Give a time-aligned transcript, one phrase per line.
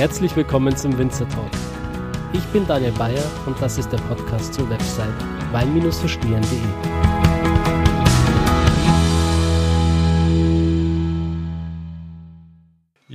[0.00, 1.50] Herzlich willkommen zum Winzer Talk.
[2.32, 5.12] Ich bin Daniel Bayer und das ist der Podcast zur Website
[5.52, 6.99] wein-verstehen.de.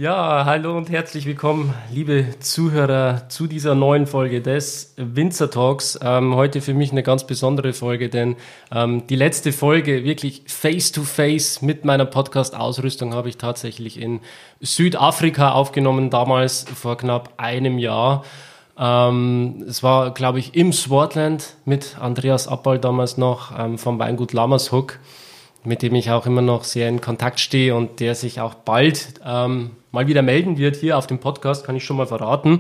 [0.06, 5.98] Ja, hallo und herzlich willkommen, liebe Zuhörer, zu dieser neuen Folge des Winzer Talks.
[6.00, 8.36] Ähm, heute für mich eine ganz besondere Folge, denn
[8.72, 14.20] ähm, die letzte Folge wirklich face to face mit meiner Podcast-Ausrüstung habe ich tatsächlich in
[14.62, 18.24] Südafrika aufgenommen, damals vor knapp einem Jahr.
[18.78, 24.34] Ähm, es war, glaube ich, im Swartland mit Andreas Abbal damals noch ähm, vom Weingut
[24.34, 25.00] Lammershoek,
[25.66, 29.16] mit dem ich auch immer noch sehr in Kontakt stehe und der sich auch bald
[29.26, 32.60] ähm, mal wieder melden wird hier auf dem Podcast, kann ich schon mal verraten.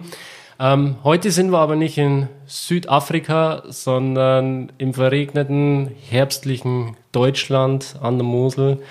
[0.57, 8.25] Ähm, heute sind wir aber nicht in Südafrika, sondern im verregneten, herbstlichen Deutschland an der
[8.25, 8.81] Mosel.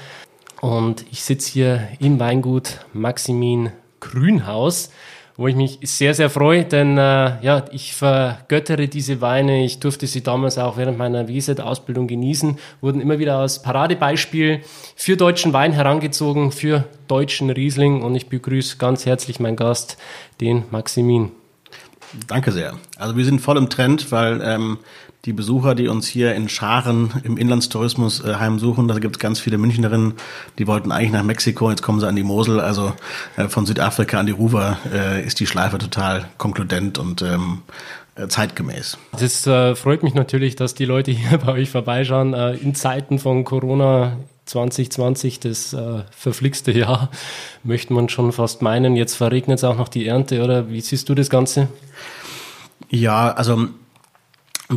[0.60, 4.90] Und ich sitze hier im Weingut Maximin Grünhaus
[5.36, 9.64] wo ich mich sehr, sehr freue, denn äh, ja, ich vergöttere diese Weine.
[9.64, 14.60] Ich durfte sie damals auch während meiner WSET-Ausbildung genießen, wurden immer wieder als Paradebeispiel
[14.94, 19.96] für deutschen Wein herangezogen, für deutschen Riesling und ich begrüße ganz herzlich meinen Gast,
[20.40, 21.32] den Maximin.
[22.28, 22.74] Danke sehr.
[22.96, 24.78] Also wir sind voll im Trend, weil ähm,
[25.24, 28.88] die Besucher, die uns hier in Scharen im Inlandstourismus äh, heimsuchen.
[28.88, 30.14] Da gibt es ganz viele Münchnerinnen,
[30.58, 32.60] die wollten eigentlich nach Mexiko, jetzt kommen sie an die Mosel.
[32.60, 32.92] Also
[33.36, 37.62] äh, von Südafrika an die Ruwer äh, ist die Schleife total konkludent und ähm,
[38.16, 38.98] äh, zeitgemäß.
[39.18, 42.34] Das äh, freut mich natürlich, dass die Leute hier bei euch vorbeischauen.
[42.34, 47.10] Äh, in Zeiten von Corona 2020, das äh, verflixte Jahr,
[47.64, 48.94] möchte man schon fast meinen.
[48.94, 51.68] Jetzt verregnet es auch noch die Ernte, oder wie siehst du das Ganze?
[52.90, 53.68] Ja, also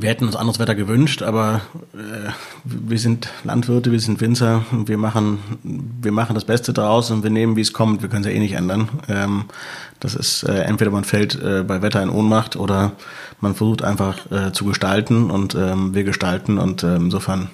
[0.01, 1.61] wir hätten uns anderes Wetter gewünscht, aber
[1.93, 2.29] äh,
[2.63, 7.29] wir sind Landwirte, wir sind Winzer, wir machen, wir machen das Beste daraus und wir
[7.29, 8.01] nehmen, wie es kommt.
[8.01, 8.89] Wir können es ja eh nicht ändern.
[9.07, 9.45] Ähm,
[9.99, 12.93] das ist äh, entweder man fällt äh, bei Wetter in Ohnmacht oder
[13.41, 17.49] man versucht einfach äh, zu gestalten und ähm, wir gestalten und äh, insofern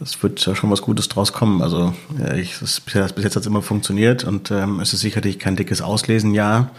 [0.00, 1.62] es wird ja schon was Gutes draus kommen.
[1.62, 5.38] Also ja, ich, das, bis jetzt hat es immer funktioniert und ähm, es ist sicherlich
[5.38, 6.70] kein dickes Auslesen, ja,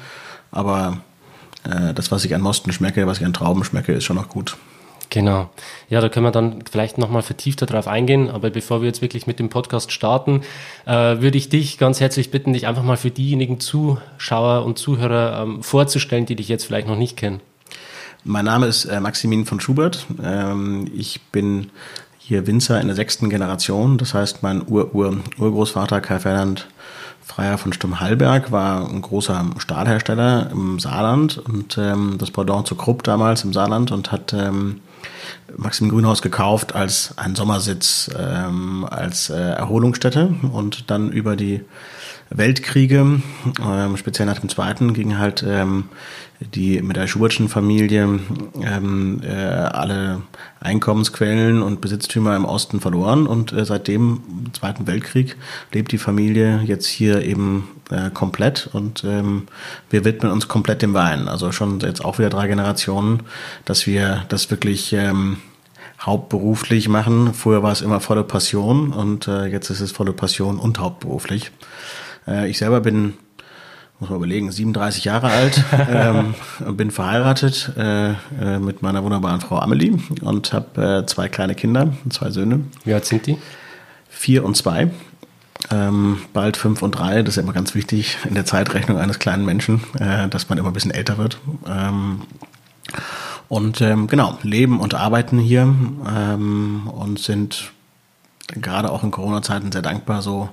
[0.52, 1.00] aber
[1.64, 4.30] äh, das, was ich an Mosten schmecke, was ich an Trauben schmecke, ist schon noch
[4.30, 4.58] gut.
[5.10, 5.50] Genau.
[5.90, 8.30] Ja, da können wir dann vielleicht nochmal vertiefter drauf eingehen.
[8.30, 10.42] Aber bevor wir jetzt wirklich mit dem Podcast starten,
[10.86, 10.92] äh,
[11.22, 15.64] würde ich dich ganz herzlich bitten, dich einfach mal für diejenigen Zuschauer und Zuhörer ähm,
[15.64, 17.40] vorzustellen, die dich jetzt vielleicht noch nicht kennen.
[18.24, 20.06] Mein Name ist äh, Maximin von Schubert.
[20.22, 21.70] Ähm, ich bin
[22.20, 23.98] hier Winzer in der sechsten Generation.
[23.98, 26.68] Das heißt, mein Ur-Ur-Urgroßvater Kai Ferdinand
[27.24, 33.04] Freier von Stumm-Hallberg war ein großer Stahlhersteller im Saarland und ähm, das Pendant zu Krupp
[33.04, 34.80] damals im Saarland und hat ähm,
[35.56, 41.64] Maxim Grünhaus gekauft als ein Sommersitz, ähm, als äh, Erholungsstätte und dann über die
[42.30, 43.22] Weltkriege,
[43.64, 45.86] ähm, speziell nach dem Zweiten, ging halt ähm,
[46.40, 48.20] die mit der Schubertschen Familie
[48.62, 50.22] ähm, äh, alle
[50.60, 54.22] Einkommensquellen und Besitztümer im Osten verloren und äh, seit dem
[54.54, 55.36] Zweiten Weltkrieg
[55.74, 59.48] lebt die Familie jetzt hier eben äh, komplett und ähm,
[59.90, 61.28] wir widmen uns komplett dem Wein.
[61.28, 63.24] Also schon jetzt auch wieder drei Generationen,
[63.66, 65.38] dass wir das wirklich ähm,
[66.02, 67.34] hauptberuflich machen.
[67.34, 71.52] Früher war es immer volle Passion und äh, jetzt ist es volle Passion und hauptberuflich.
[72.28, 73.14] Äh, ich selber bin
[74.00, 76.36] muss man überlegen, 37 Jahre alt, ähm,
[76.76, 81.94] bin verheiratet äh, äh, mit meiner wunderbaren Frau Amelie und habe äh, zwei kleine Kinder,
[82.10, 82.62] zwei Söhne.
[82.84, 83.38] Wie alt sind die?
[84.10, 84.92] Vier und zwei.
[85.72, 89.46] Ähm, bald fünf und drei, das ist immer ganz wichtig in der Zeitrechnung eines kleinen
[89.46, 91.40] Menschen, äh, dass man immer ein bisschen älter wird.
[91.68, 92.22] Ähm,
[93.50, 97.72] und ähm, genau, leben und arbeiten hier ähm, und sind
[98.48, 100.50] gerade auch in Corona-Zeiten sehr dankbar, so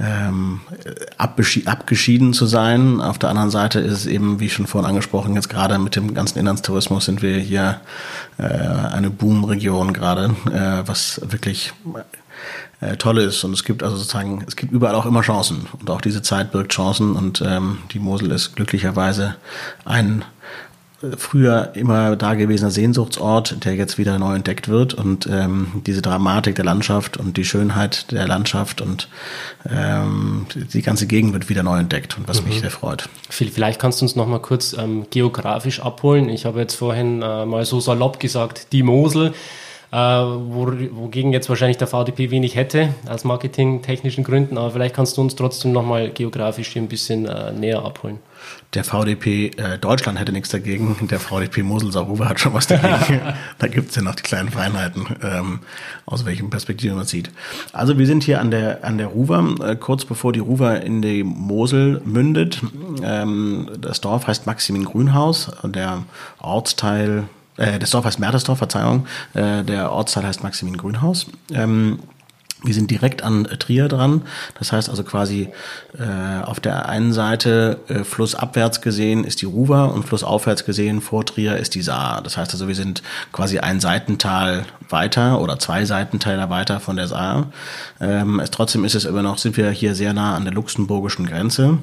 [0.00, 0.60] ähm,
[1.16, 3.00] abgeschieden zu sein.
[3.00, 6.14] Auf der anderen Seite ist es eben, wie schon vorhin angesprochen, jetzt gerade mit dem
[6.14, 7.80] ganzen Inlandstourismus sind wir hier
[8.38, 11.72] äh, eine Boom-Region gerade, äh, was wirklich
[12.80, 13.42] äh, toll ist.
[13.42, 15.66] Und es gibt also sozusagen, es gibt überall auch immer Chancen.
[15.80, 17.16] Und auch diese Zeit birgt Chancen.
[17.16, 19.34] Und ähm, die Mosel ist glücklicherweise
[19.84, 20.24] ein
[21.16, 26.64] früher immer dagewesener Sehnsuchtsort, der jetzt wieder neu entdeckt wird und ähm, diese Dramatik der
[26.64, 29.08] Landschaft und die Schönheit der Landschaft und
[29.70, 32.48] ähm, die ganze Gegend wird wieder neu entdeckt und was mhm.
[32.48, 33.08] mich sehr freut.
[33.30, 36.28] Vielleicht kannst du uns noch mal kurz ähm, geografisch abholen.
[36.28, 39.32] Ich habe jetzt vorhin äh, mal so salopp gesagt, die Mosel.
[39.92, 45.16] äh, wo, wogegen jetzt wahrscheinlich der VDP wenig hätte, aus marketingtechnischen Gründen, aber vielleicht kannst
[45.16, 48.18] du uns trotzdem nochmal geografisch hier ein bisschen äh, näher abholen.
[48.74, 53.20] Der VDP äh, Deutschland hätte nichts dagegen, der VDP Mosel-Saruwe hat schon was dagegen.
[53.58, 55.60] da gibt es ja noch die kleinen Feinheiten, ähm,
[56.04, 57.30] aus welchen Perspektiven man sieht.
[57.72, 61.00] Also wir sind hier an der, an der Ruwer, äh, kurz bevor die Ruwer in
[61.00, 62.60] die Mosel mündet.
[63.02, 66.02] Ähm, das Dorf heißt Maximin Grünhaus, der
[66.38, 67.24] Ortsteil
[67.56, 71.26] äh, das Dorf heißt Mertersdorf, Verzeihung, äh, der Ortsteil heißt Maximin Grünhaus.
[71.52, 71.98] Ähm,
[72.64, 74.22] wir sind direkt an Trier dran.
[74.58, 75.48] Das heißt also quasi
[75.96, 81.24] äh, auf der einen Seite äh, flussabwärts gesehen ist die Ruwer und flussaufwärts gesehen vor
[81.24, 82.20] Trier ist die Saar.
[82.22, 83.02] Das heißt also, wir sind
[83.32, 87.48] quasi ein Seitental weiter oder zwei Seitentäler weiter von der Saar.
[88.00, 91.26] Ähm, es, trotzdem ist es immer noch, sind wir hier sehr nah an der luxemburgischen
[91.26, 91.78] Grenze.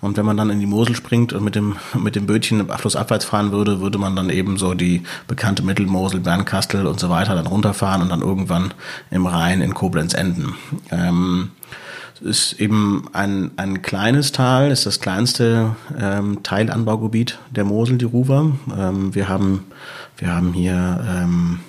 [0.00, 3.24] Und wenn man dann in die Mosel springt und mit dem, mit dem Bötchen flussabwärts
[3.24, 7.46] fahren würde, würde man dann eben so die bekannte Mittelmosel, Bernkastel und so weiter dann
[7.46, 8.72] runterfahren und dann irgendwann
[9.10, 10.54] im Rhein in Koblenz enden.
[10.90, 11.50] Ähm,
[12.20, 18.52] ist eben ein, ein kleines Tal, ist das kleinste ähm, Teilanbaugebiet der Mosel, die Ruwer.
[18.76, 19.64] Ähm, wir haben,
[20.18, 21.60] wir haben hier, ähm,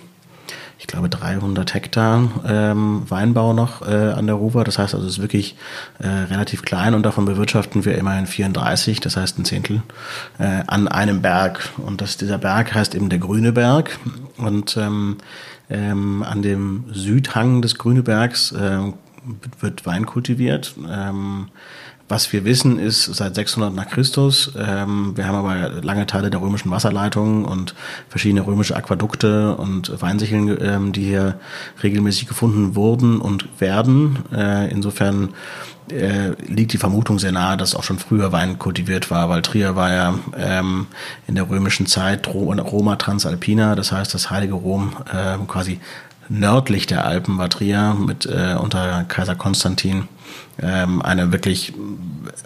[0.78, 4.64] ich glaube, 300 Hektar ähm, Weinbau noch äh, an der Ruwer.
[4.64, 5.56] Das heißt also, es ist wirklich
[6.00, 9.84] äh, relativ klein und davon bewirtschaften wir immerhin 34, das heißt ein Zehntel,
[10.38, 11.70] äh, an einem Berg.
[11.78, 13.98] Und das, dieser Berg heißt eben der Grüne Berg.
[14.38, 14.78] Und
[15.72, 18.92] ähm, ähm, an dem Südhang des Grünebergs äh,
[19.60, 20.76] wird Wein kultiviert.
[20.90, 21.48] Ähm,
[22.12, 24.52] was wir wissen ist seit 600 nach Christus.
[24.58, 27.74] Ähm, wir haben aber lange Teile der römischen Wasserleitungen und
[28.10, 31.40] verschiedene römische Aquädukte und Weinsicheln, ähm, die hier
[31.82, 34.20] regelmäßig gefunden wurden und werden.
[34.36, 35.30] Äh, insofern
[35.90, 39.78] äh, liegt die Vermutung sehr nahe, dass auch schon früher Wein kultiviert war, weil Trier
[39.78, 40.88] war ja ähm,
[41.28, 45.80] in der römischen Zeit Roma Transalpina, das heißt das heilige Rom äh, quasi
[46.28, 50.08] nördlich der Alpen war Trier mit äh, unter Kaiser Konstantin
[50.62, 51.74] ähm, eine wirklich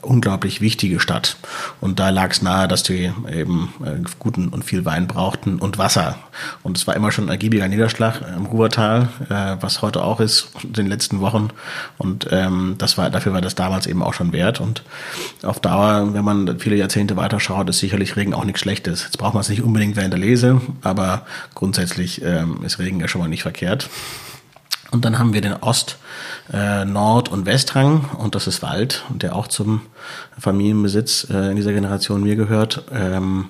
[0.01, 1.37] unglaublich wichtige Stadt.
[1.81, 5.77] Und da lag es nahe, dass die eben äh, guten und viel Wein brauchten und
[5.77, 6.17] Wasser.
[6.63, 10.49] Und es war immer schon ein ergiebiger Niederschlag im Ruhrtal, äh, was heute auch ist,
[10.63, 11.49] in den letzten Wochen.
[11.97, 14.61] Und ähm, das war, dafür war das damals eben auch schon wert.
[14.61, 14.83] Und
[15.43, 19.03] auf Dauer, wenn man viele Jahrzehnte weiterschaut, ist sicherlich Regen auch nichts Schlechtes.
[19.03, 23.07] Jetzt braucht man es nicht unbedingt während der Lese, aber grundsätzlich ähm, ist Regen ja
[23.07, 23.89] schon mal nicht verkehrt.
[24.95, 25.97] Und dann haben wir den Ost,
[26.53, 29.81] äh, Nord- und Westhang und das ist Wald, der auch zum
[30.39, 33.49] Familienbesitz äh, in dieser Generation mir gehört, ähm,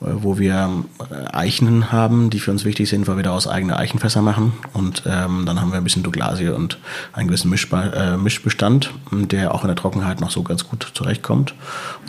[0.00, 4.20] wo wir äh, Eichen haben, die für uns wichtig sind, weil wir daraus eigene Eichenfässer
[4.20, 4.52] machen.
[4.72, 6.78] Und ähm, dann haben wir ein bisschen Douglasie und
[7.12, 11.54] einen gewissen Mischbe äh, Mischbestand, der auch in der Trockenheit noch so ganz gut zurechtkommt.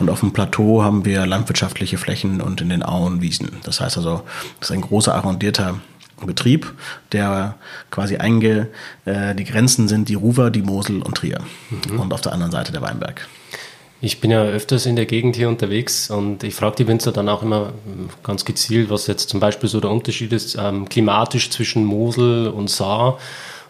[0.00, 3.48] Und auf dem Plateau haben wir landwirtschaftliche Flächen und in den Auen Wiesen.
[3.62, 4.24] Das heißt also,
[4.58, 5.76] das ist ein großer arrondierter
[6.26, 6.72] Betrieb,
[7.12, 7.56] der
[7.90, 8.68] quasi einge,
[9.04, 11.40] äh, die Grenzen sind die Ruwer, die Mosel und Trier.
[11.70, 12.00] Mhm.
[12.00, 13.28] Und auf der anderen Seite der Weinberg.
[14.04, 17.28] Ich bin ja öfters in der Gegend hier unterwegs und ich frage die Winzer dann
[17.28, 17.72] auch immer
[18.24, 22.68] ganz gezielt, was jetzt zum Beispiel so der Unterschied ist ähm, klimatisch zwischen Mosel und
[22.68, 23.18] Saar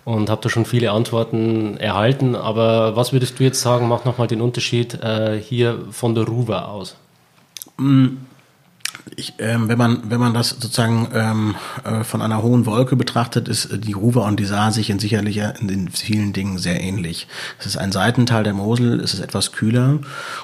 [0.05, 2.35] und habe da schon viele Antworten erhalten.
[2.35, 6.69] Aber was würdest du jetzt sagen, macht nochmal den Unterschied äh, hier von der Ruwer
[6.69, 6.97] aus?
[9.17, 11.55] Ich, ähm, wenn man wenn man das sozusagen ähm,
[11.85, 15.01] äh, von einer hohen Wolke betrachtet, ist äh, die Ruwer und die Saar sich in
[15.01, 17.27] sicherlich in den vielen Dingen sehr ähnlich.
[17.59, 19.99] Es ist ein Seitental der Mosel, es ist etwas kühler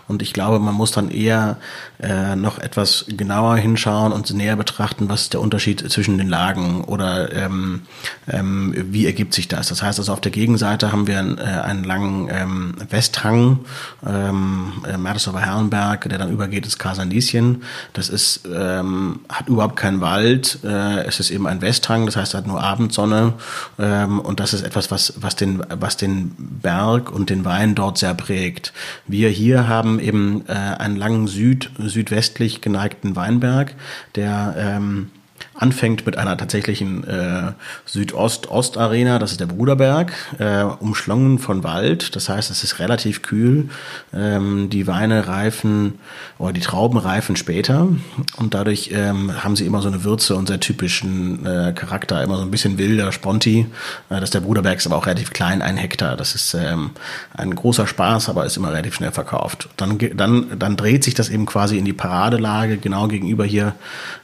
[0.09, 1.59] und ich glaube, man muss dann eher
[2.01, 6.83] äh, noch etwas genauer hinschauen und näher betrachten, was ist der Unterschied zwischen den Lagen
[6.85, 7.83] oder ähm,
[8.29, 9.69] ähm, wie ergibt sich das.
[9.69, 13.61] Das heißt also auf der Gegenseite haben wir äh, einen langen ähm, Westhang,
[14.07, 17.63] ähm, äh, Mertersdorfer Herrenberg, der dann übergeht ins Kasandieschen.
[17.93, 20.59] Das ist ähm, hat überhaupt keinen Wald.
[20.65, 23.35] Äh, es ist eben ein Westhang, das heißt, er hat nur Abendsonne.
[23.79, 27.99] Ähm, und das ist etwas, was, was, den, was den Berg und den Wein dort
[27.99, 28.73] sehr prägt.
[29.07, 33.75] Wir hier haben eben äh, einen langen Süd, südwestlich geneigten Weinberg,
[34.15, 35.11] der ähm,
[35.59, 37.53] anfängt mit einer tatsächlichen äh,
[37.85, 42.15] Südost-Ost-Arena, das ist der Bruderberg, äh, umschlungen von Wald.
[42.15, 43.69] Das heißt, es ist relativ kühl.
[44.15, 45.99] Ähm, die Weine reifen
[46.39, 47.89] oder die Trauben reifen später
[48.37, 52.37] und dadurch ähm, haben sie immer so eine Würze und sehr typischen äh, Charakter, immer
[52.37, 53.67] so ein bisschen wilder, sponti.
[54.11, 56.17] Äh, das ist der Bruderberg ist aber auch relativ klein, ein Hektar.
[56.17, 56.91] Das ist ähm,
[57.35, 59.69] ein großer Spaß, aber ist immer relativ schnell verkauft.
[59.77, 63.75] Dann, dann, dann dreht sich das eben quasi in die Paradelage, genau gegenüber hier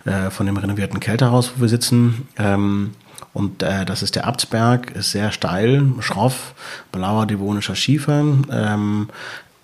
[0.04, 2.28] äh, von dem renovierten Kälterhaus, wo wir sitzen.
[2.36, 2.90] Ähm,
[3.32, 6.54] und äh, das ist der Abtsberg, ist sehr steil, schroff,
[6.92, 8.20] blauer devonischer Schiefer.
[8.20, 9.08] Ähm,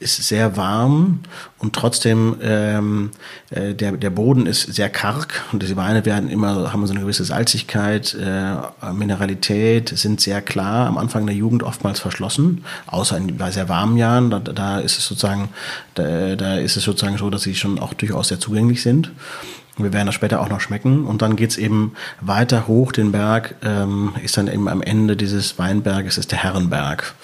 [0.00, 1.20] ist sehr warm
[1.58, 3.10] und trotzdem ähm,
[3.50, 7.02] äh, der, der Boden ist sehr karg und diese Weine werden immer, haben so eine
[7.02, 13.36] gewisse Salzigkeit, äh, Mineralität, sind sehr klar, am Anfang der Jugend oftmals verschlossen, außer in,
[13.36, 15.50] bei sehr warmen Jahren, da, da ist es sozusagen,
[15.96, 19.12] da, da ist es sozusagen so, dass sie schon auch durchaus sehr zugänglich sind.
[19.82, 21.04] Wir werden das später auch noch schmecken.
[21.04, 25.58] Und dann geht's eben weiter hoch den Berg, ähm, ist dann eben am Ende dieses
[25.58, 27.14] Weinberges ist der Herrenberg.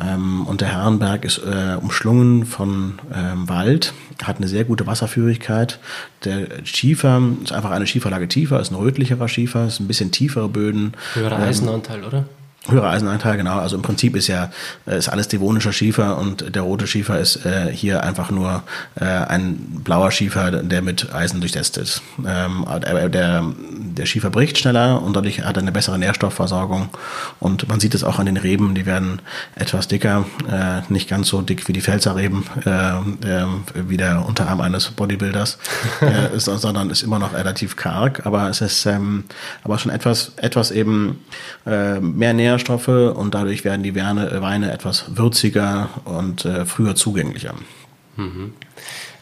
[0.00, 5.78] Ähm, und der Herrenberg ist äh, umschlungen von ähm, Wald, hat eine sehr gute Wasserführigkeit.
[6.24, 10.48] Der Schiefer ist einfach eine Schieferlage tiefer, ist ein rötlicherer Schiefer, ist ein bisschen tiefere
[10.48, 10.94] Böden.
[11.14, 12.24] Höherer Eisenanteil, oder?
[12.66, 13.58] Höherer Eisenanteil, genau.
[13.58, 14.50] Also im Prinzip ist ja
[14.86, 18.62] äh, ist alles devonischer Schiefer und der rote Schiefer ist äh, hier einfach nur
[19.00, 22.02] äh, ein blauer Schiefer, der mit Eisen durchsetzt ist.
[22.26, 26.90] Ähm, der, der Schiefer bricht schneller und dadurch hat er eine bessere Nährstoffversorgung.
[27.38, 29.22] Und man sieht es auch an den Reben, die werden
[29.54, 34.60] etwas dicker, äh, nicht ganz so dick wie die Pfälzerreben, äh, äh, wie der Unterarm
[34.60, 35.58] eines Bodybuilders,
[36.34, 39.24] ist, sondern ist immer noch relativ karg, aber es ist ähm,
[39.62, 41.24] aber schon etwas, etwas eben
[41.64, 47.54] mehr Nährstoff Nährstoffe und dadurch werden die Weine etwas würziger und äh, früher zugänglicher.
[48.16, 48.52] Mhm.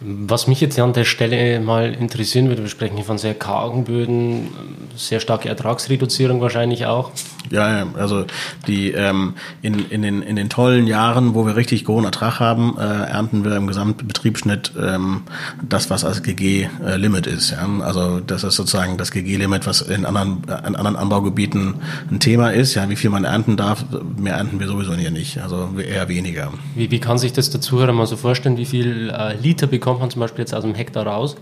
[0.00, 3.84] Was mich jetzt an der Stelle mal interessieren würde, wir sprechen hier von sehr kargen
[3.84, 4.48] Böden,
[4.94, 7.12] sehr starke Ertragsreduzierung wahrscheinlich auch.
[7.50, 8.24] Ja, also
[8.66, 12.76] die ähm, in, in, den, in den tollen Jahren, wo wir richtig hohen Ertrag haben,
[12.78, 15.22] äh, ernten wir im Gesamtbetriebsschnitt ähm,
[15.62, 17.50] das, was als GG-Limit äh, ist.
[17.50, 17.68] Ja?
[17.80, 21.76] Also das ist sozusagen das GG-Limit, was in anderen, in anderen Anbaugebieten
[22.10, 22.74] ein Thema ist.
[22.74, 23.84] Ja, wie viel man ernten darf,
[24.16, 25.38] mehr ernten wir sowieso hier nicht.
[25.38, 26.52] Also eher weniger.
[26.74, 28.56] Wie, wie kann sich das der Zuhörer mal so vorstellen?
[28.56, 31.36] Wie viel äh, Liter bekommt man zum Beispiel jetzt aus dem Hektar raus?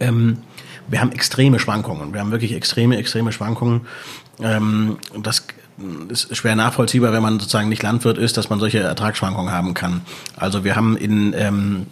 [0.00, 0.38] Ähm,
[0.88, 2.12] wir haben extreme Schwankungen.
[2.12, 3.82] Wir haben wirklich extreme, extreme Schwankungen.
[4.42, 5.44] Ähm, das
[6.08, 10.02] ist schwer nachvollziehbar, wenn man sozusagen nicht Landwirt ist, dass man solche Ertragsschwankungen haben kann.
[10.36, 11.86] Also wir haben in, ähm,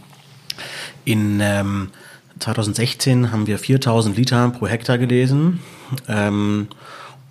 [1.05, 1.91] in ähm,
[2.39, 5.61] 2016 haben wir 4000 Liter pro Hektar gelesen.
[6.07, 6.69] Ähm,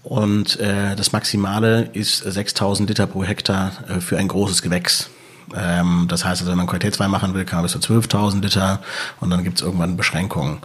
[0.04, 5.10] und äh, das Maximale ist 6000 Liter pro Hektar äh, für ein großes Gewächs.
[5.56, 8.82] Ähm, das heißt, also, wenn man Qualitätswein machen will, kann man bis zu 12.000 Liter
[9.20, 10.60] und dann gibt es irgendwann Beschränkungen.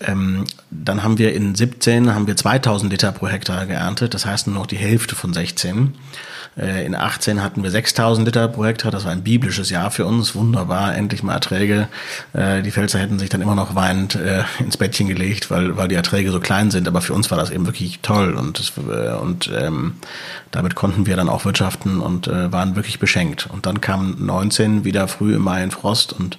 [0.00, 4.46] Ähm, dann haben wir in 17 haben wir 2000 Liter pro Hektar geerntet, das heißt
[4.46, 5.94] nur noch die Hälfte von 16.
[6.56, 8.90] Äh, in 18 hatten wir 6000 Liter pro Hektar.
[8.90, 10.34] Das war ein biblisches Jahr für uns.
[10.34, 11.88] Wunderbar, endlich mal Erträge.
[12.32, 15.88] Äh, die Pfälzer hätten sich dann immer noch weinend äh, ins Bettchen gelegt, weil, weil
[15.88, 16.88] die Erträge so klein sind.
[16.88, 18.72] Aber für uns war das eben wirklich toll und, das,
[19.20, 19.94] und ähm,
[20.50, 23.48] damit konnten wir dann auch wirtschaften und äh, waren wirklich beschenkt.
[23.50, 26.38] Und dann kam 19 wieder früh im Mai in Frost und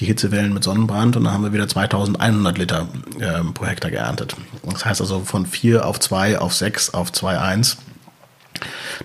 [0.00, 2.88] die Hitzewellen mit Sonnenbrand und dann haben wir wieder 2100 Liter
[3.20, 4.36] äh, pro Hektar geerntet.
[4.68, 7.76] Das heißt also von 4 auf 2 auf 6 auf 2,1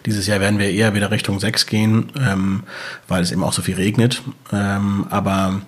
[0.06, 2.64] dieses Jahr werden wir eher wieder Richtung 6 gehen, ähm,
[3.08, 4.22] weil es eben auch so viel regnet.
[4.52, 5.62] Ähm, aber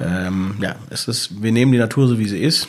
[0.00, 2.68] ähm, ja, es ist, wir nehmen die Natur so wie sie ist.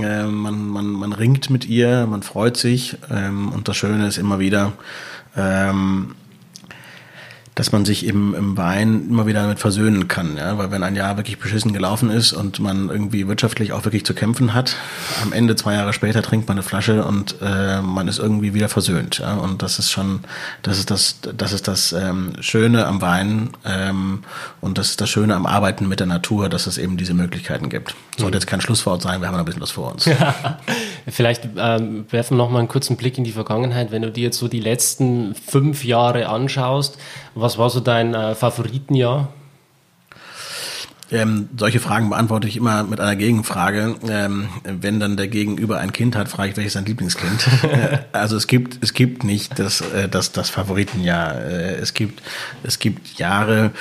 [0.00, 4.18] Ähm, man, man, man ringt mit ihr, man freut sich ähm, und das Schöne ist
[4.18, 4.72] immer wieder,
[5.36, 6.14] ähm,
[7.54, 10.36] dass man sich im, im Wein immer wieder damit versöhnen kann.
[10.36, 10.56] Ja?
[10.56, 14.14] Weil wenn ein Jahr wirklich beschissen gelaufen ist und man irgendwie wirtschaftlich auch wirklich zu
[14.14, 14.76] kämpfen hat,
[15.22, 18.68] am Ende zwei Jahre später trinkt man eine Flasche und äh, man ist irgendwie wieder
[18.68, 19.18] versöhnt.
[19.18, 19.34] Ja?
[19.34, 20.20] Und das ist schon,
[20.62, 24.22] das ist das, das ist das ähm, Schöne am Wein ähm,
[24.60, 27.68] und das ist das Schöne am Arbeiten mit der Natur, dass es eben diese Möglichkeiten
[27.68, 27.94] gibt.
[28.16, 30.04] Sollte jetzt kein Schlusswort sein, wir haben noch ein bisschen was vor uns.
[30.04, 30.58] Ja.
[31.08, 33.90] Vielleicht ähm, werfen wir noch mal einen kurzen Blick in die Vergangenheit.
[33.90, 36.98] Wenn du dir jetzt so die letzten fünf Jahre anschaust,
[37.34, 39.28] was war so dein äh, Favoritenjahr?
[41.12, 43.96] Ähm, solche Fragen beantworte ich immer mit einer Gegenfrage.
[44.08, 47.48] Ähm, wenn dann der Gegenüber ein Kind hat, frage ich, welches sein Lieblingskind.
[48.12, 51.34] also es gibt, es gibt nicht das, äh, das, das Favoritenjahr.
[51.34, 52.22] Äh, es gibt,
[52.62, 53.72] es gibt Jahre,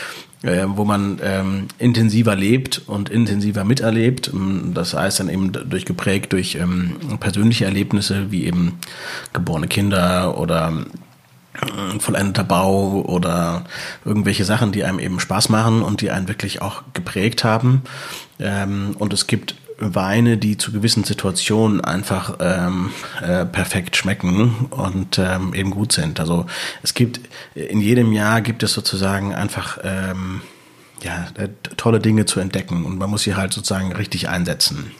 [0.41, 4.31] äh, wo man ähm, intensiver lebt und intensiver miterlebt.
[4.33, 8.79] Ähm, das heißt dann eben durch geprägt durch ähm, persönliche Erlebnisse wie eben
[9.33, 11.08] geborene Kinder oder äh,
[11.99, 13.65] vollendeter Bau oder
[14.05, 17.83] irgendwelche Sachen, die einem eben Spaß machen und die einen wirklich auch geprägt haben.
[18.39, 25.17] Ähm, und es gibt Weine, die zu gewissen Situationen einfach ähm, äh, perfekt schmecken und
[25.17, 26.19] ähm, eben gut sind.
[26.19, 26.45] Also
[26.83, 27.21] es gibt
[27.55, 30.41] in jedem Jahr gibt es sozusagen einfach ähm,
[31.01, 34.91] ja äh, tolle Dinge zu entdecken und man muss sie halt sozusagen richtig einsetzen.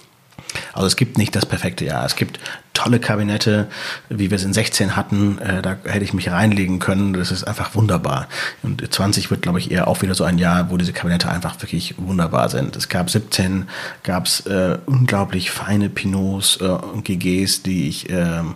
[0.74, 2.06] Also es gibt nicht das perfekte Jahr.
[2.06, 2.40] Es gibt
[2.74, 3.68] tolle Kabinette,
[4.08, 5.38] wie wir es in 16 hatten.
[5.40, 7.14] Äh, da hätte ich mich reinlegen können.
[7.14, 8.28] Das ist einfach wunderbar.
[8.64, 11.62] Und 20 wird, glaube ich, eher auch wieder so ein Jahr, wo diese Kabinette einfach
[11.62, 12.76] wirklich wunderbar sind.
[12.76, 13.68] Es gab 17,
[14.04, 18.56] gab es äh, unglaublich feine Pinots äh, und GGs, die ich ähm,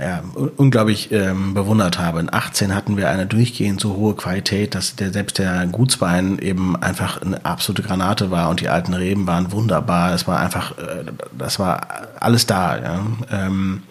[0.00, 0.22] ja,
[0.56, 2.20] unglaublich ähm, bewundert habe.
[2.20, 6.76] In 18 hatten wir eine durchgehend so hohe Qualität, dass der selbst der Gutswein eben
[6.80, 10.14] einfach eine absolute Granate war und die alten Reben waren wunderbar.
[10.14, 11.04] Es war einfach, äh,
[11.36, 11.86] das war
[12.20, 12.78] alles da.
[12.78, 13.06] Ja.
[13.30, 13.82] Ähm,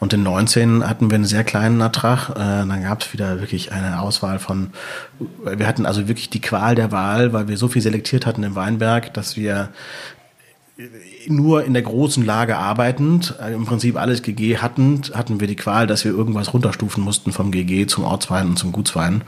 [0.00, 2.30] und in 19 hatten wir einen sehr kleinen Ertrag.
[2.30, 4.70] Äh, dann gab es wieder wirklich eine Auswahl von,
[5.44, 8.54] wir hatten also wirklich die Qual der Wahl, weil wir so viel selektiert hatten im
[8.54, 9.70] Weinberg, dass wir
[11.26, 15.56] nur in der großen Lage arbeitend, äh, im Prinzip alles GG hatten, hatten wir die
[15.56, 19.22] Qual, dass wir irgendwas runterstufen mussten vom GG zum Ortswein und zum Gutswein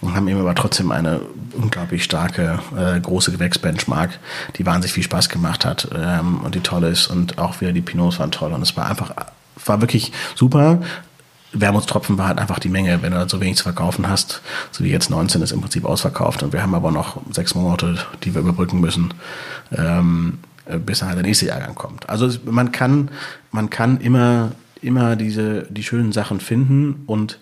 [0.00, 1.20] und haben eben aber trotzdem eine
[1.54, 4.18] unglaublich starke, äh, große Gewächsbenchmark,
[4.56, 7.82] die wahnsinnig viel Spaß gemacht hat ähm, und die toll ist und auch wieder die
[7.82, 9.12] Pinots waren toll und es war einfach,
[9.64, 10.80] war wirklich super.
[11.52, 14.90] Wermutstropfen war halt einfach die Menge, wenn du so wenig zu verkaufen hast, so wie
[14.90, 18.42] jetzt 19 ist im Prinzip ausverkauft und wir haben aber noch sechs Monate, die wir
[18.42, 19.14] überbrücken müssen.
[19.72, 22.08] Ähm, äh, bis nachher der nächste Jahrgang kommt.
[22.08, 23.10] Also man kann,
[23.50, 27.38] man kann immer, immer diese, die schönen Sachen finden und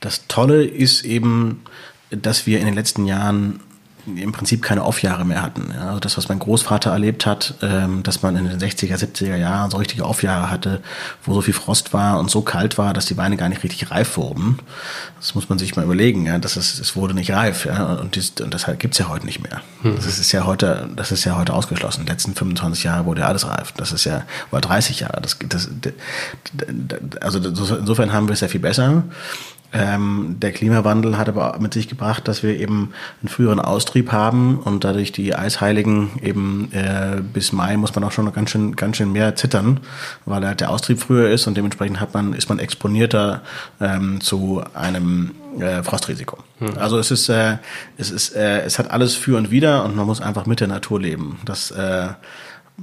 [0.00, 1.62] das Tolle ist eben,
[2.10, 3.60] dass wir in den letzten Jahren
[4.06, 5.72] im Prinzip keine Off-Jahre mehr hatten.
[5.74, 9.36] Ja, also das, was mein Großvater erlebt hat, ähm, dass man in den 60er, 70er
[9.36, 10.80] Jahren so richtige Off-Jahre hatte,
[11.24, 13.90] wo so viel Frost war und so kalt war, dass die Weine gar nicht richtig
[13.90, 14.58] reif wurden.
[15.18, 16.26] Das muss man sich mal überlegen.
[16.26, 17.66] Ja, das ist, es wurde nicht reif.
[17.66, 19.60] Ja, und, dies, und deshalb gibt's ja heute nicht mehr.
[19.82, 19.96] Mhm.
[19.96, 22.04] Das ist ja heute, das ist ja heute ausgeschlossen.
[22.06, 23.72] Die letzten 25 Jahre wurde ja alles reif.
[23.76, 25.20] Das ist ja oder 30 Jahre.
[25.20, 25.68] Das, das,
[27.20, 29.04] also insofern haben wir es ja viel besser.
[29.72, 34.58] Ähm, der Klimawandel hat aber mit sich gebracht, dass wir eben einen früheren Austrieb haben
[34.58, 38.96] und dadurch die Eisheiligen eben äh, bis Mai muss man auch schon ganz schön, ganz
[38.96, 39.80] schön mehr zittern,
[40.24, 43.42] weil halt der Austrieb früher ist und dementsprechend hat man, ist man exponierter
[43.80, 46.38] ähm, zu einem äh, Frostrisiko.
[46.58, 46.78] Hm.
[46.78, 47.58] Also es ist, äh,
[47.96, 50.68] es ist, äh, es hat alles für und wider und man muss einfach mit der
[50.68, 51.38] Natur leben.
[51.44, 52.08] Das äh,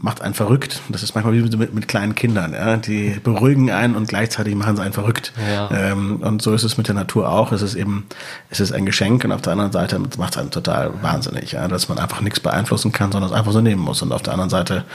[0.01, 0.81] macht einen verrückt.
[0.89, 2.53] Das ist manchmal wie mit, mit kleinen Kindern.
[2.53, 2.77] Ja?
[2.77, 5.33] Die beruhigen einen und gleichzeitig machen sie einen verrückt.
[5.49, 5.69] Ja.
[5.71, 7.51] Ähm, und so ist es mit der Natur auch.
[7.51, 8.05] Es ist eben,
[8.49, 11.67] es ist ein Geschenk und auf der anderen Seite macht es einen total wahnsinnig, ja?
[11.67, 14.01] dass man einfach nichts beeinflussen kann, sondern es einfach so nehmen muss.
[14.01, 14.85] Und auf der anderen Seite,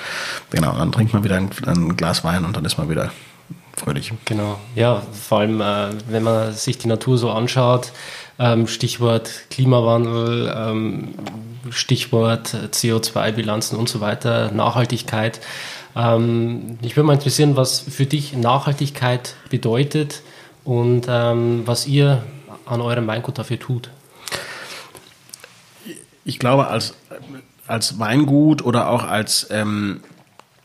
[0.50, 3.10] genau, dann trinkt man wieder ein, ein Glas Wein und dann ist man wieder
[3.76, 4.12] fröhlich.
[4.24, 7.92] Genau, ja, vor allem, äh, wenn man sich die Natur so anschaut,
[8.38, 11.14] ähm, Stichwort Klimawandel, ähm,
[11.70, 15.40] Stichwort CO2-Bilanzen und so weiter, Nachhaltigkeit.
[15.94, 20.22] Ähm, ich würde mal interessieren, was für dich Nachhaltigkeit bedeutet
[20.64, 22.24] und ähm, was ihr
[22.66, 23.90] an eurem Weingut dafür tut.
[26.24, 26.94] Ich glaube, als,
[27.66, 30.00] als Weingut oder auch als, ähm,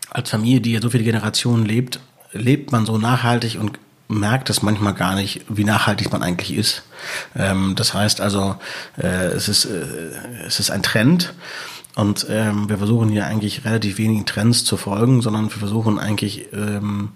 [0.09, 1.99] als Familie, die ja so viele Generationen lebt,
[2.31, 6.83] lebt man so nachhaltig und merkt es manchmal gar nicht, wie nachhaltig man eigentlich ist.
[7.35, 8.55] Ähm, das heißt also,
[8.97, 9.85] äh, es, ist, äh,
[10.45, 11.33] es ist ein Trend.
[11.95, 16.53] Und ähm, wir versuchen hier eigentlich relativ wenigen Trends zu folgen, sondern wir versuchen eigentlich
[16.53, 17.09] ähm,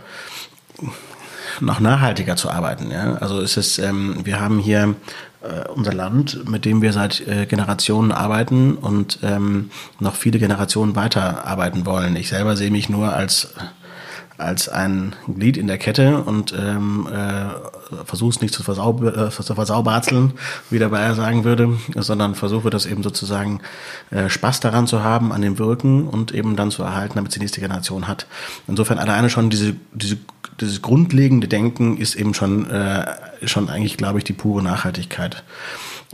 [1.59, 2.89] noch nachhaltiger zu arbeiten.
[2.89, 3.13] Ja?
[3.15, 4.95] Also es ist, ähm, wir haben hier
[5.41, 9.69] äh, unser Land, mit dem wir seit äh, Generationen arbeiten und ähm,
[9.99, 12.15] noch viele Generationen weiterarbeiten wollen.
[12.15, 13.53] Ich selber sehe mich nur als
[14.41, 19.29] als ein Glied in der Kette und ähm, äh, versuche es nicht zu, versaub äh,
[19.29, 20.33] zu versauberzeln,
[20.69, 23.61] wie der Bayer sagen würde, sondern versuche das eben sozusagen
[24.09, 27.39] äh, Spaß daran zu haben, an dem Wirken und eben dann zu erhalten, damit die
[27.39, 28.27] nächste Generation hat.
[28.67, 30.17] Insofern alleine schon diese, diese,
[30.59, 33.05] dieses grundlegende Denken ist eben schon, äh,
[33.45, 35.43] schon eigentlich, glaube ich, die pure Nachhaltigkeit.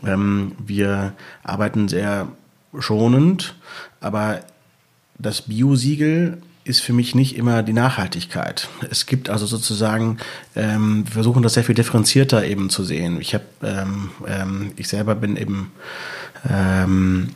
[0.06, 1.13] Ähm, wir
[1.44, 2.28] arbeiten sehr
[2.78, 3.56] schonend,
[4.02, 4.42] aber
[5.18, 8.67] das Biosiegel ist für mich nicht immer die Nachhaltigkeit.
[8.89, 10.17] Es gibt also sozusagen,
[10.56, 13.19] ähm, wir versuchen das sehr viel differenzierter eben zu sehen.
[13.21, 15.71] Ich habe, ähm, ähm, ich selber bin eben
[16.49, 17.30] ähm,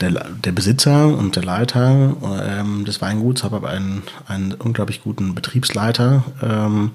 [0.00, 5.34] der, der Besitzer und der Leiter ähm, des Weinguts, habe aber einen, einen unglaublich guten
[5.34, 6.92] Betriebsleiter ähm,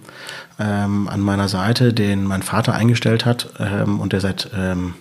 [0.59, 4.95] ähm, an meiner Seite, den mein Vater eingestellt hat ähm, und der seit ähm,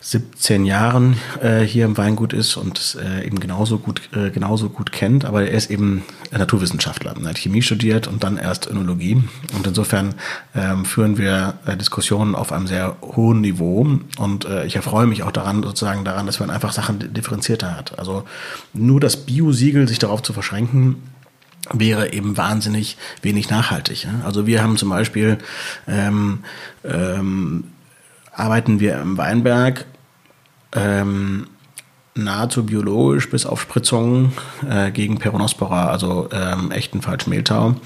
[0.00, 4.68] 17 Jahren äh, hier im Weingut ist und es äh, eben genauso gut, äh, genauso
[4.68, 7.14] gut kennt, aber er ist eben Naturwissenschaftler.
[7.20, 9.22] Er hat Chemie studiert und dann erst Önologie.
[9.54, 10.14] Und insofern
[10.54, 13.86] ähm, führen wir äh, Diskussionen auf einem sehr hohen Niveau.
[14.18, 17.98] Und äh, ich erfreue mich auch daran, sozusagen daran, dass man einfach Sachen differenzierter hat.
[17.98, 18.24] Also
[18.72, 20.96] nur das Bio-Siegel sich darauf zu verschränken,
[21.72, 24.06] wäre eben wahnsinnig wenig nachhaltig.
[24.24, 25.38] Also wir haben zum Beispiel
[25.86, 26.40] ähm,
[26.84, 27.64] ähm,
[28.38, 29.86] arbeiten wir im Weinberg
[30.72, 31.48] ähm,
[32.14, 34.32] nahezu biologisch bis auf Spritzungen
[34.68, 37.76] äh, gegen Peronospora, also ähm, echten Falschmehltau.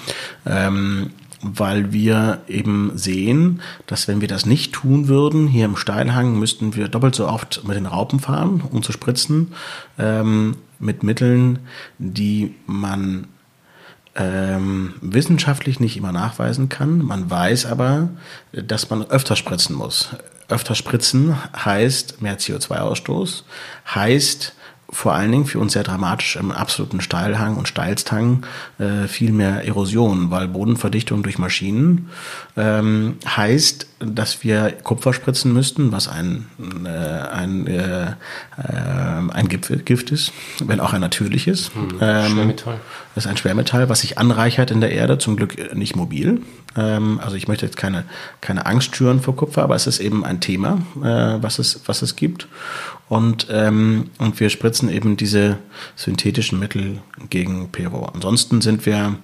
[0.47, 1.11] Ähm,
[1.45, 6.77] weil wir eben sehen, dass wenn wir das nicht tun würden, hier im Steilhang müssten
[6.77, 9.53] wir doppelt so oft mit den Raupen fahren, um zu spritzen,
[9.99, 11.59] ähm, mit Mitteln,
[11.99, 13.27] die man
[14.15, 16.99] ähm, wissenschaftlich nicht immer nachweisen kann.
[16.99, 18.11] Man weiß aber,
[18.53, 20.11] dass man öfter spritzen muss.
[20.49, 23.45] Öfter spritzen heißt mehr CO2-Ausstoß,
[23.95, 24.55] heißt
[24.93, 28.45] vor allen Dingen für uns sehr dramatisch im absoluten Steilhang und Steilstang
[28.79, 32.11] äh, viel mehr Erosion, weil Bodenverdichtung durch Maschinen
[32.57, 36.47] ähm, heißt, dass wir Kupfer spritzen müssten, was ein,
[36.85, 38.13] äh, ein, äh, äh,
[38.59, 41.71] ein Gift ist, wenn auch ein natürliches.
[41.75, 42.81] Hm, ähm, Schwermetall.
[43.15, 46.43] Das ist ein Schwermetall, was sich anreichert in der Erde, zum Glück nicht mobil.
[46.77, 48.05] Ähm, also ich möchte jetzt keine,
[48.41, 52.03] keine Angst schüren vor Kupfer, aber es ist eben ein Thema, äh, was, es, was
[52.03, 52.49] es gibt.
[53.13, 55.59] Und, ähm, und wir spritzen eben diese
[55.97, 58.07] synthetischen Mittel gegen Pero.
[58.07, 59.17] Ansonsten sind wir,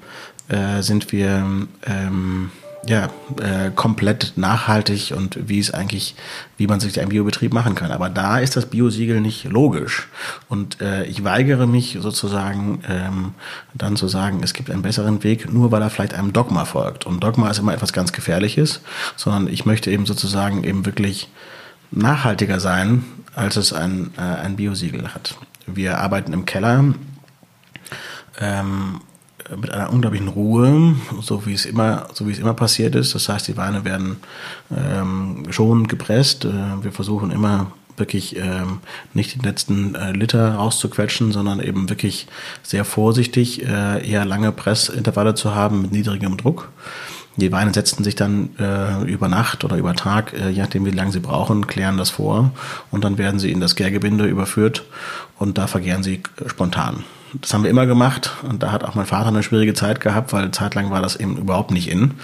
[0.49, 2.51] äh, sind wir ähm,
[2.87, 3.09] ja,
[3.41, 6.17] äh, komplett nachhaltig und wie es eigentlich,
[6.59, 7.91] wie man sich einen Biobetrieb machen kann.
[7.91, 10.09] Aber da ist das Biosiegel nicht logisch.
[10.51, 13.33] Und äh, ich weigere mich sozusagen ähm,
[13.73, 17.07] dann zu sagen, es gibt einen besseren Weg, nur weil er vielleicht einem Dogma folgt.
[17.07, 18.83] Und Dogma ist immer etwas ganz Gefährliches,
[19.17, 21.31] sondern ich möchte eben sozusagen eben wirklich
[21.91, 23.03] nachhaltiger sein,
[23.39, 25.37] als es ein, äh, ein Biosiegel hat.
[25.67, 26.95] Wir arbeiten im Keller.
[28.41, 29.01] Ähm,
[29.57, 33.15] mit einer unglaublichen Ruhe, so wie es immer, so wie es immer passiert ist.
[33.15, 34.17] Das heißt, die Weine werden
[34.77, 36.45] ähm, schon gepresst.
[36.45, 38.81] Äh, wir versuchen immer wirklich ähm,
[39.15, 42.27] nicht die letzten äh, Liter rauszuquetschen, sondern eben wirklich
[42.63, 46.69] sehr vorsichtig äh, eher lange Pressintervalle zu haben mit niedrigem Druck.
[47.39, 50.91] Die Weine setzen sich dann äh, über Nacht oder über Tag, äh, je nachdem wie
[50.91, 52.51] lange sie brauchen, klären das vor
[52.91, 54.85] und dann werden sie in das Gärgebinde überführt
[55.39, 57.05] und da vergären sie spontan.
[57.35, 60.33] Das haben wir immer gemacht und da hat auch mein Vater eine schwierige Zeit gehabt,
[60.33, 62.15] weil zeitlang war das eben überhaupt nicht in.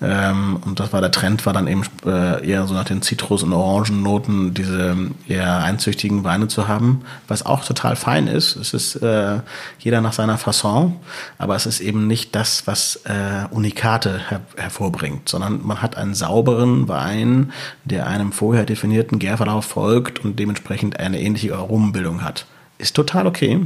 [0.00, 3.42] Ähm, und das war der Trend, war dann eben äh, eher so nach den Zitrus-
[3.42, 4.96] und Orangennoten diese
[5.28, 8.56] eher einzüchtigen Weine zu haben, was auch total fein ist.
[8.56, 9.40] Es ist äh,
[9.78, 10.96] jeder nach seiner Fasson,
[11.36, 16.14] aber es ist eben nicht das, was äh, Unikate her hervorbringt, sondern man hat einen
[16.14, 17.52] sauberen Wein,
[17.84, 22.46] der einem vorher definierten Gärverlauf folgt und dementsprechend eine ähnliche Aromenbildung hat
[22.78, 23.64] ist total okay,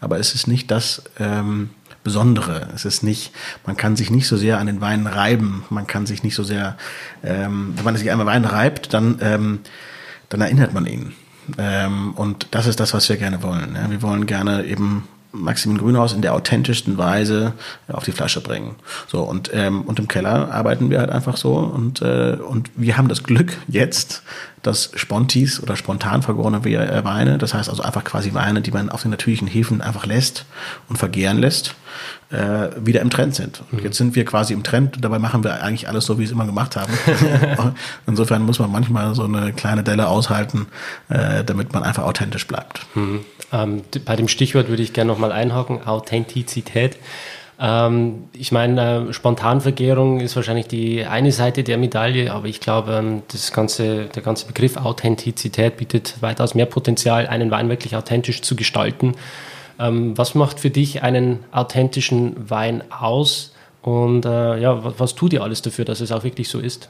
[0.00, 1.70] aber es ist nicht das ähm,
[2.02, 2.68] Besondere.
[2.74, 3.32] Es ist nicht,
[3.66, 6.42] man kann sich nicht so sehr an den Wein reiben, man kann sich nicht so
[6.42, 6.78] sehr,
[7.22, 9.60] ähm, wenn man sich einmal Wein reibt, dann, ähm,
[10.30, 11.12] dann erinnert man ihn.
[11.58, 13.74] Ähm, und das ist das, was wir gerne wollen.
[13.74, 13.90] Ja?
[13.90, 17.52] Wir wollen gerne eben Maximin Grünhaus in der authentischsten Weise
[17.88, 18.76] auf die Flasche bringen.
[19.06, 22.96] So und ähm, und im Keller arbeiten wir halt einfach so und äh, und wir
[22.96, 24.22] haben das Glück jetzt,
[24.62, 28.90] dass Spontis oder spontan vergorene äh, Weine, das heißt also einfach quasi Weine, die man
[28.90, 30.44] auf den natürlichen Hefen einfach lässt
[30.88, 31.74] und vergären lässt,
[32.30, 33.62] äh, wieder im Trend sind.
[33.72, 33.84] Und mhm.
[33.84, 36.26] jetzt sind wir quasi im Trend und dabei machen wir eigentlich alles so, wie wir
[36.26, 36.92] es immer gemacht haben.
[38.06, 40.66] Insofern muss man manchmal so eine kleine Delle aushalten,
[41.08, 42.86] äh, damit man einfach authentisch bleibt.
[42.94, 43.24] Mhm.
[43.52, 46.98] Ähm, bei dem Stichwort würde ich gerne nochmal einhaken, Authentizität.
[47.60, 52.94] Ähm, ich meine, äh, Spontanvergärung ist wahrscheinlich die eine Seite der Medaille, aber ich glaube,
[52.94, 58.40] ähm, das ganze, der ganze Begriff Authentizität bietet weitaus mehr Potenzial, einen Wein wirklich authentisch
[58.40, 59.14] zu gestalten.
[59.78, 63.54] Ähm, was macht für dich einen authentischen Wein aus?
[63.82, 66.88] Und äh, ja, was, was tut ihr alles dafür, dass es auch wirklich so ist?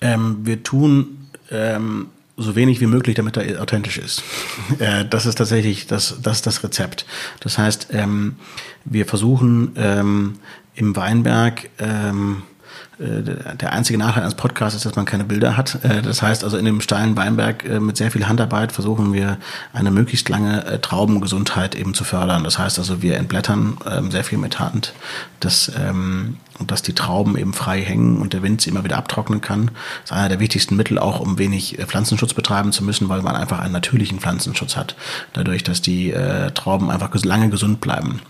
[0.00, 4.22] Ähm, wir tun ähm, so wenig wie möglich, damit er authentisch ist.
[4.78, 7.06] äh, das ist tatsächlich das, das, das Rezept.
[7.40, 8.36] Das heißt, ähm,
[8.84, 10.34] wir versuchen ähm,
[10.74, 12.55] im Weinberg ähm, äh,
[12.98, 15.84] der einzige Nachteil eines Podcasts ist, dass man keine Bilder hat.
[15.84, 19.36] Äh, das heißt also in dem steilen Weinberg äh, mit sehr viel Handarbeit versuchen wir
[19.74, 22.42] eine möglichst lange Traubengesundheit eben zu fördern.
[22.42, 24.94] Das heißt also wir entblättern ähm, sehr viel mit Hand,
[25.40, 29.42] dass, ähm, dass die Trauben eben frei hängen und der Wind sie immer wieder abtrocknen
[29.42, 29.66] kann.
[30.02, 33.36] Das ist einer der wichtigsten Mittel auch, um wenig Pflanzenschutz betreiben zu müssen, weil man
[33.36, 34.96] einfach einen natürlichen Pflanzenschutz hat.
[35.34, 36.14] Dadurch, dass die
[36.54, 38.20] Trauben einfach lange gesund bleiben.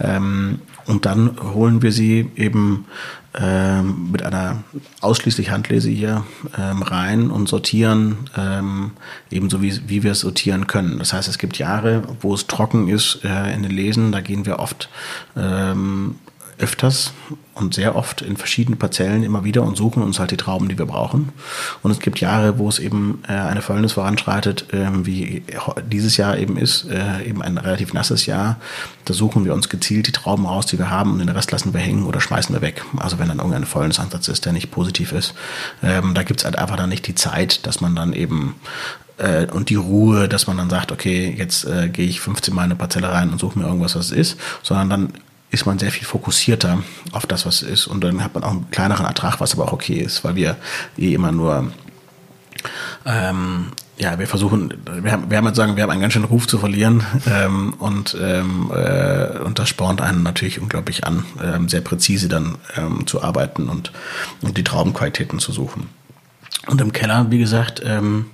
[0.00, 2.86] Ähm, und dann holen wir sie eben
[3.36, 4.62] ähm, mit einer
[5.00, 6.24] ausschließlich Handlese hier
[6.56, 8.92] ähm, rein und sortieren ähm,
[9.30, 10.98] ebenso wie, wie wir es sortieren können.
[10.98, 14.46] Das heißt, es gibt Jahre, wo es trocken ist äh, in den Lesen, da gehen
[14.46, 14.88] wir oft
[15.36, 16.16] ähm,
[16.58, 17.12] öfters
[17.54, 20.78] und sehr oft in verschiedenen Parzellen immer wieder und suchen uns halt die Trauben, die
[20.78, 21.30] wir brauchen.
[21.82, 25.42] Und es gibt Jahre, wo es eben äh, eine Fäulnis voranschreitet, äh, wie
[25.86, 28.56] dieses Jahr eben ist, äh, eben ein relativ nasses Jahr.
[29.04, 31.72] Da suchen wir uns gezielt die Trauben raus, die wir haben und den Rest lassen
[31.72, 32.84] wir hängen oder schmeißen wir weg.
[32.96, 35.34] Also wenn dann irgendein Fäulnisansatz ist, der nicht positiv ist.
[35.82, 38.56] Ähm, da gibt es halt einfach dann nicht die Zeit, dass man dann eben
[39.18, 42.62] äh, und die Ruhe, dass man dann sagt, okay, jetzt äh, gehe ich 15 Mal
[42.62, 45.12] in eine Parzelle rein und suche mir irgendwas, was es ist, sondern dann
[45.54, 47.86] ist man sehr viel fokussierter auf das, was ist.
[47.86, 50.56] Und dann hat man auch einen kleineren Ertrag, was aber auch okay ist, weil wir
[50.98, 51.72] eh immer nur
[53.06, 56.24] ähm, ja, wir versuchen, wir haben, wir haben jetzt sagen, wir haben einen ganz schönen
[56.24, 61.68] Ruf zu verlieren ähm, und ähm, äh, und das spornt einen natürlich unglaublich an, ähm,
[61.68, 63.92] sehr präzise dann ähm, zu arbeiten und
[64.40, 65.88] und die Traubenqualitäten zu suchen.
[66.66, 68.26] Und im Keller, wie gesagt, ähm,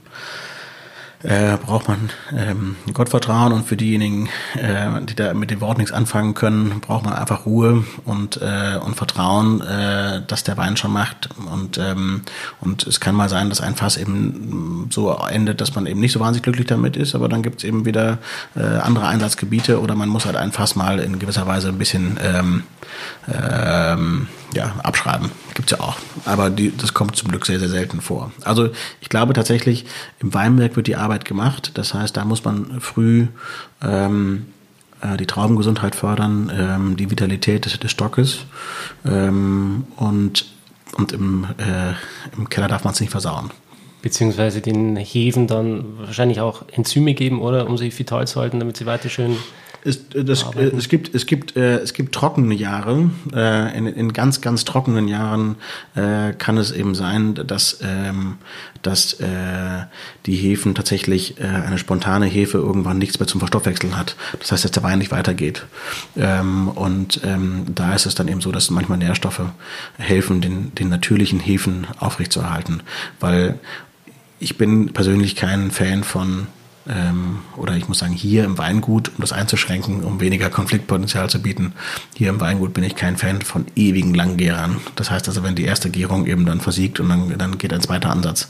[1.23, 5.93] äh, braucht man ähm, Gottvertrauen und für diejenigen, äh, die da mit dem Wort nichts
[5.93, 10.93] anfangen können, braucht man einfach Ruhe und, äh, und Vertrauen, äh, dass der Wein schon
[10.93, 11.29] macht.
[11.53, 12.23] Und, ähm,
[12.61, 16.13] und es kann mal sein, dass ein Fass eben so endet, dass man eben nicht
[16.13, 18.19] so wahnsinnig glücklich damit ist, aber dann gibt es eben wieder
[18.57, 22.19] äh, andere Einsatzgebiete oder man muss halt ein Fass mal in gewisser Weise ein bisschen
[22.23, 22.63] ähm,
[23.31, 25.31] ähm, ja, abschreiben.
[25.55, 25.97] Gibt's ja auch.
[26.25, 28.33] Aber die, das kommt zum Glück sehr, sehr selten vor.
[28.43, 29.87] Also ich glaube tatsächlich,
[30.21, 31.73] im Weinberg wird die Arbeit gemacht.
[31.75, 33.29] Das heißt, da muss man früh
[33.83, 34.47] ähm,
[35.01, 38.41] äh, die Traubengesundheit fördern, ähm, die Vitalität des, des Stockes.
[39.05, 40.47] Ähm, und
[40.97, 41.95] und im, äh,
[42.37, 43.51] im Keller darf man es nicht versauen.
[44.03, 47.69] Beziehungsweise den Hefen dann wahrscheinlich auch Enzyme geben, oder?
[47.69, 49.37] Um sie vital zu halten, damit sie weiter schön
[49.85, 53.11] es, äh, das, äh, es gibt, es gibt, äh, es gibt trockene Jahre.
[53.35, 55.57] Äh, in, in ganz, ganz trockenen Jahren
[55.95, 58.37] äh, kann es eben sein, dass, ähm,
[58.83, 59.27] dass äh,
[60.27, 64.17] die Hefen tatsächlich äh, eine spontane Hefe irgendwann nichts mehr zum Verstoffwechseln hat.
[64.39, 65.67] Das heißt, dass der Wein nicht weitergeht.
[66.17, 69.43] Ähm, und ähm, da ist es dann eben so, dass manchmal Nährstoffe
[69.99, 72.83] helfen, den, den natürlichen Hefen aufrechtzuerhalten.
[73.19, 73.59] Weil
[74.39, 76.47] ich bin persönlich kein Fan von
[77.57, 81.73] oder ich muss sagen, hier im Weingut, um das einzuschränken, um weniger Konfliktpotenzial zu bieten,
[82.17, 84.79] hier im Weingut bin ich kein Fan von ewigen Langgärern.
[84.97, 87.81] Das heißt also, wenn die erste Gärung eben dann versiegt und dann, dann geht ein
[87.81, 88.49] zweiter Ansatz,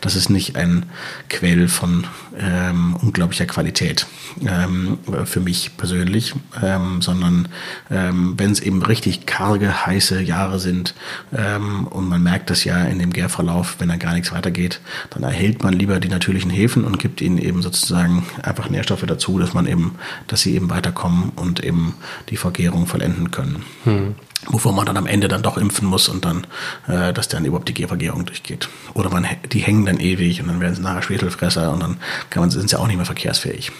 [0.00, 0.86] das ist nicht ein
[1.28, 2.06] Quell von
[2.38, 4.06] ähm, unglaublicher Qualität
[4.46, 7.48] ähm, für mich persönlich, ähm, sondern
[7.90, 10.94] ähm, wenn es eben richtig karge, heiße Jahre sind
[11.36, 15.22] ähm, und man merkt das ja in dem Gärverlauf, wenn da gar nichts weitergeht, dann
[15.24, 19.54] erhält man lieber die natürlichen Hefen und gibt ihnen eben sozusagen einfach Nährstoffe dazu, dass
[19.54, 21.94] man eben, dass sie eben weiterkommen und eben
[22.28, 23.64] die Vergärung vollenden können.
[23.84, 24.14] Hm
[24.46, 26.46] wovor man dann am Ende dann doch impfen muss und dann,
[26.88, 28.68] äh, dass dann überhaupt die Gehvergärung durchgeht.
[28.94, 31.96] Oder man, die hängen dann ewig und dann werden sie nachher Schwefelfresser und dann
[32.30, 33.72] kann man, sind sie auch nicht mehr verkehrsfähig.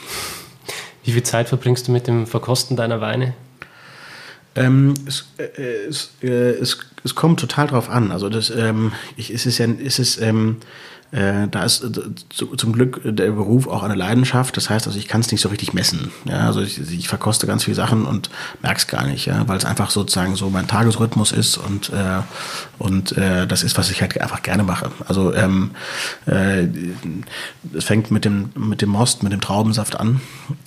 [1.05, 3.35] Wie viel Zeit verbringst du mit dem Verkosten deiner Weine?
[4.55, 5.45] Ähm, es, äh,
[5.89, 8.13] es, äh, es, es, kommt total drauf an.
[8.13, 10.59] Also das, ähm, ich, es ist ja, es ist, ähm,
[11.13, 11.91] äh, da ist äh,
[12.31, 14.57] zu, zum Glück der Beruf auch eine Leidenschaft.
[14.57, 16.11] Das heißt, also ich kann es nicht so richtig messen.
[16.25, 18.31] Ja, also ich, ich verkoste ganz viele Sachen und
[18.63, 22.23] merke es gar nicht, ja, weil es einfach sozusagen so mein Tagesrhythmus ist und äh,
[22.79, 24.91] und äh, das ist, was ich halt einfach gerne mache.
[25.07, 25.73] Also ähm,
[26.27, 26.67] äh,
[27.75, 30.21] es fängt mit dem mit dem Most, mit dem Traubensaft an.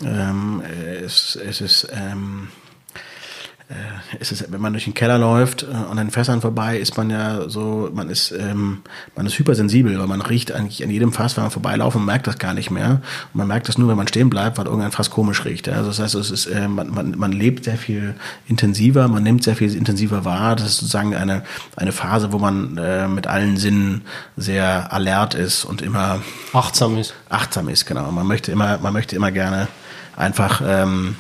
[0.04, 0.62] Ähm,
[1.04, 2.50] es, es ist ähm,
[3.68, 6.98] äh, ist es, wenn man durch den Keller läuft äh, an den Fässern vorbei, ist
[6.98, 8.82] man ja so, man ist, ähm,
[9.16, 12.28] man ist hypersensibel, weil man riecht eigentlich an jedem Fass, wenn man vorbeilaufen, und merkt
[12.28, 13.02] das gar nicht mehr.
[13.34, 15.66] Und man merkt das nur, wenn man stehen bleibt, weil irgendein Fass komisch riecht.
[15.66, 15.74] Ja?
[15.74, 18.14] Also das heißt, es ist, äh, man, man, man lebt sehr viel
[18.48, 20.56] intensiver, man nimmt sehr viel intensiver wahr.
[20.56, 21.44] Das ist sozusagen eine,
[21.76, 24.04] eine Phase, wo man äh, mit allen Sinnen
[24.38, 26.22] sehr alert ist und immer
[26.54, 27.16] achtsam ist.
[27.30, 28.12] Achtsam ist, genau.
[28.12, 29.68] Man möchte immer, man möchte immer gerne
[30.16, 31.16] einfach ähm,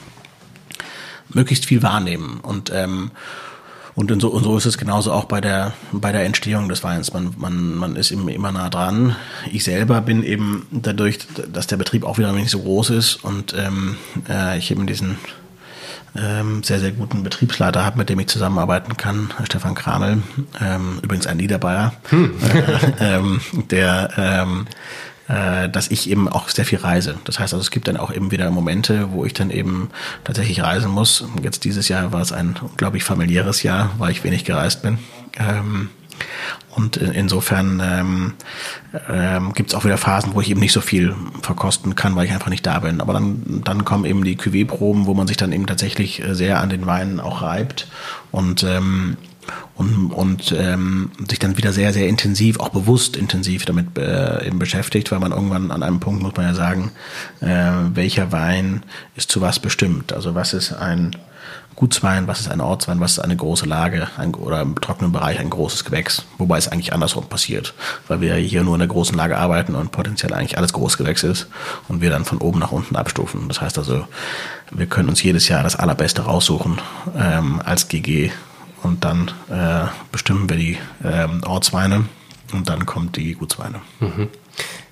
[1.30, 2.40] möglichst viel wahrnehmen.
[2.42, 3.12] Und, ähm,
[3.96, 7.14] und, so, und so ist es genauso auch bei der, bei der Entstehung des Weins.
[7.14, 9.16] Man, man, man ist immer, immer nah dran.
[9.52, 11.20] Ich selber bin eben dadurch,
[11.52, 13.98] dass der Betrieb auch wieder nicht so groß ist und ähm,
[14.30, 15.18] äh, ich eben diesen
[16.18, 20.24] ähm, sehr, sehr guten Betriebsleiter habe, mit dem ich zusammenarbeiten kann, Stefan Kramel,
[20.62, 22.34] ähm, übrigens ein Niederbayer, hm.
[23.00, 24.68] äh, ähm, der ähm,
[25.28, 27.16] äh, dass ich eben auch sehr viel reise.
[27.24, 29.90] Das heißt also, es gibt dann auch eben wieder Momente, wo ich dann eben
[30.24, 31.26] tatsächlich reisen muss.
[31.42, 35.00] Jetzt dieses Jahr war es ein, glaube ich, familiäres Jahr, weil ich wenig gereist bin.
[35.38, 35.90] Ähm,
[36.76, 38.34] und insofern ähm,
[39.10, 42.26] ähm, gibt es auch wieder Phasen, wo ich eben nicht so viel verkosten kann, weil
[42.26, 43.00] ich einfach nicht da bin.
[43.00, 46.60] Aber dann, dann kommen eben die Cuvée-Proben, wo man sich dann eben tatsächlich äh, sehr
[46.60, 47.88] an den Weinen auch reibt.
[48.32, 49.18] Und ähm,
[49.76, 54.60] und, und ähm, sich dann wieder sehr, sehr intensiv, auch bewusst intensiv damit äh, eben
[54.60, 56.92] beschäftigt, weil man irgendwann an einem Punkt muss man ja sagen,
[57.42, 58.84] äh, welcher Wein
[59.16, 60.14] ist zu was bestimmt.
[60.14, 61.16] Also was ist ein
[61.76, 65.40] Gutswein, was ist ein Ortswein, was ist eine große Lage ein, oder im trockenen Bereich
[65.40, 67.74] ein großes Gewächs, wobei es eigentlich andersrum passiert,
[68.08, 71.48] weil wir hier nur in der großen Lage arbeiten und potenziell eigentlich alles Großgewächs ist
[71.90, 73.50] und wir dann von oben nach unten abstufen.
[73.50, 74.08] Das heißt also,
[74.72, 76.80] wir können uns jedes Jahr das Allerbeste raussuchen
[77.18, 78.32] ähm, als GG
[78.84, 82.06] und dann äh, bestimmen wir die ähm, Ortsweine
[82.54, 83.82] und dann kommt die Gutsweine.
[84.00, 84.30] Mhm.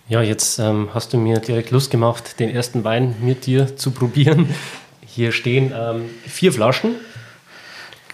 [0.09, 3.91] Ja, jetzt ähm, hast du mir direkt Lust gemacht, den ersten Wein mit dir zu
[3.91, 4.53] probieren.
[5.05, 6.95] Hier stehen ähm, vier Flaschen.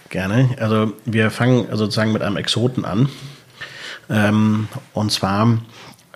[0.08, 0.50] Gerne.
[0.58, 3.08] Also wir fangen sozusagen mit einem Exoten an.
[4.08, 5.58] Ähm, und zwar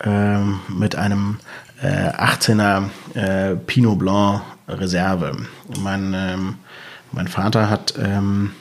[0.02, 1.38] ähm, mit einem
[1.80, 5.36] äh, 18er äh, Pinot Blanc Reserve.
[5.80, 6.54] Mein, ähm,
[7.12, 8.52] mein Vater hat ähm,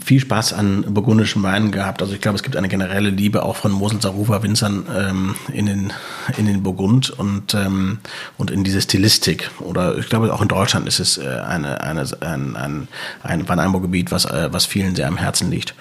[0.00, 2.00] viel Spaß an burgundischen Weinen gehabt.
[2.00, 5.66] Also ich glaube, es gibt eine generelle Liebe auch von Mosel Sarufa Winzern ähm, in
[5.66, 5.92] den
[6.38, 7.98] in den Burgund und ähm,
[8.38, 9.50] und in diese Stilistik.
[9.60, 12.88] Oder ich glaube auch in Deutschland ist es äh, eine eine ein ein,
[13.22, 15.74] ein Weinanbaugebiet, was äh, was vielen sehr am Herzen liegt.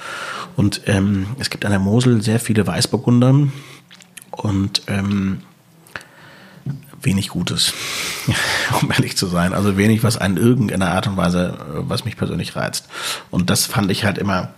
[0.57, 3.47] Und ähm, es gibt an der Mosel sehr viele Weißburgunder
[4.31, 5.41] und ähm,
[7.01, 7.73] wenig Gutes,
[8.81, 9.53] um ehrlich zu sein.
[9.53, 12.87] Also wenig, was an irgendeiner Art und Weise, was mich persönlich reizt.
[13.29, 14.49] Und das fand ich halt immer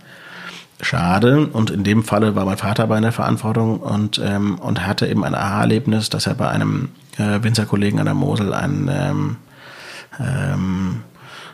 [0.80, 1.46] schade.
[1.46, 5.24] Und in dem Falle war mein Vater bei einer Verantwortung und, ähm, und hatte eben
[5.24, 9.36] ein Aha-Erlebnis, dass er bei einem äh, Winzerkollegen an der Mosel einen ähm,
[10.18, 11.02] ähm,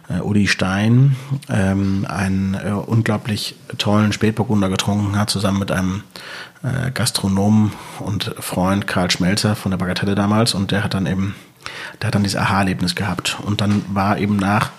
[0.08, 1.16] äh, Uli Stein
[1.48, 6.02] ähm, einen äh, unglaublich tollen Spätburgunder getrunken hat, zusammen mit einem
[6.62, 11.34] äh, Gastronom und Freund Karl Schmelzer von der Bagatelle damals und der hat dann eben,
[12.00, 13.38] der hat dann dieses Aha-Erlebnis gehabt.
[13.44, 14.70] Und dann war eben nach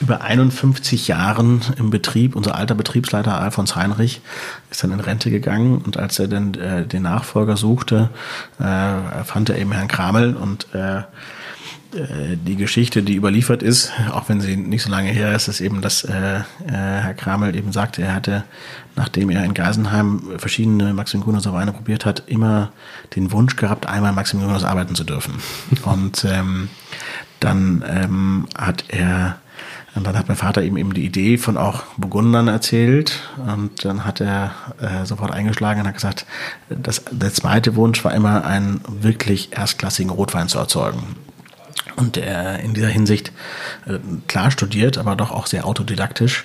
[0.00, 4.20] über 51 Jahren im Betrieb, unser alter Betriebsleiter Alfons Heinrich
[4.70, 8.10] ist dann in Rente gegangen und als er dann äh, den Nachfolger suchte,
[8.58, 11.02] äh, fand er eben Herrn Kramel und äh,
[11.96, 15.80] die Geschichte, die überliefert ist, auch wenn sie nicht so lange her ist, ist eben,
[15.80, 18.44] dass äh, äh, Herr Kramel eben sagte, er hatte,
[18.96, 22.72] nachdem er in Geisenheim verschiedene Maxim Grüners Weine probiert hat, immer
[23.14, 25.34] den Wunsch gehabt, einmal Maxim Grüners arbeiten zu dürfen.
[25.84, 26.68] Und ähm,
[27.40, 29.38] dann ähm, hat er
[29.94, 33.30] und dann hat mein Vater ihm eben die Idee von auch Burgundern erzählt.
[33.38, 36.26] Und dann hat er äh, sofort eingeschlagen und hat gesagt,
[36.68, 41.16] das, der zweite Wunsch war immer, einen wirklich erstklassigen Rotwein zu erzeugen
[41.96, 43.32] und der in dieser Hinsicht
[43.86, 46.44] äh, klar studiert, aber doch auch sehr autodidaktisch,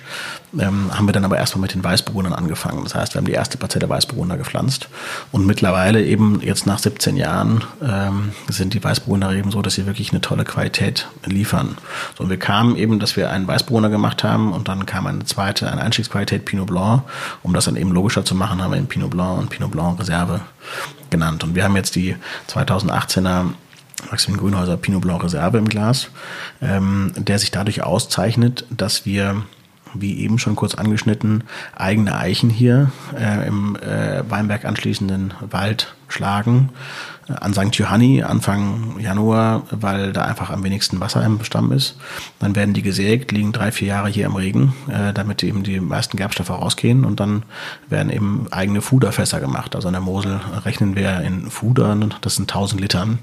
[0.58, 2.82] ähm, haben wir dann aber erstmal mit den Weißburgundern angefangen.
[2.84, 4.88] Das heißt, wir haben die erste Parzelle Weißburgunder gepflanzt
[5.30, 9.86] und mittlerweile eben jetzt nach 17 Jahren ähm, sind die Weißburgunder eben so, dass sie
[9.86, 11.76] wirklich eine tolle Qualität liefern.
[12.16, 15.24] So, und wir kamen eben, dass wir einen Weißburgunder gemacht haben und dann kam eine
[15.24, 17.02] zweite, eine Einstiegsqualität Pinot Blanc.
[17.42, 20.00] Um das dann eben logischer zu machen, haben wir den Pinot Blanc und Pinot Blanc
[20.00, 20.40] Reserve
[21.10, 21.44] genannt.
[21.44, 22.16] Und wir haben jetzt die
[22.48, 23.52] 2018er
[24.10, 26.08] Maximilian Grünhäuser Pinot Blanc Reserve im Glas,
[26.60, 29.42] ähm, der sich dadurch auszeichnet, dass wir
[29.94, 31.44] wie eben schon kurz angeschnitten,
[31.76, 36.70] eigene Eichen hier äh, im äh, Weinberg anschließenden Wald schlagen
[37.28, 37.74] an St.
[37.74, 41.96] Johanni Anfang Januar, weil da einfach am wenigsten Wasser im Stamm ist.
[42.38, 45.80] Dann werden die gesägt, liegen drei, vier Jahre hier im Regen, äh, damit eben die
[45.80, 47.44] meisten Gerbstoffe rausgehen und dann
[47.88, 49.76] werden eben eigene Fuderfässer gemacht.
[49.76, 53.18] Also an der Mosel rechnen wir in Fudern, das sind 1000 Litern.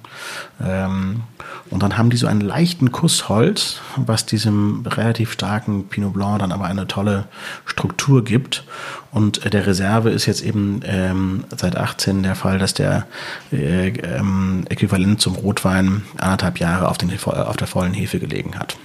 [0.63, 1.23] Ähm,
[1.69, 6.39] und dann haben die so einen leichten Kuss Holz, was diesem relativ starken Pinot Blanc
[6.39, 7.25] dann aber eine tolle
[7.65, 8.63] Struktur gibt.
[9.11, 13.07] Und der Reserve ist jetzt eben ähm, seit 18 der Fall, dass der
[13.51, 18.77] äh, ähm, äquivalent zum Rotwein anderthalb Jahre auf, den, auf der vollen Hefe gelegen hat.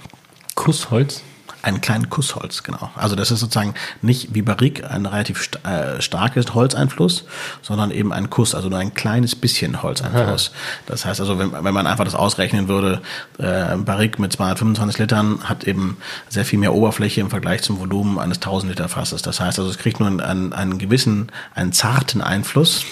[0.55, 1.21] Kussholz?
[1.65, 2.91] Einen kleinen Kussholz, genau.
[2.95, 3.73] Also das ist sozusagen
[4.03, 7.25] nicht wie Barrique ein relativ st äh, starkes Holzeinfluss,
[7.63, 10.51] sondern eben ein Kuss, also nur ein kleines bisschen Holzeinfluss.
[10.53, 10.55] Aha.
[10.85, 13.01] Das heißt also, wenn, wenn man einfach das ausrechnen würde,
[13.39, 15.97] äh, Barrique mit 225 Litern hat eben
[16.29, 19.23] sehr viel mehr Oberfläche im Vergleich zum Volumen eines 1000 Liter Fasses.
[19.23, 22.85] Das heißt also, es kriegt nur einen, einen gewissen, einen zarten Einfluss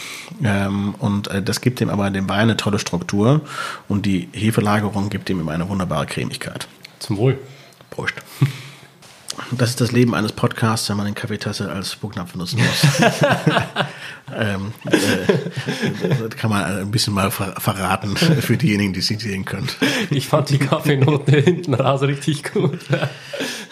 [0.44, 3.42] ähm, und äh, das gibt dem aber dem Wein eine tolle Struktur
[3.88, 6.68] und die Hefelagerung gibt ihm eine wunderbare Cremigkeit.
[7.00, 7.38] Zum Wohl.
[7.94, 8.16] Prost.
[9.58, 13.10] Das ist das Leben eines Podcasts, wenn man eine Kaffeetasse als Spucknapf benutzen muss.
[14.36, 19.44] ähm, äh, kann man ein bisschen mal ver verraten für diejenigen, die es nicht sehen
[19.44, 19.70] können.
[20.12, 22.80] Ich fand die Kaffeenote hinten raus richtig gut.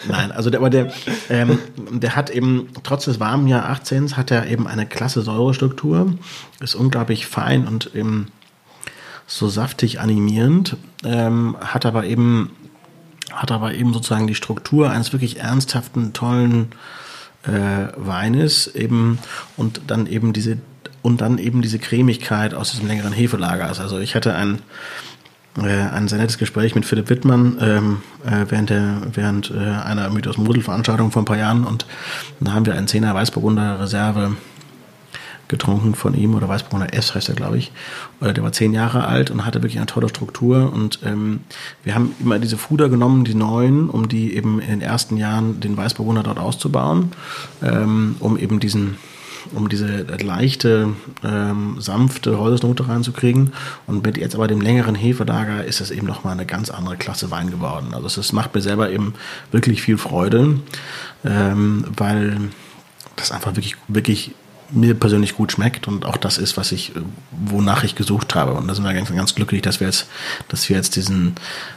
[0.08, 0.92] Nein, also der, aber der,
[1.30, 6.14] ähm, der hat eben, trotz des warmen Jahr 18, hat er eben eine klasse Säurestruktur,
[6.60, 8.32] ist unglaublich fein und eben
[9.26, 12.50] so saftig animierend, ähm, hat aber eben
[13.32, 16.72] hat aber eben sozusagen die Struktur eines wirklich ernsthaften, tollen
[17.44, 19.18] äh, Weines eben
[19.56, 20.58] und dann eben diese
[21.02, 23.80] und dann eben diese Cremigkeit aus diesem längeren Hefelagers.
[23.80, 24.60] Also ich hatte ein
[25.58, 30.08] äh, ein sehr nettes Gespräch mit Philipp Wittmann ähm, äh, während, der, während äh, einer
[30.08, 31.84] Mythos Mosel Veranstaltung vor ein paar Jahren und
[32.40, 34.36] da haben wir einen Zehner Weißburgunder Reserve
[35.52, 37.70] getrunken von ihm oder Weißbrunner S heißt er, glaube ich.
[38.20, 40.72] Oder der war zehn Jahre alt und hatte wirklich eine tolle Struktur.
[40.72, 41.40] Und ähm,
[41.84, 45.60] wir haben immer diese Fuder genommen, die neuen, um die eben in den ersten Jahren
[45.60, 47.12] den Weißburgunder dort auszubauen,
[47.62, 48.96] ähm, um eben diesen
[49.54, 50.90] um diese leichte,
[51.24, 53.52] ähm, sanfte Holznote reinzukriegen.
[53.86, 57.30] Und mit jetzt aber dem längeren Hefelager ist es eben nochmal eine ganz andere Klasse
[57.30, 57.88] Wein geworden.
[57.92, 59.14] Also es macht mir selber eben
[59.50, 60.60] wirklich viel Freude,
[61.24, 62.38] ähm, weil
[63.16, 64.32] das einfach wirklich, wirklich
[64.72, 66.92] mir persönlich gut schmeckt und auch das ist, was ich,
[67.30, 68.52] wonach ich gesucht habe.
[68.52, 70.08] Und da sind wir ganz, ganz glücklich, dass wir jetzt,
[70.48, 71.34] dass wir jetzt diesen,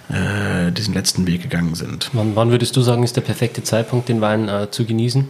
[0.10, 2.10] äh, diesen letzten Weg gegangen sind.
[2.14, 5.28] Wann, wann würdest du sagen, ist der perfekte Zeitpunkt, den Wein äh, zu genießen?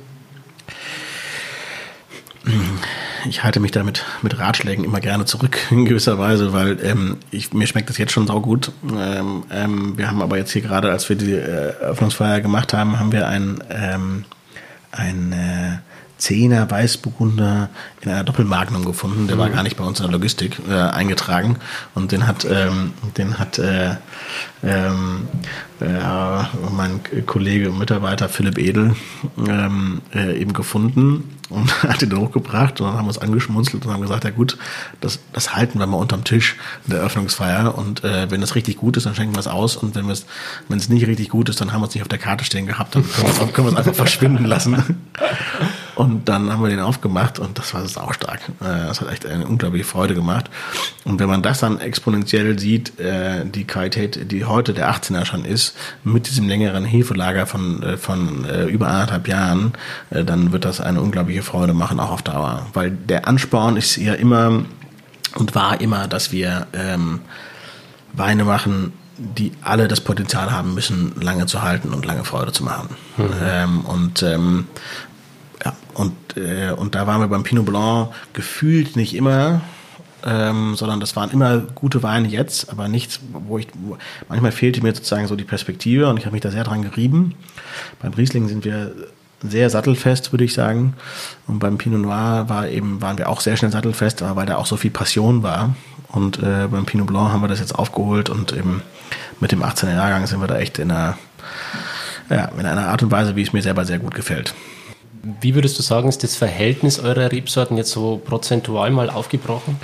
[3.28, 7.54] ich halte mich damit mit Ratschlägen immer gerne zurück in gewisser Weise, weil ähm, ich,
[7.54, 8.72] mir schmeckt das jetzt schon saugut.
[8.84, 13.00] Ähm, ähm, wir haben aber jetzt hier gerade, als wir die äh, Eröffnungsfeier gemacht haben,
[13.00, 14.26] haben wir ein, ähm,
[14.92, 15.78] ein äh,
[16.26, 17.70] Zehner Weißburgunder
[18.02, 19.28] in einer Doppelmagnum gefunden.
[19.28, 19.42] Der mhm.
[19.42, 21.58] war gar nicht bei uns in der Logistik äh, eingetragen
[21.94, 23.98] und den hat, ähm, den hat äh,
[24.64, 25.28] ähm,
[25.80, 25.86] äh,
[26.76, 28.96] mein Kollege und Mitarbeiter Philipp Edel
[29.48, 33.94] ähm, äh, eben gefunden und hat ihn hochgebracht und dann haben wir uns angeschmunzelt und
[33.94, 34.58] haben gesagt, ja gut,
[35.02, 36.56] das, das halten wir mal unterm Tisch
[36.86, 39.78] in der Eröffnungsfeier und äh, wenn das richtig gut ist, dann schenken wir es aus
[39.78, 40.26] und wenn es
[40.70, 42.66] wenn es nicht richtig gut ist, dann haben wir es nicht auf der Karte stehen
[42.66, 43.04] gehabt, dann
[43.54, 44.98] können wir es einfach verschwinden lassen.
[45.96, 48.42] Und dann haben wir den aufgemacht und das war auch stark.
[48.60, 50.50] Äh, das hat echt eine unglaubliche Freude gemacht.
[51.06, 55.46] Und wenn man das dann exponentiell sieht, äh, die Qualität, die heute der 18er schon
[55.46, 59.74] ist, mit diesem längeren Hefelager von, äh, von über anderthalb Jahren,
[60.10, 62.68] dann wird das eine unglaubliche Freude machen, auch auf Dauer.
[62.74, 64.64] Weil der Ansporn ist ja immer
[65.36, 67.22] und war immer, dass wir ähm,
[68.14, 72.64] Weine machen, die alle das Potenzial haben müssen, lange zu halten und lange Freude zu
[72.64, 72.90] machen.
[73.18, 73.30] Mhm.
[73.44, 74.68] Ähm, und ähm,
[75.66, 79.62] ja, und, äh, und da waren wir beim Pinot Blanc gefühlt nicht immer,
[80.24, 83.98] ähm, sondern das waren immer gute Weine jetzt, aber nichts, wo ich, wo,
[84.30, 87.36] manchmal fehlte mir sozusagen so die Perspektive und ich habe mich da sehr dran gerieben.
[88.02, 88.94] Beim Riesling sind wir
[89.44, 90.94] sehr sattelfest, würde ich sagen.
[91.48, 94.56] Und beim Pinot Noir war eben, waren wir auch sehr schnell sattelfest, aber weil da
[94.56, 95.76] auch so viel Passion war.
[96.10, 98.82] Und äh, beim Pinot Blanc haben wir das jetzt aufgeholt und eben
[99.40, 101.18] mit dem 18er Jahrgang sind wir da echt in einer,
[102.30, 104.54] ja, in einer Art und Weise, wie es mir selber sehr gut gefällt.
[105.42, 109.78] Wie würdest du sagen, ist das Verhältnis eurer Rebsorten jetzt so prozentual mal aufgebrochen?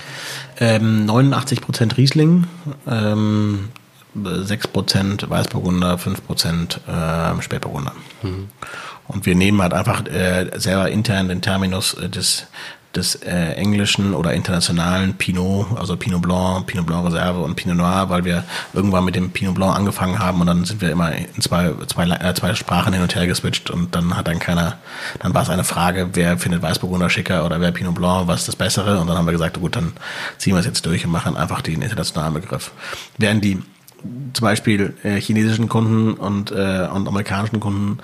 [0.60, 2.46] Ähm, 89 Prozent Riesling,
[2.88, 3.70] ähm,
[4.14, 7.94] 6 Prozent Weißburgunder, 5 Prozent äh, Spätburgunder.
[8.22, 8.50] Mhm.
[9.08, 12.46] Und wir nehmen halt einfach äh, selber intern den Terminus äh, des
[12.96, 18.10] des äh, englischen oder internationalen Pinot, also Pinot Blanc, Pinot Blanc Reserve und Pinot Noir,
[18.10, 21.42] weil wir irgendwann mit dem Pinot Blanc angefangen haben und dann sind wir immer in
[21.42, 24.78] zwei, zwei, äh, zwei Sprachen hin und her geswitcht und dann hat dann keiner,
[25.20, 28.48] dann war es eine Frage, wer findet Weißburgunder schicker oder wer Pinot Blanc, was ist
[28.50, 29.94] das Bessere und dann haben wir gesagt, gut, dann
[30.38, 32.72] ziehen wir es jetzt durch und machen einfach den internationalen Begriff.
[33.18, 33.62] Während die
[34.34, 38.00] zum Beispiel äh, chinesischen Kunden und, äh, und amerikanischen Kunden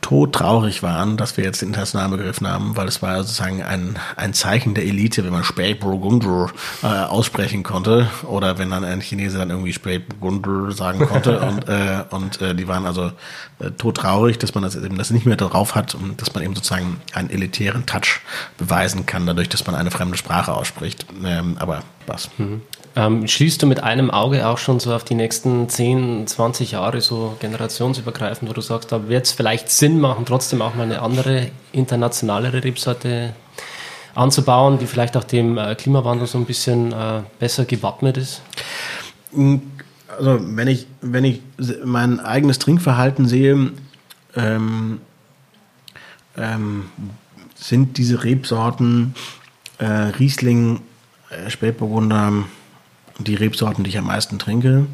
[0.00, 4.34] todtraurig waren, dass wir jetzt den internationalen Begriff nahmen, weil es war sozusagen ein, ein
[4.34, 6.50] Zeichen der Elite, wenn man Spätburgunder
[6.82, 12.04] äh, aussprechen konnte oder wenn dann ein Chinese dann irgendwie Spätburgunder sagen konnte und, äh,
[12.10, 13.12] und äh, die waren also
[13.58, 16.54] äh, todtraurig, dass man das eben das nicht mehr darauf hat und dass man eben
[16.54, 18.20] sozusagen einen elitären Touch
[18.58, 21.06] beweisen kann, dadurch, dass man eine fremde Sprache ausspricht.
[21.24, 22.30] Ähm, aber was?
[22.38, 22.62] Mhm.
[22.96, 27.00] Ähm, schließt du mit einem Auge auch schon so auf die nächsten 10, 20 Jahre
[27.00, 31.00] so generationsübergreifend, wo du sagst, da wird es vielleicht Sinn machen, trotzdem auch mal eine
[31.00, 33.34] andere, internationalere Rebsorte
[34.14, 38.42] anzubauen, die vielleicht auch dem äh, Klimawandel so ein bisschen äh, besser gewappnet ist?
[39.32, 41.40] Also wenn ich, wenn ich
[41.84, 43.72] mein eigenes Trinkverhalten sehe,
[44.36, 45.00] ähm,
[46.36, 46.84] ähm,
[47.54, 49.14] sind diese Rebsorten
[49.78, 50.80] äh, Riesling,
[51.30, 52.44] äh, Spätburgunder,
[53.18, 54.86] die Rebsorten, die ich am meisten trinke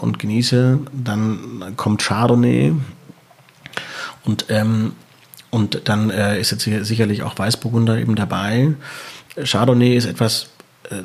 [0.00, 0.78] und genieße.
[0.92, 2.72] Dann kommt Chardonnay
[4.24, 4.92] und, ähm,
[5.50, 8.74] und dann äh, ist jetzt sicherlich auch Weißburgunder eben dabei.
[9.42, 10.50] Chardonnay ist etwas,
[10.90, 11.02] äh,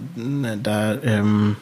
[0.61, 1.55] da ähm,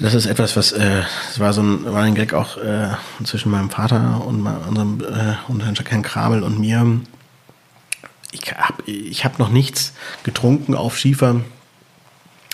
[0.00, 2.88] das ist etwas, was äh, das war so ein Running Gag auch äh,
[3.24, 7.00] zwischen meinem Vater und unserem äh, und Herrn Kramel und mir.
[8.32, 11.40] Ich habe ich hab noch nichts getrunken auf Schiefer,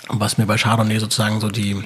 [0.09, 1.81] was mir bei Chardonnay sozusagen so die,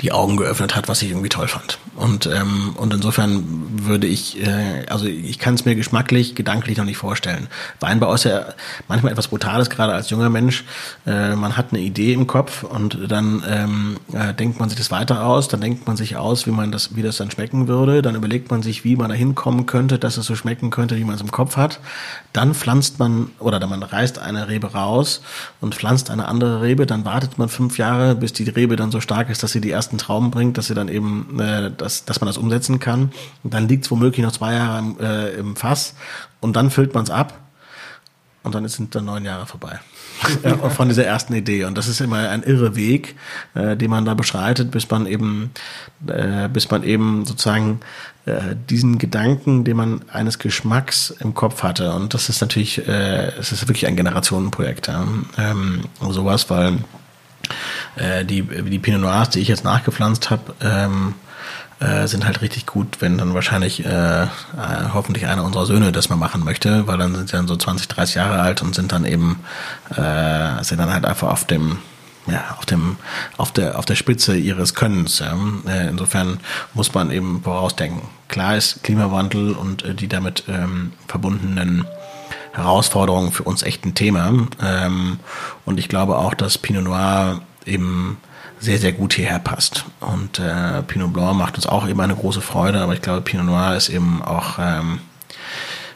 [0.00, 1.78] die Augen geöffnet hat, was ich irgendwie toll fand.
[1.94, 3.44] Und, ähm, und insofern
[3.86, 7.48] würde ich, äh, also ich kann es mir geschmacklich, gedanklich noch nicht vorstellen.
[7.80, 8.54] Weinbau ist ja
[8.88, 10.64] manchmal etwas Brutales, gerade als junger Mensch.
[11.06, 14.90] Äh, man hat eine Idee im Kopf und dann ähm, äh, denkt man sich das
[14.90, 18.00] weiter aus, dann denkt man sich aus, wie man das, wie das dann schmecken würde,
[18.00, 21.04] dann überlegt man sich, wie man da hinkommen könnte, dass es so schmecken könnte, wie
[21.04, 21.80] man es im Kopf hat.
[22.32, 25.20] Dann pflanzt man oder man reißt eine Rebe raus
[25.60, 29.00] und pflanzt eine andere Rebe, dann wartet man fünf Jahre, bis die Rebe dann so
[29.00, 32.04] stark ist, dass sie die ersten Trauben bringt, dass sie dann eben äh, das dass,
[32.04, 33.12] dass man das umsetzen kann.
[33.42, 35.94] Und dann liegt es womöglich noch zwei Jahre im, äh, im Fass
[36.40, 37.38] und dann füllt man es ab
[38.42, 39.80] und dann sind dann neun Jahre vorbei.
[40.76, 41.64] von dieser ersten Idee.
[41.64, 43.16] Und das ist immer ein irre Weg,
[43.54, 45.50] äh, den man da beschreitet, bis man eben,
[46.06, 47.80] äh, bis man eben sozusagen
[48.26, 51.92] äh, diesen Gedanken, den man eines Geschmacks im Kopf hatte.
[51.92, 54.88] Und das ist natürlich, äh, es ist wirklich ein Generationenprojekt.
[54.88, 55.06] Ja.
[55.38, 56.78] Ähm, sowas, weil
[57.96, 61.14] äh, die, die Pinot Noirs, die ich jetzt nachgepflanzt habe, ähm,
[61.80, 64.26] äh, sind halt richtig gut, wenn dann wahrscheinlich äh, äh,
[64.92, 67.88] hoffentlich einer unserer Söhne das mal machen möchte, weil dann sind sie dann so 20,
[67.88, 69.40] 30 Jahre alt und sind dann eben
[69.90, 71.78] äh, sind dann halt einfach auf dem
[72.26, 72.96] ja, auf dem,
[73.38, 75.20] auf der, auf der Spitze ihres Könnens.
[75.20, 75.34] Ja.
[75.66, 76.38] Äh, insofern
[76.74, 78.02] muss man eben vorausdenken.
[78.28, 81.86] Klar ist Klimawandel und äh, die damit ähm, verbundenen
[82.52, 84.32] Herausforderungen für uns echt ein Thema.
[84.62, 85.18] Ähm,
[85.64, 88.18] und ich glaube auch, dass Pinot Noir eben
[88.58, 89.84] sehr, sehr gut hierher passt.
[90.00, 93.46] Und äh, Pinot Blanc macht uns auch eben eine große Freude, aber ich glaube, Pinot
[93.46, 95.00] Noir ist eben auch ähm,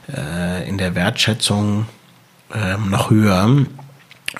[0.08, 1.86] äh, in der Wertschätzung
[2.54, 3.66] ähm, noch höher.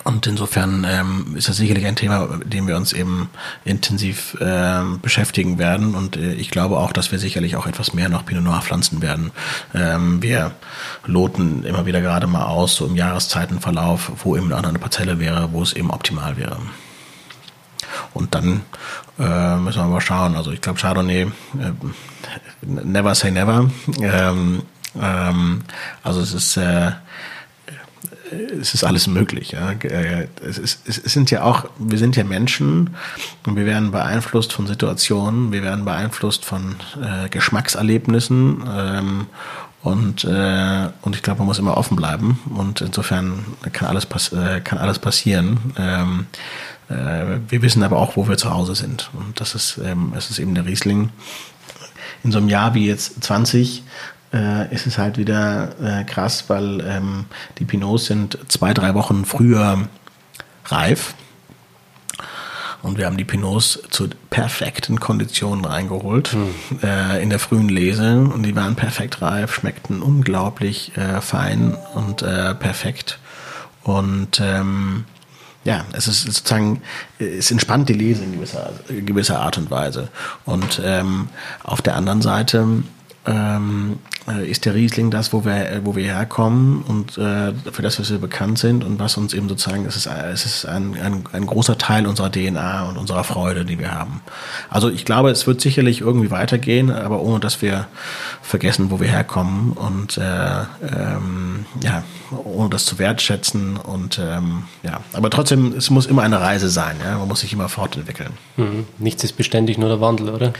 [0.03, 3.29] Und insofern ähm, ist das sicherlich ein Thema, mit dem wir uns eben
[3.63, 5.95] intensiv ähm, beschäftigen werden.
[5.95, 9.01] Und äh, ich glaube auch, dass wir sicherlich auch etwas mehr noch Pinot Noir pflanzen
[9.01, 9.31] werden.
[9.73, 10.51] Ähm, wir
[11.05, 15.51] loten immer wieder gerade mal aus, so im Jahreszeitenverlauf, wo eben auch eine Parzelle wäre,
[15.51, 16.57] wo es eben optimal wäre.
[18.13, 18.61] Und dann
[19.19, 20.35] äh, müssen wir mal schauen.
[20.35, 21.29] Also ich glaube Chardonnay, äh,
[22.61, 23.69] never say never.
[24.01, 24.63] Ähm,
[25.01, 25.63] ähm,
[26.03, 26.91] also es ist äh,
[28.59, 29.51] es ist alles möglich.
[29.51, 29.71] Ja.
[29.71, 32.95] Äh, es, ist, es sind ja auch, wir sind ja Menschen
[33.45, 39.27] und wir werden beeinflusst von Situationen, wir werden beeinflusst von äh, Geschmackserlebnissen ähm,
[39.81, 44.33] und, äh, und ich glaube, man muss immer offen bleiben und insofern kann alles, pass
[44.33, 45.59] äh, kann alles passieren.
[45.77, 46.25] Ähm,
[46.89, 49.11] äh, wir wissen aber auch, wo wir zu Hause sind.
[49.13, 51.09] Und das ist, ähm, es ist eben der Riesling.
[52.23, 53.83] In so einem Jahr wie jetzt 20
[54.33, 57.25] äh, ist es halt wieder äh, krass, weil ähm,
[57.59, 59.87] die Pinots sind zwei, drei Wochen früher
[60.65, 61.15] reif.
[62.81, 66.79] Und wir haben die Pinots zu perfekten Konditionen reingeholt hm.
[66.83, 68.19] äh, in der frühen Lese.
[68.19, 73.17] Und die waren perfekt reif, schmeckten unglaublich äh, fein und äh, perfekt.
[73.81, 75.05] Und ähm,
[75.63, 76.83] ja, es ist sozusagen,
[77.17, 80.09] es entspannt die Lese in gewisser, gewisser Art und Weise.
[80.45, 81.29] Und ähm,
[81.63, 82.83] auf der anderen Seite
[83.25, 87.99] ähm, äh, ist der Riesling das, wo wir, wo wir herkommen und äh, für das,
[87.99, 91.23] was wir bekannt sind und was uns eben sozusagen, es ist, es ist ein, ein,
[91.31, 94.21] ein großer Teil unserer DNA und unserer Freude, die wir haben.
[94.69, 97.87] Also ich glaube, es wird sicherlich irgendwie weitergehen, aber ohne dass wir
[98.41, 102.03] vergessen, wo wir herkommen und äh, ähm, ja,
[102.43, 106.97] ohne das zu wertschätzen und ähm, ja, aber trotzdem, es muss immer eine Reise sein,
[107.03, 108.31] ja, man muss sich immer fortentwickeln.
[108.57, 108.85] Mhm.
[108.97, 110.53] Nichts ist beständig, nur der Wandel, oder?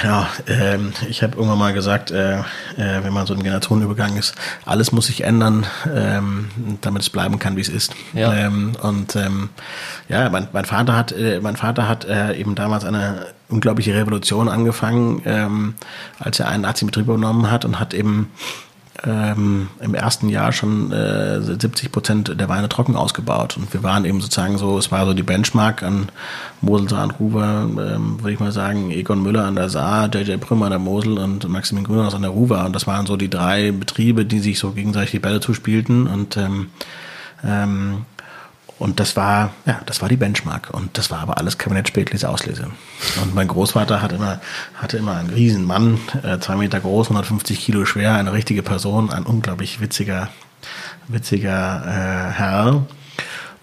[0.00, 2.44] Genau, ähm, ich habe irgendwann mal gesagt, äh, äh,
[2.76, 4.34] wenn man so ein Generationenübergang ist,
[4.64, 6.50] alles muss sich ändern, ähm,
[6.82, 7.94] damit es bleiben kann, wie es ist.
[8.12, 8.32] Ja.
[8.32, 9.48] Ähm, und ähm,
[10.08, 14.48] ja, mein, mein Vater hat, äh, mein Vater hat äh, eben damals eine unglaubliche Revolution
[14.48, 15.74] angefangen, ähm,
[16.20, 18.30] als er einen Aktienbetrieb übernommen hat und hat eben
[19.04, 23.56] ähm, im ersten Jahr schon äh, 70 Prozent der Weine trocken ausgebaut.
[23.56, 26.08] Und wir waren eben sozusagen so, es war so die Benchmark an
[26.60, 30.38] Mosel, Saar und Ruwer, ähm, würde ich mal sagen, Egon Müller an der Saar, JJ
[30.38, 32.64] Prümmer an der Mosel und Maximin Grünhaus an der Ruwer.
[32.64, 36.06] Und das waren so die drei Betriebe, die sich so gegenseitig die Bälle zuspielten.
[36.06, 36.70] Und ähm,
[37.44, 38.04] ähm,
[38.78, 40.70] und das war, ja, das war die Benchmark.
[40.72, 42.70] Und das war aber alles Kabinett Spätlese Auslese.
[43.22, 44.40] Und mein Großvater hat immer,
[44.74, 49.10] hatte immer einen riesen Mann, äh, zwei Meter groß, 150 Kilo schwer, eine richtige Person,
[49.10, 50.28] ein unglaublich witziger,
[51.08, 52.86] witziger äh, Herr.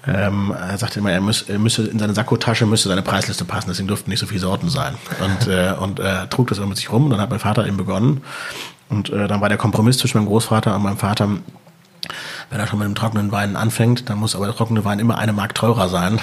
[0.07, 3.69] Ähm, er sagte immer, er, müß, er müsse in seine Sakkotasche müsste seine Preisliste passen,
[3.69, 4.95] deswegen durften nicht so viele Sorten sein.
[5.23, 7.65] Und, äh, und äh, trug das immer mit sich rum und dann hat mein Vater
[7.65, 8.21] eben begonnen.
[8.89, 11.29] Und äh, dann war der Kompromiss zwischen meinem Großvater und meinem Vater,
[12.49, 15.17] wenn er schon mit dem trockenen Wein anfängt, dann muss aber der trockene Wein immer
[15.17, 16.19] eine Mark teurer sein.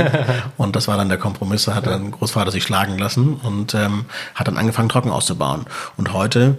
[0.56, 1.64] und das war dann der Kompromiss.
[1.64, 5.66] Da hat dann Großvater sich schlagen lassen und ähm, hat dann angefangen, trocken auszubauen.
[5.96, 6.58] Und heute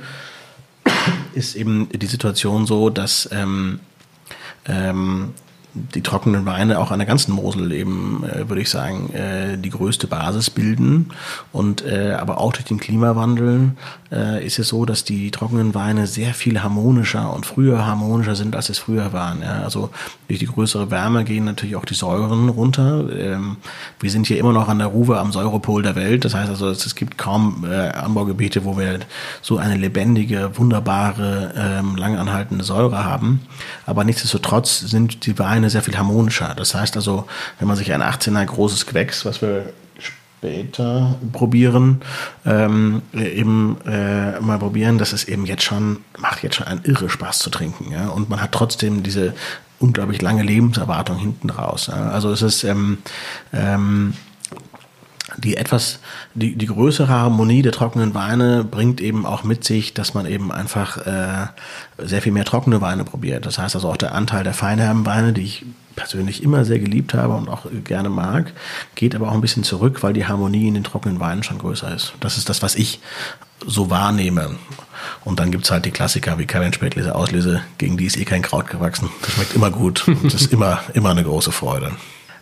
[1.33, 3.79] ist eben die Situation so, dass ähm,
[4.65, 5.33] ähm,
[5.73, 9.69] die trockenen Weine auch an der ganzen Mosel eben, äh, würde ich sagen, äh, die
[9.69, 11.11] größte Basis bilden.
[11.51, 13.71] Und äh, aber auch durch den Klimawandel
[14.11, 18.55] äh, ist es so, dass die trockenen Weine sehr viel harmonischer und früher harmonischer sind,
[18.55, 19.41] als es früher waren.
[19.41, 19.63] Ja?
[19.63, 19.89] Also
[20.27, 23.05] durch die größere Wärme gehen natürlich auch die Säuren runter.
[23.17, 23.57] Ähm,
[23.99, 26.25] wir sind hier immer noch an der Ruwe am Säurepol der Welt.
[26.25, 28.99] Das heißt also, es gibt kaum äh, Anbaugebiete, wo wir
[29.41, 33.41] so eine lebendige, wunderbare, ähm, langanhaltende Säure haben.
[33.85, 36.53] Aber nichtsdestotrotz sind die Weine sehr viel harmonischer.
[36.55, 37.25] Das heißt also,
[37.59, 39.71] wenn man sich ein 18er großes Gewächs, was wir
[40.41, 42.01] später probieren,
[42.47, 47.11] ähm, eben äh, mal probieren, das ist eben jetzt schon, macht jetzt schon einen irre
[47.11, 47.91] Spaß zu trinken.
[47.91, 48.07] Ja?
[48.07, 49.35] Und man hat trotzdem diese
[49.77, 51.89] unglaublich lange Lebenserwartung hinten raus.
[51.89, 52.97] Also es ist ähm,
[53.53, 54.15] ähm,
[55.37, 55.99] die etwas,
[56.33, 60.51] die, die größere Harmonie der trockenen Weine bringt eben auch mit sich, dass man eben
[60.51, 61.47] einfach äh,
[61.97, 63.45] sehr viel mehr trockene Weine probiert.
[63.45, 65.65] Das heißt also auch der Anteil der feinherben Weine, die ich
[65.95, 68.53] persönlich immer sehr geliebt habe und auch gerne mag,
[68.95, 71.93] geht aber auch ein bisschen zurück, weil die Harmonie in den trockenen Weinen schon größer
[71.93, 72.13] ist.
[72.19, 72.99] Das ist das, was ich
[73.65, 74.55] so wahrnehme.
[75.23, 78.41] Und dann gibt's halt die Klassiker wie Cabernet Spätlese, Auslese, gegen die ist eh kein
[78.41, 79.09] Kraut gewachsen.
[79.21, 81.91] Das schmeckt immer gut und das ist immer, immer eine große Freude.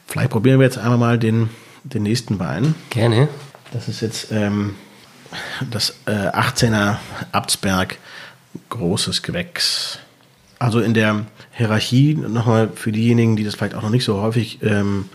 [0.07, 1.49] Vielleicht probieren wir jetzt einmal mal den
[1.83, 2.75] den nächsten Wein.
[2.89, 3.27] Gerne.
[3.71, 4.75] Das ist jetzt ähm,
[5.69, 6.97] das äh, 18er
[7.31, 7.97] Abtsberg
[8.69, 9.99] großes Gewächs.
[10.57, 14.59] Also in der Hierarchie nochmal für diejenigen, die das vielleicht auch noch nicht so häufig
[14.63, 15.05] ähm,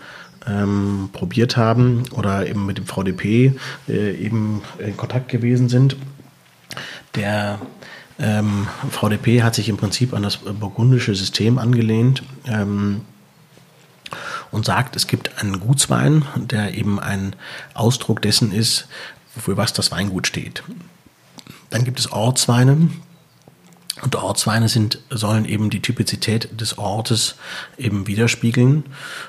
[0.47, 3.53] ähm, probiert haben oder eben mit dem VDP
[3.87, 5.97] äh, eben in Kontakt gewesen sind.
[7.15, 7.59] Der
[8.19, 12.23] ähm, VDP hat sich im Prinzip an das burgundische System angelehnt.
[14.51, 17.35] Und sagt, es gibt einen Gutswein, der eben ein
[17.73, 18.87] Ausdruck dessen ist,
[19.37, 20.63] für was das Weingut steht.
[21.69, 22.89] Dann gibt es Ortsweine.
[24.01, 27.35] Und Ortsweine sind, sollen eben die Typizität des Ortes
[27.77, 28.85] eben widerspiegeln.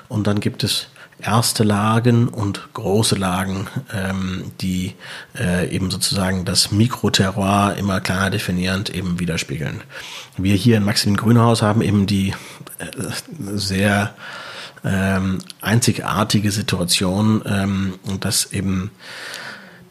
[0.07, 0.87] Und dann gibt es
[1.19, 4.93] erste Lagen und große Lagen, ähm, die
[5.37, 9.81] äh, eben sozusagen das Mikroterroir immer kleiner definierend eben widerspiegeln.
[10.37, 12.33] Wir hier in Maximin Grünhaus haben eben die
[12.77, 12.85] äh,
[13.55, 14.13] sehr
[14.83, 18.91] ähm, einzigartige Situation, ähm, dass eben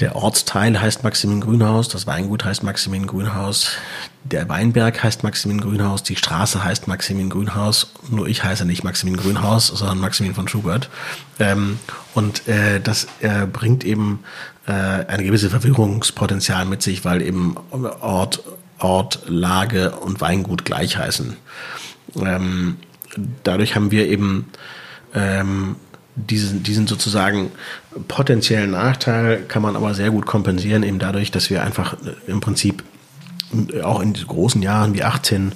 [0.00, 3.70] der Ortsteil heißt Maximin Grünhaus, das Weingut heißt Maximin Grünhaus,
[4.24, 9.16] der Weinberg heißt Maximin Grünhaus, die Straße heißt Maximin Grünhaus, nur ich heiße nicht Maximin
[9.16, 10.90] Grünhaus, sondern Maximin von Schubert.
[11.38, 11.78] Ähm,
[12.14, 14.24] und äh, das äh, bringt eben
[14.66, 18.42] äh, eine gewisse Verwirrungspotenzial mit sich, weil eben Ort,
[18.78, 21.36] Ort, Lage und Weingut gleich heißen.
[22.16, 22.76] Ähm,
[23.44, 24.46] dadurch haben wir eben
[25.14, 25.76] ähm,
[26.16, 27.50] diesen, diesen sozusagen
[28.08, 32.40] potenziellen Nachteil kann man aber sehr gut kompensieren, eben dadurch, dass wir einfach äh, im
[32.40, 32.82] Prinzip
[33.72, 35.52] äh, auch in großen Jahren wie 18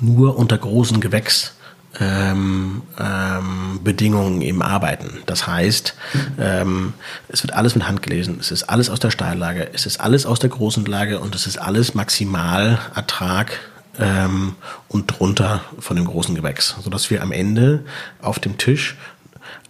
[0.00, 1.54] nur unter großen Gewächs
[2.00, 5.22] ähm, ähm, Bedingungen eben arbeiten.
[5.26, 5.94] Das heißt,
[6.40, 6.94] ähm,
[7.28, 10.26] es wird alles mit Hand gelesen, es ist alles aus der Steillage, es ist alles
[10.26, 13.60] aus der großen Lage und es ist alles Maximalertrag
[13.98, 14.56] ähm,
[14.88, 17.84] und drunter von dem großen Gewächs, sodass wir am Ende
[18.20, 18.96] auf dem Tisch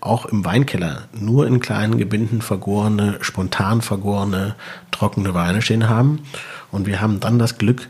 [0.00, 4.54] auch im Weinkeller nur in kleinen Gebinden vergorene, spontan vergorene,
[4.90, 6.20] trockene Weine stehen haben.
[6.70, 7.88] Und wir haben dann das Glück,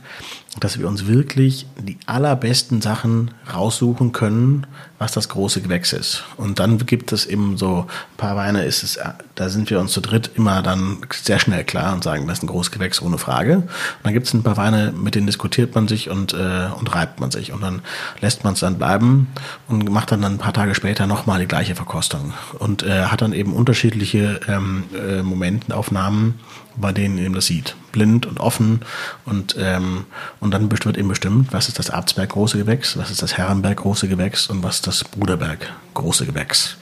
[0.61, 4.67] dass wir uns wirklich die allerbesten Sachen raussuchen können,
[4.99, 6.25] was das große Gewächs ist.
[6.37, 8.99] Und dann gibt es eben so ein paar Weine, ist es,
[9.35, 12.45] da sind wir uns zu dritt immer dann sehr schnell klar und sagen, das ist
[12.45, 13.57] ein großes Gewächs ohne Frage.
[13.57, 13.69] Und
[14.05, 17.21] dann gibt es ein paar Weine, mit denen diskutiert man sich und, äh, und reibt
[17.21, 17.53] man sich.
[17.53, 17.83] Und dann
[18.21, 19.29] lässt man es dann bleiben
[19.69, 22.33] und macht dann, dann ein paar Tage später nochmal die gleiche Verkostung.
[22.59, 26.35] Und äh, hat dann eben unterschiedliche ähm, äh, Momentaufnahmen,
[26.77, 27.77] bei denen eben das sieht.
[27.93, 28.81] Blind und offen
[29.25, 30.07] und, ähm,
[30.41, 33.79] und dann wird eben bestimmt, was ist das Abtsberg große Gewächs, was ist das Herrenberg
[33.79, 36.77] große Gewächs und was ist das Bruderberg große Gewächs.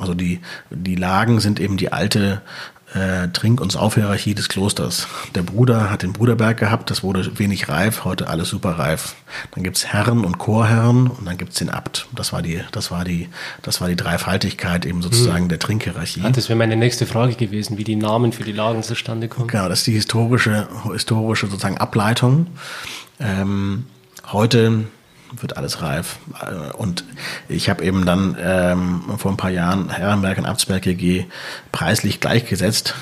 [0.00, 2.42] Also die, die Lagen sind eben die alte
[2.94, 5.06] äh, Trink- und Saufhierarchie des Klosters.
[5.34, 9.14] Der Bruder hat den Bruderberg gehabt, das wurde wenig reif, heute alles super reif.
[9.52, 12.06] Dann gibt's Herren und Chorherren und dann gibt's den Abt.
[12.14, 13.28] Das war die, das war die,
[13.62, 15.48] das war die Dreifaltigkeit eben sozusagen hm.
[15.48, 16.22] der Trinkhierarchie.
[16.24, 19.48] Ah, das wäre meine nächste Frage gewesen, wie die Namen für die Lagen zustande kommen.
[19.48, 22.46] Genau, das ist die historische, historische sozusagen Ableitung.
[23.20, 23.86] Ähm,
[24.32, 24.84] heute
[25.40, 26.18] wird alles reif.
[26.76, 27.04] Und
[27.48, 31.26] ich habe eben dann ähm, vor ein paar Jahren Herrenberg und Abtsberg GG
[31.70, 32.94] preislich gleichgesetzt,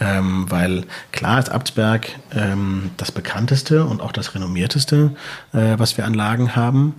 [0.00, 5.14] ähm, weil klar ist Abtsberg ähm, das bekannteste und auch das renommierteste,
[5.52, 6.94] äh, was wir an Lagen haben,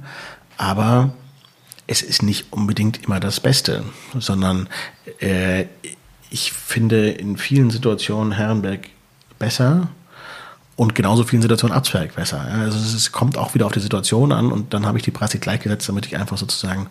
[0.58, 1.14] aber
[1.88, 3.84] es ist nicht unbedingt immer das Beste,
[4.18, 4.70] sondern
[5.20, 5.66] äh,
[6.30, 8.90] ich finde in vielen Situationen Herrenberg
[9.38, 9.90] besser
[10.76, 12.42] und genauso vielen Situationen Abzweig besser.
[12.42, 15.40] Also es kommt auch wieder auf die Situation an und dann habe ich die Preise
[15.40, 16.88] gleichgesetzt, damit ich einfach sozusagen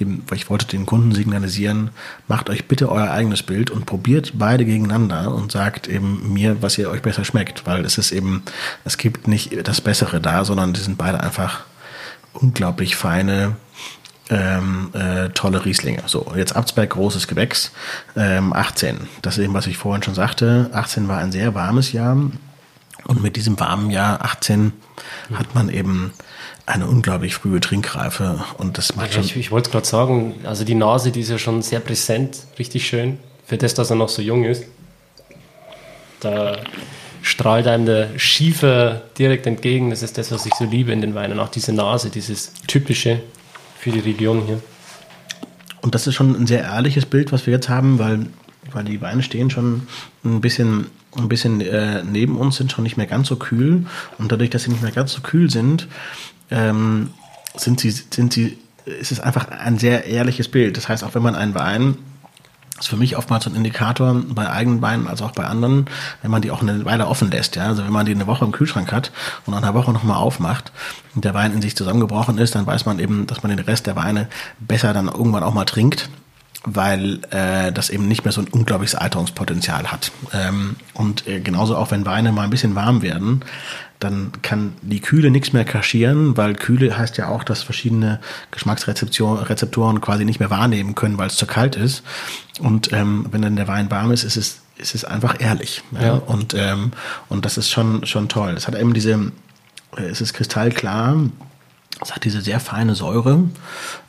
[0.00, 1.90] dem, ich wollte den Kunden signalisieren,
[2.28, 6.78] macht euch bitte euer eigenes Bild und probiert beide gegeneinander und sagt eben mir, was
[6.78, 8.42] ihr euch besser schmeckt, weil es ist eben,
[8.84, 11.62] es gibt nicht das Bessere da, sondern die sind beide einfach
[12.32, 13.56] unglaublich feine,
[14.30, 16.02] ähm, äh, tolle Rieslinge.
[16.06, 17.72] So, jetzt Abtsberg, großes Gewächs,
[18.14, 19.08] ähm, 18.
[19.22, 20.70] Das ist eben, was ich vorhin schon sagte.
[20.72, 22.16] 18 war ein sehr warmes Jahr.
[23.08, 24.72] Und mit diesem warmen Jahr 18
[25.32, 26.12] hat man eben
[26.66, 29.24] eine unglaublich frühe Trinkreife und das macht schon.
[29.24, 32.86] Ich, ich wollte gerade sagen, also die Nase, die ist ja schon sehr präsent, richtig
[32.86, 33.18] schön.
[33.46, 34.64] Für das, dass er noch so jung ist.
[36.20, 36.58] Da
[37.22, 39.88] strahlt einem der Schiefer direkt entgegen.
[39.88, 41.40] Das ist das, was ich so liebe in den Weinen.
[41.40, 43.20] Auch diese Nase, dieses typische
[43.78, 44.60] für die Region hier.
[45.80, 48.26] Und das ist schon ein sehr ehrliches Bild, was wir jetzt haben, weil,
[48.72, 49.88] weil die Weine stehen schon
[50.24, 50.90] ein bisschen,
[51.22, 53.86] ein bisschen äh, neben uns, sind schon nicht mehr ganz so kühl.
[54.18, 55.88] Und dadurch, dass sie nicht mehr ganz so kühl sind,
[56.50, 57.10] ähm,
[57.56, 60.76] sind sie, sind sie, ist es einfach ein sehr ehrliches Bild.
[60.76, 61.96] Das heißt, auch wenn man einen Wein
[62.78, 65.86] ist für mich oftmals ein Indikator bei eigenen Weinen als auch bei anderen,
[66.22, 67.56] wenn man die auch eine Weile offen lässt.
[67.56, 67.66] Ja?
[67.66, 69.10] Also wenn man die eine Woche im Kühlschrank hat
[69.46, 70.72] und nach einer Woche nochmal aufmacht
[71.14, 73.86] und der Wein in sich zusammengebrochen ist, dann weiß man eben, dass man den Rest
[73.86, 74.28] der Weine
[74.60, 76.08] besser dann irgendwann auch mal trinkt
[76.74, 80.12] weil äh, das eben nicht mehr so ein unglaubliches Alterungspotenzial hat.
[80.32, 83.44] Ähm, und äh, genauso auch, wenn Weine mal ein bisschen warm werden,
[83.98, 88.20] dann kann die Kühle nichts mehr kaschieren, weil Kühle heißt ja auch, dass verschiedene
[88.52, 92.02] Geschmacksrezeptoren quasi nicht mehr wahrnehmen können, weil es zu kalt ist.
[92.60, 95.82] Und ähm, wenn dann der Wein warm ist, ist es, ist es einfach ehrlich.
[95.92, 96.02] Ja?
[96.02, 96.12] ja.
[96.14, 96.92] Und, ähm,
[97.28, 98.54] und das ist schon, schon toll.
[98.56, 99.32] Es hat eben diese,
[99.96, 101.16] äh, es ist kristallklar,
[102.00, 103.44] es hat diese sehr feine Säure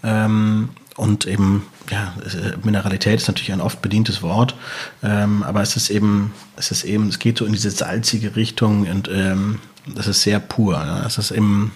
[0.03, 4.55] ähm, und eben ja, äh, Mineralität ist natürlich ein oft bedientes Wort,
[5.03, 8.87] ähm, aber es ist eben, es ist eben, es geht so in diese salzige Richtung
[8.87, 9.59] und ähm,
[9.95, 10.75] das ist sehr pur.
[10.75, 11.05] Ja.
[11.05, 11.71] Es ist eben,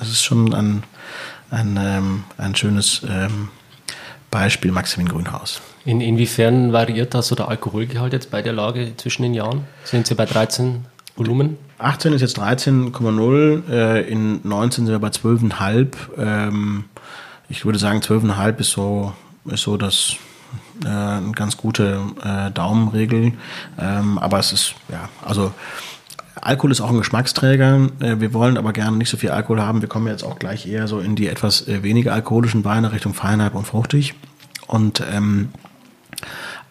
[0.00, 0.82] es ist schon ein,
[1.50, 3.48] ein, ähm, ein schönes ähm,
[4.30, 5.60] Beispiel Maximin Grünhaus.
[5.84, 9.64] In, inwiefern variiert das so der Alkoholgehalt jetzt bei der Lage zwischen den Jahren?
[9.84, 11.58] Sind Sie bei 13 Volumen?
[11.78, 15.88] 18 ist jetzt 13,0, äh, in 19 sind wir bei 12,5.
[16.16, 16.84] Ähm,
[17.48, 19.12] ich würde sagen, 12,5 ist so,
[19.46, 20.16] ist so das
[20.84, 23.32] äh, eine ganz gute äh, Daumenregel.
[23.78, 25.52] Ähm, aber es ist, ja, also
[26.40, 27.88] Alkohol ist auch ein Geschmacksträger.
[28.00, 29.80] Äh, wir wollen aber gerne nicht so viel Alkohol haben.
[29.80, 33.14] Wir kommen jetzt auch gleich eher so in die etwas äh, weniger alkoholischen Weine Richtung
[33.14, 34.14] Feinheit und fruchtig.
[34.66, 35.50] Und ähm,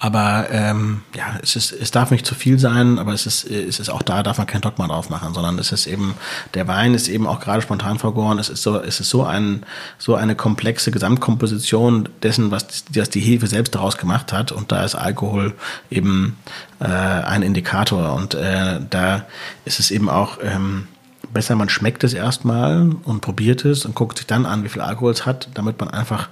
[0.04, 3.80] aber ähm, ja, es, ist, es darf nicht zu viel sein, aber es ist, es
[3.80, 6.16] ist auch da, darf man kein Dogma drauf machen, sondern es ist eben,
[6.56, 9.66] der Wein ist eben auch gerade spontan vergoren, es ist so, es ist so ein,
[9.98, 14.52] so eine komplexe Gesamtkomposition dessen, was, was die Hefe selbst daraus gemacht hat.
[14.52, 15.54] Und da ist Alkohol
[15.90, 16.38] eben
[16.82, 18.12] äh, ein Indikator.
[18.12, 19.24] Und äh, da
[19.64, 20.90] ist es eben auch ähm,
[21.32, 24.82] besser, man schmeckt es erstmal und probiert es und guckt sich dann an, wie viel
[24.82, 26.28] Alkohol es hat, damit man einfach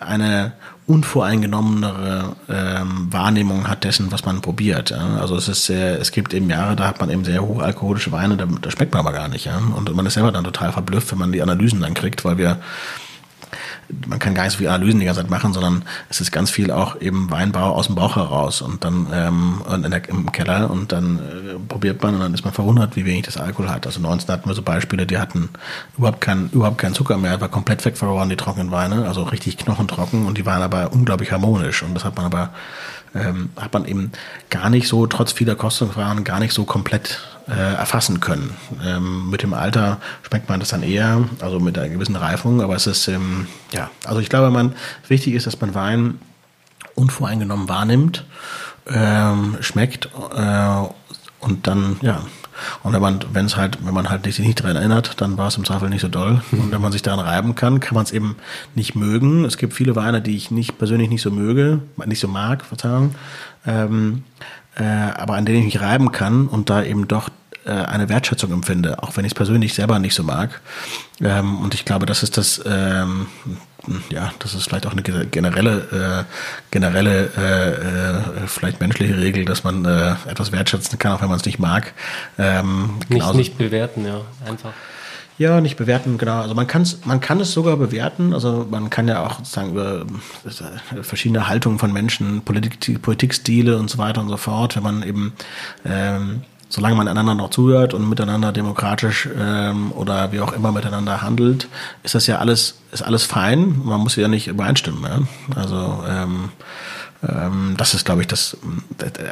[0.00, 0.52] eine
[0.86, 4.90] unvoreingenommenere ähm, Wahrnehmung hat dessen, was man probiert.
[4.90, 5.18] Ja?
[5.20, 8.36] Also es ist sehr, es gibt eben Jahre, da hat man eben sehr hochalkoholische Weine,
[8.36, 9.44] da, da schmeckt man aber gar nicht.
[9.44, 9.58] Ja?
[9.58, 12.58] Und man ist selber dann total verblüfft, wenn man die Analysen dann kriegt, weil wir
[14.06, 16.50] man kann gar nicht so viele Analysen die ganze Zeit machen, sondern es ist ganz
[16.50, 20.70] viel auch eben Weinbau aus dem Bauch heraus und dann ähm, und der, im Keller
[20.70, 23.86] und dann äh, probiert man und dann ist man verwundert, wie wenig das Alkohol hat.
[23.86, 25.48] Also 19 hatten wir so Beispiele, die hatten
[25.98, 30.26] überhaupt keinen überhaupt keinen Zucker mehr, war komplett wegverloren, die trockenen Weine, also richtig knochentrocken
[30.26, 32.50] und die waren aber unglaublich harmonisch und das hat man aber
[33.14, 34.12] ähm, hat man eben
[34.50, 37.20] gar nicht so, trotz vieler Kostungswaren, gar nicht so komplett
[37.50, 38.54] äh, erfassen können.
[38.84, 42.76] Ähm, mit dem Alter schmeckt man das dann eher, also mit einer gewissen Reifung, aber
[42.76, 44.74] es ist, ähm, ja, also ich glaube, man,
[45.08, 46.18] wichtig ist, dass man Wein
[46.94, 48.24] unvoreingenommen wahrnimmt,
[48.86, 50.82] ähm, schmeckt äh,
[51.40, 52.22] und dann, ja,
[52.82, 55.48] und wenn man, wenn es halt, wenn man halt sich nicht daran erinnert, dann war
[55.48, 56.42] es im Zweifel nicht so doll.
[56.52, 58.36] Und wenn man sich daran reiben kann, kann man es eben
[58.74, 59.46] nicht mögen.
[59.46, 63.14] Es gibt viele Weine, die ich nicht persönlich nicht so möge, nicht so mag, Verzeihung,
[63.66, 64.24] ähm,
[64.76, 67.30] äh, aber an denen ich mich reiben kann und da eben doch
[67.64, 70.60] äh, eine Wertschätzung empfinde, auch wenn ich es persönlich selber nicht so mag.
[71.20, 73.26] Ähm, und ich glaube, das ist das, ähm,
[74.10, 79.64] ja, das ist vielleicht auch eine generelle, äh, generelle, äh, äh, vielleicht menschliche Regel, dass
[79.64, 81.92] man äh, etwas wertschätzen kann, auch wenn man es nicht mag.
[82.38, 84.72] Ähm, nicht, nicht bewerten, ja, einfach.
[85.40, 86.42] Ja, nicht bewerten, genau.
[86.42, 88.34] Also man kann es, man kann es sogar bewerten.
[88.34, 90.04] Also man kann ja auch sozusagen über
[90.44, 95.02] äh, verschiedene Haltungen von Menschen, Politik, Politikstile und so weiter und so fort, wenn man
[95.02, 95.32] eben
[95.86, 101.20] ähm, solange man einander noch zuhört und miteinander demokratisch ähm, oder wie auch immer miteinander
[101.20, 101.68] handelt,
[102.02, 103.82] ist das ja alles, ist alles fein.
[103.84, 105.02] Man muss ja nicht übereinstimmen.
[105.02, 105.60] Ja?
[105.60, 106.50] Also ähm,
[107.28, 108.56] ähm, das ist, glaube ich, das,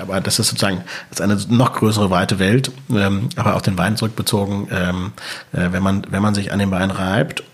[0.02, 3.78] aber das ist sozusagen das ist eine noch größere weite Welt, ähm, aber auf den
[3.78, 5.12] Wein zurückbezogen, ähm,
[5.52, 7.44] äh, wenn man, wenn man sich an den Wein reibt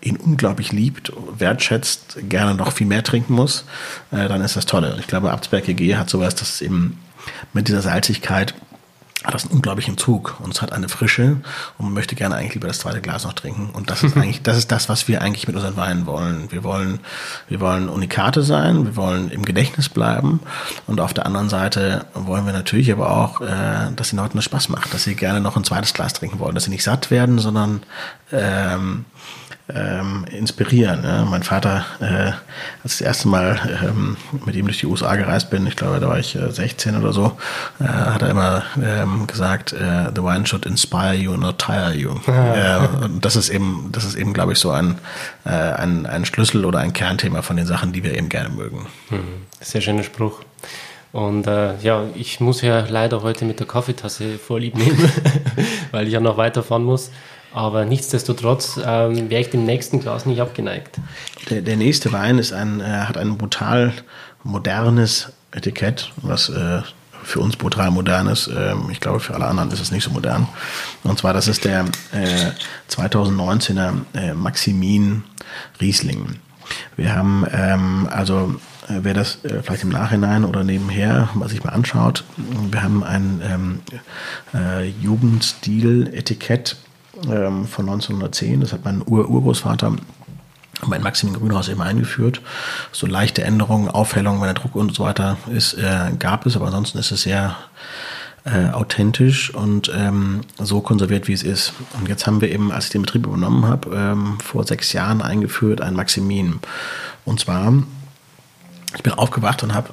[0.00, 3.64] ihn unglaublich liebt, wertschätzt, gerne noch viel mehr trinken muss,
[4.12, 4.96] äh, dann ist das tolle.
[5.00, 6.98] Ich glaube, Abtsberg EG hat sowas, dass es eben
[7.52, 8.54] mit dieser Salzigkeit
[9.24, 11.38] hat das einen unglaublichen Zug und es hat eine Frische
[11.76, 13.70] und man möchte gerne eigentlich lieber das zweite Glas noch trinken.
[13.72, 16.50] Und das ist eigentlich, das ist das, was wir eigentlich mit unseren Weinen wollen.
[16.52, 17.00] Wir wollen,
[17.48, 20.40] wir wollen Unikate sein, wir wollen im Gedächtnis bleiben
[20.86, 24.44] und auf der anderen Seite wollen wir natürlich aber auch, äh, dass den Leuten das
[24.44, 27.10] Spaß macht, dass sie gerne noch ein zweites Glas trinken wollen, dass sie nicht satt
[27.10, 27.82] werden, sondern
[28.30, 29.04] ähm,
[29.74, 31.04] ähm, inspirieren.
[31.04, 31.24] Ja.
[31.24, 32.32] Mein Vater, äh,
[32.82, 34.16] als ich das erste Mal ähm,
[34.46, 37.12] mit ihm durch die USA gereist bin, ich glaube, da war ich äh, 16 oder
[37.12, 37.36] so,
[37.80, 42.14] äh, hat er immer ähm, gesagt, äh, the wine should inspire you, not tire you.
[42.26, 42.84] Ja.
[42.84, 44.98] Äh, und das ist eben, das ist eben, glaube ich, so ein,
[45.44, 48.86] äh, ein, ein Schlüssel oder ein Kernthema von den Sachen, die wir eben gerne mögen.
[49.10, 49.46] Mhm.
[49.60, 50.40] Sehr schöner Spruch.
[51.12, 55.10] Und äh, ja, ich muss ja leider heute mit der Kaffeetasse vorlieb nehmen,
[55.90, 57.10] weil ich ja noch weiterfahren muss.
[57.52, 60.98] Aber nichtsdestotrotz ähm, wäre ich dem nächsten Glas nicht abgeneigt.
[61.50, 63.92] Der, der nächste Wein ist ein, äh, hat ein brutal
[64.44, 66.82] modernes Etikett, was äh,
[67.22, 68.48] für uns brutal modern ist.
[68.48, 70.48] Ähm, ich glaube, für alle anderen ist es nicht so modern.
[71.04, 72.50] Und zwar, das ist der äh,
[72.90, 75.24] 2019er äh, Maximin
[75.80, 76.36] Riesling.
[76.96, 78.56] Wir haben ähm, also
[78.88, 83.02] äh, wer das äh, vielleicht im Nachhinein oder nebenher mal sich mal anschaut, wir haben
[83.04, 83.80] ein ähm,
[84.54, 86.76] äh, Jugendstil-Etikett
[87.24, 88.60] ähm, von 1910.
[88.60, 89.92] Das hat mein Ur Urgroßvater
[90.86, 92.40] mein Maximilian Grünhaus eben eingeführt.
[92.92, 96.66] So leichte Änderungen, Aufhellungen, wenn der Druck und so weiter ist, äh, gab es, aber
[96.66, 97.56] ansonsten ist es sehr
[98.44, 101.72] äh, authentisch und ähm, so konserviert, wie es ist.
[101.98, 105.20] Und jetzt haben wir eben, als ich den Betrieb übernommen habe, ähm, vor sechs Jahren
[105.20, 106.60] eingeführt ein Maximin.
[107.24, 107.72] Und zwar,
[108.94, 109.90] ich bin aufgewacht und habe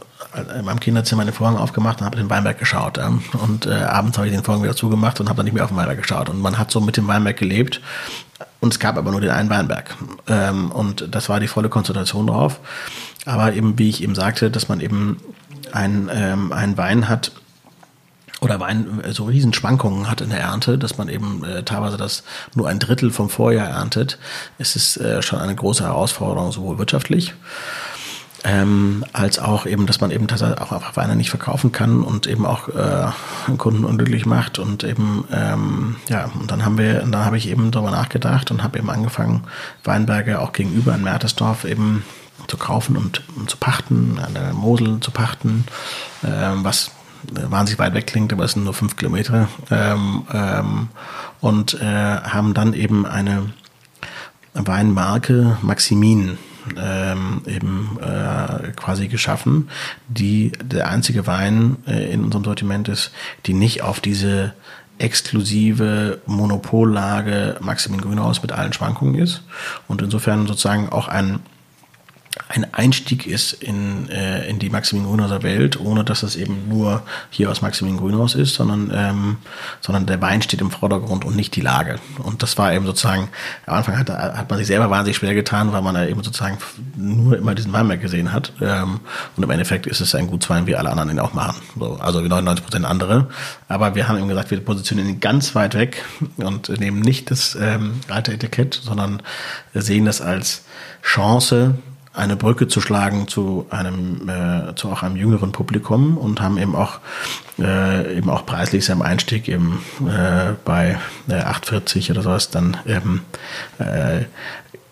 [0.58, 2.98] in meinem Kinderzimmer den Vorhang aufgemacht und habe den Weinberg geschaut.
[2.98, 3.14] Ja.
[3.44, 5.70] Und äh, abends habe ich den Vorhang wieder zugemacht und habe dann nicht mehr auf
[5.70, 6.30] den Weinberg geschaut.
[6.30, 7.82] Und man hat so mit dem Weinberg gelebt.
[8.60, 9.96] Und es gab aber nur den einen Weinberg.
[10.28, 12.60] Ähm, und das war die volle Konzentration drauf.
[13.26, 15.20] Aber eben, wie ich eben sagte, dass man eben
[15.72, 17.32] ein, ähm, einen Wein hat,
[18.42, 22.24] oder Wein so riesen Schwankungen hat in der Ernte, dass man eben äh, teilweise das
[22.54, 24.20] nur ein Drittel vom Vorjahr erntet,
[24.58, 27.34] ist es äh, schon eine große Herausforderung, sowohl wirtschaftlich
[28.46, 32.28] ähm, als auch eben, dass man eben tatsächlich auch einfach Weine nicht verkaufen kann und
[32.28, 33.08] eben auch äh,
[33.58, 37.72] Kunden unglücklich macht und eben ähm, ja und dann haben wir, dann habe ich eben
[37.72, 39.46] darüber nachgedacht und habe eben angefangen
[39.84, 42.04] Weinberge auch gegenüber in Mertesdorf eben
[42.48, 45.66] zu kaufen und, und zu pachten, an der Mosel zu pachten,
[46.24, 46.92] ähm, was
[47.32, 50.90] wahnsinnig weit weg klingt, aber es sind nur fünf Kilometer ähm, ähm,
[51.42, 53.50] und äh, haben dann eben eine
[54.54, 56.38] Weinmarke Maximin
[56.78, 59.70] ähm, eben äh, quasi geschaffen,
[60.08, 63.12] die der einzige Wein äh, in unserem Sortiment ist,
[63.46, 64.54] die nicht auf diese
[64.98, 69.44] exklusive Monopollage Maximin Grünhaus mit allen Schwankungen ist.
[69.88, 71.40] Und insofern sozusagen auch ein
[72.50, 77.04] ein Einstieg ist in, äh, in die Maximin Grünhauser Welt, ohne dass es eben nur
[77.30, 79.38] hier aus Maximin Grünhaus ist, sondern, ähm,
[79.82, 82.00] sondern der Wein steht im Vordergrund und nicht die Lage.
[82.20, 83.30] Und das war eben sozusagen,
[83.66, 86.58] am Anfang hat, hat man sich selber wahnsinnig schwer getan, weil man da eben sozusagen
[86.96, 88.52] nur immer diesen Weinberg gesehen hat.
[88.62, 89.00] Ähm,
[89.38, 91.62] und im Endeffekt ist es ein Gutswein, wie alle anderen ihn auch machen.
[91.80, 93.30] So, also wie 99 Prozent andere.
[93.70, 96.04] Aber wir haben eben gesagt, wir positionieren ihn ganz weit weg
[96.38, 99.22] und nehmen nicht das ähm, alte Etikett, sondern
[99.74, 100.64] sehen das als
[101.02, 101.76] Chance,
[102.16, 106.76] eine Brücke zu schlagen zu einem äh, zu auch einem jüngeren Publikum und haben eben
[106.76, 107.00] auch
[107.60, 110.98] äh, eben auch preislich am Einstieg eben äh, bei
[111.28, 112.50] äh, 8,40 oder sowas.
[112.50, 113.22] Dann eben
[113.80, 114.26] äh,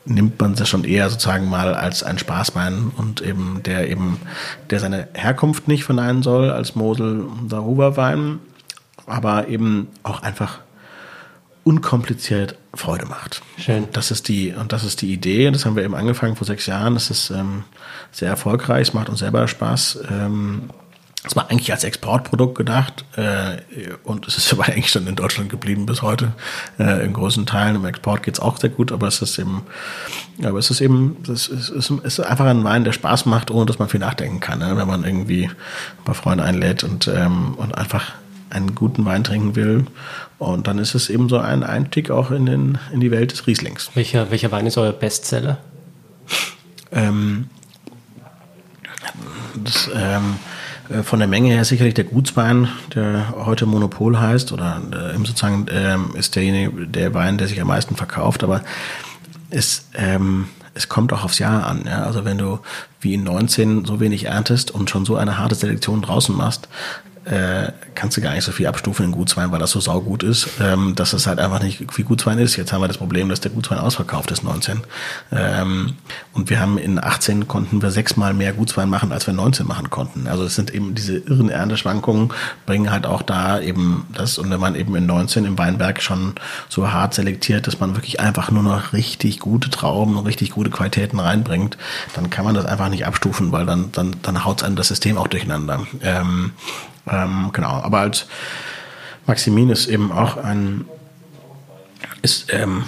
[0.05, 4.19] nimmt man das schon eher sozusagen mal als ein Spaßwein und eben der eben
[4.69, 8.39] der seine Herkunft nicht verneinen soll als Mosel Daruba Wein,
[9.05, 10.59] aber eben auch einfach
[11.63, 13.41] unkompliziert Freude macht.
[13.57, 13.87] Schön.
[13.93, 15.49] Das ist die, und das ist die Idee.
[15.51, 16.93] Das haben wir eben angefangen vor sechs Jahren.
[16.93, 17.63] Das ist ähm,
[18.11, 18.89] sehr erfolgreich.
[18.89, 19.99] Es macht uns selber Spaß.
[20.09, 20.69] Ähm,
[21.25, 23.57] es war eigentlich als Exportprodukt gedacht äh,
[24.03, 26.33] und es ist aber eigentlich schon in Deutschland geblieben bis heute.
[26.77, 29.61] Äh, in großen Teilen im Export geht's auch sehr gut, aber es ist eben,
[30.43, 33.65] aber es ist eben, es ist, es ist einfach ein Wein, der Spaß macht, ohne
[33.65, 34.75] dass man viel nachdenken kann, ne?
[34.75, 38.11] wenn man irgendwie ein paar Freunde einlädt und ähm, und einfach
[38.53, 39.85] einen guten Wein trinken will.
[40.37, 43.47] Und dann ist es eben so ein Einstieg auch in, den, in die Welt des
[43.47, 43.91] Rieslings.
[43.95, 45.57] Welcher, welcher Wein ist euer Bestseller?
[46.91, 47.49] Ähm,
[49.55, 50.35] das, ähm,
[50.89, 55.65] äh, von der Menge her sicherlich der Gutswein, der heute Monopol heißt, oder äh, sozusagen
[55.71, 58.61] ähm, ist derjenige, der Wein, der sich am meisten verkauft, aber
[59.49, 61.83] es, ähm, es kommt auch aufs Jahr an.
[61.85, 62.03] Ja?
[62.03, 62.59] Also wenn du
[62.99, 66.67] wie in 19 so wenig erntest und schon so eine harte Selektion draußen machst,
[67.25, 70.49] äh, kannst du gar nicht so viel abstufen in Gutswein, weil das so saugut ist,
[70.59, 72.55] ähm, dass es halt einfach nicht wie Gutswein ist.
[72.57, 74.81] Jetzt haben wir das Problem, dass der Gutswein ausverkauft ist, 19.
[75.31, 75.95] Ähm,
[76.33, 79.89] und wir haben in 18 konnten wir sechsmal mehr Gutswein machen, als wir 19 machen
[79.89, 80.27] konnten.
[80.27, 82.33] Also es sind eben diese irren Ernteschwankungen,
[82.65, 86.35] bringen halt auch da eben das, und wenn man eben in 19 im Weinberg schon
[86.67, 90.69] so hart selektiert, dass man wirklich einfach nur noch richtig gute Trauben und richtig gute
[90.69, 91.77] Qualitäten reinbringt,
[92.15, 95.17] dann kann man das einfach nicht abstufen, weil dann, dann, dann haut einem das System
[95.17, 95.87] auch durcheinander.
[96.01, 96.51] Ähm,
[97.09, 98.27] ähm, genau, aber als
[99.25, 100.85] Maximin ist eben auch ein,
[102.21, 102.85] ist, ähm,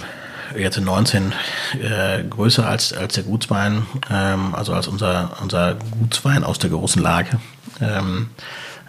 [0.56, 1.32] jetzt in 19
[1.80, 7.02] äh, größer als, als der Gutswein, ähm, also als unser, unser Gutswein aus der großen
[7.02, 7.38] Lage.
[7.80, 8.30] Ähm,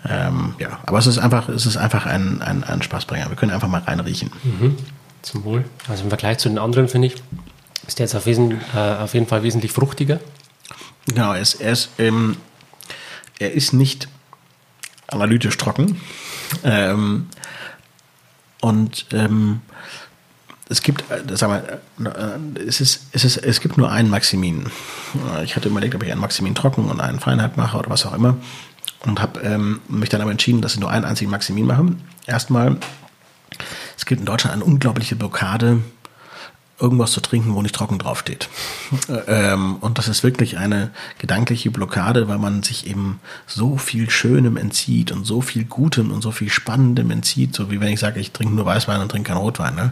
[0.07, 3.29] ähm, ja, aber es ist einfach, es ist einfach ein, ein, ein Spaßbringer.
[3.29, 4.31] Wir können einfach mal reinriechen.
[4.43, 4.77] Mhm.
[5.21, 5.65] Zum Wohl.
[5.89, 7.15] Also im Vergleich zu den anderen, finde ich,
[7.87, 10.19] ist der jetzt auf, wesen, äh, auf jeden Fall wesentlich fruchtiger.
[11.07, 12.37] Genau, er ist, er ist, ähm,
[13.39, 14.07] er ist nicht
[15.07, 15.99] analytisch trocken.
[16.63, 17.27] Ähm,
[18.61, 19.61] und ähm,
[20.69, 24.69] es gibt, äh, sag mal, äh, es, ist, es, ist, es gibt nur einen Maximin.
[25.43, 28.13] Ich hatte überlegt, ob ich einen Maximin trocken und einen Feinheit mache oder was auch
[28.13, 28.37] immer.
[29.05, 31.85] Und habe ähm, mich dann aber entschieden, dass ich nur einen einzigen Maximin mache.
[32.25, 32.77] Erstmal,
[33.95, 35.81] es gibt in Deutschland eine unglaubliche Blockade
[36.79, 38.49] irgendwas zu trinken, wo nicht trocken draufsteht.
[39.27, 44.57] ähm, und das ist wirklich eine gedankliche Blockade, weil man sich eben so viel Schönem
[44.57, 48.19] entzieht und so viel Gutem und so viel Spannendem entzieht, so wie wenn ich sage,
[48.19, 49.75] ich trinke nur Weißwein und trinke keinen Rotwein.
[49.75, 49.91] Ne?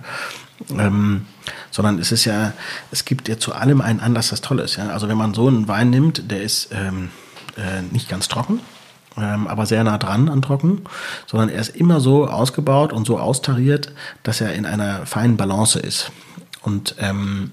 [0.77, 1.25] Ähm,
[1.71, 2.53] sondern es ist ja,
[2.91, 4.77] es gibt ja zu allem einen Anlass, das toll ist.
[4.77, 4.89] Ja?
[4.89, 7.09] Also wenn man so einen Wein nimmt, der ist ähm,
[7.57, 8.59] äh, nicht ganz trocken,
[9.17, 10.81] ähm, aber sehr nah dran an trocken,
[11.25, 13.91] sondern er ist immer so ausgebaut und so austariert,
[14.23, 16.11] dass er in einer feinen Balance ist.
[16.65, 17.51] Und, ähm,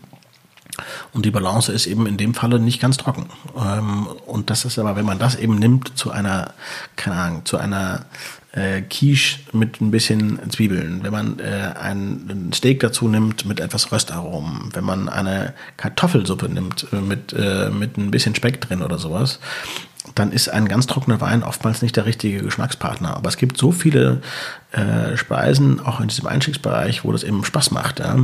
[1.13, 3.27] und die Balance ist eben in dem Falle nicht ganz trocken.
[3.57, 6.55] Ähm, und das ist aber, wenn man das eben nimmt zu einer,
[6.97, 8.07] keine Ahnung, zu einer
[8.53, 13.93] äh, Quiche mit ein bisschen Zwiebeln, wenn man äh, ein Steak dazu nimmt mit etwas
[13.93, 18.99] Röstaromen, wenn man eine Kartoffelsuppe nimmt äh, mit, äh, mit ein bisschen Speck drin oder
[18.99, 19.41] sowas,
[20.15, 23.17] dann ist ein ganz trockener Wein oftmals nicht der richtige Geschmackspartner.
[23.17, 24.23] Aber es gibt so viele
[24.73, 28.01] äh, Speisen, auch in diesem Einstiegsbereich, wo das eben Spaß macht.
[28.01, 28.17] Ja?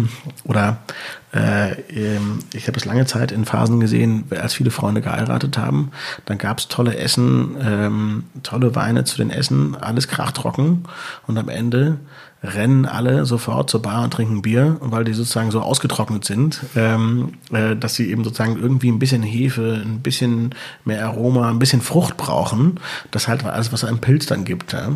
[0.45, 0.79] Oder
[1.35, 5.91] äh, ähm, ich habe es lange Zeit in Phasen gesehen, als viele Freunde geheiratet haben,
[6.25, 10.85] dann gab es tolle Essen, ähm, tolle Weine zu den Essen, alles krachtrocken
[11.27, 11.99] und am Ende
[12.43, 17.33] rennen alle sofort zur Bar und trinken Bier, weil die sozusagen so ausgetrocknet sind, ähm,
[17.53, 21.81] äh, dass sie eben sozusagen irgendwie ein bisschen Hefe, ein bisschen mehr Aroma, ein bisschen
[21.81, 22.79] Frucht brauchen.
[23.11, 24.73] Das halt alles, was einem Pilz dann gibt.
[24.73, 24.89] Ja?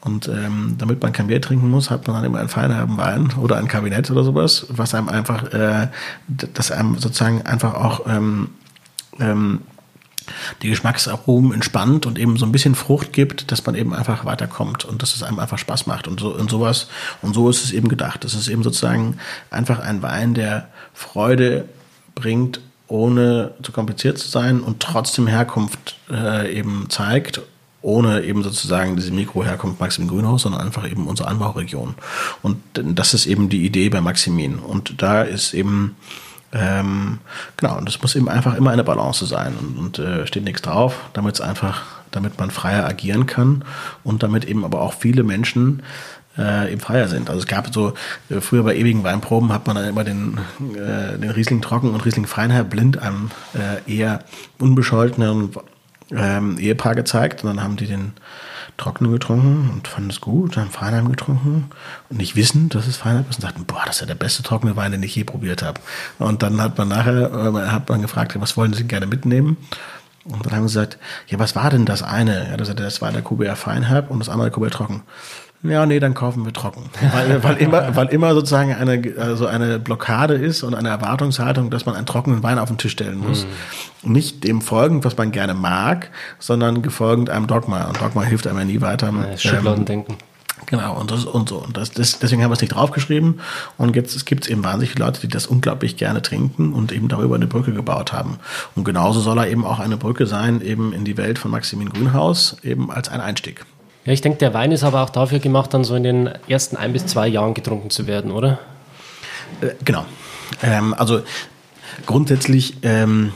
[0.00, 3.32] Und ähm, damit man kein Bier trinken muss, hat man dann immer einen feinen Wein
[3.40, 5.88] oder ein Kabinett oder sowas, was einem einfach, äh,
[6.26, 8.48] das einem sozusagen einfach auch ähm,
[9.20, 9.60] ähm,
[10.62, 14.84] die Geschmacksaromen entspannt und eben so ein bisschen Frucht gibt, dass man eben einfach weiterkommt
[14.84, 16.88] und dass es einem einfach Spaß macht und so und sowas.
[17.20, 18.24] Und so ist es eben gedacht.
[18.24, 19.18] Es ist eben sozusagen
[19.50, 21.68] einfach ein Wein, der Freude
[22.14, 27.40] bringt, ohne zu kompliziert zu sein und trotzdem Herkunft äh, eben zeigt,
[27.80, 31.94] ohne eben sozusagen diese Mikroherkunft Maxim Grünhaus, sondern einfach eben unsere Anbauregion.
[32.42, 34.56] Und das ist eben die Idee bei Maximin.
[34.56, 35.96] Und da ist eben
[36.52, 37.18] ähm,
[37.56, 40.62] genau, und es muss eben einfach immer eine Balance sein und, und äh, steht nichts
[40.62, 43.64] drauf, damit es einfach, damit man freier agieren kann
[44.04, 45.82] und damit eben aber auch viele Menschen
[46.36, 47.30] äh, eben freier sind.
[47.30, 47.94] Also es gab so,
[48.28, 50.38] äh, früher bei ewigen Weinproben hat man dann immer den,
[50.74, 54.20] äh, den Riesling trocken und Riesling Feinherr blind einem äh, eher
[54.58, 55.50] unbescholtenen
[56.10, 58.12] ähm, Ehepaar gezeigt und dann haben die den
[58.76, 61.70] Trockenen getrunken und fanden es gut, dann Feinheim getrunken
[62.08, 64.42] und nicht wissen, dass es Feinheim ist und sagten, boah, das ist ja der beste
[64.42, 65.80] trockene Wein, den ich je probiert habe.
[66.18, 69.56] Und dann hat man nachher, äh, hat man gefragt, was wollen Sie gerne mitnehmen?
[70.24, 72.48] Und dann haben sie gesagt, ja, was war denn das eine?
[72.48, 75.02] Ja, das, war der QBR Feinherb und das andere QBR Trocken.
[75.64, 76.90] Ja, nee, dann kaufen wir trocken.
[77.12, 81.86] Weil, weil, immer, weil immer sozusagen eine, also eine Blockade ist und eine Erwartungshaltung, dass
[81.86, 83.46] man einen trockenen Wein auf den Tisch stellen muss.
[84.02, 84.12] Mhm.
[84.12, 86.10] Nicht dem folgend, was man gerne mag,
[86.40, 87.84] sondern gefolgend einem Dogma.
[87.84, 89.12] Und Dogma hilft einem ja nie weiter.
[89.12, 90.14] Ja, Schubladendenken.
[90.14, 91.58] Ähm, genau, und das und so.
[91.58, 93.38] Und das, das, deswegen haben wir es nicht draufgeschrieben.
[93.78, 97.06] Und jetzt gibt es eben wahnsinnig viele Leute, die das unglaublich gerne trinken und eben
[97.06, 98.40] darüber eine Brücke gebaut haben.
[98.74, 101.90] Und genauso soll er eben auch eine Brücke sein, eben in die Welt von Maximin
[101.90, 103.64] Grünhaus, eben als ein Einstieg.
[104.04, 106.76] Ja, ich denke, der Wein ist aber auch dafür gemacht, dann so in den ersten
[106.76, 108.58] ein bis zwei Jahren getrunken zu werden, oder?
[109.60, 110.04] Äh, genau.
[110.60, 111.22] Ähm, also
[112.04, 113.32] grundsätzlich ähm,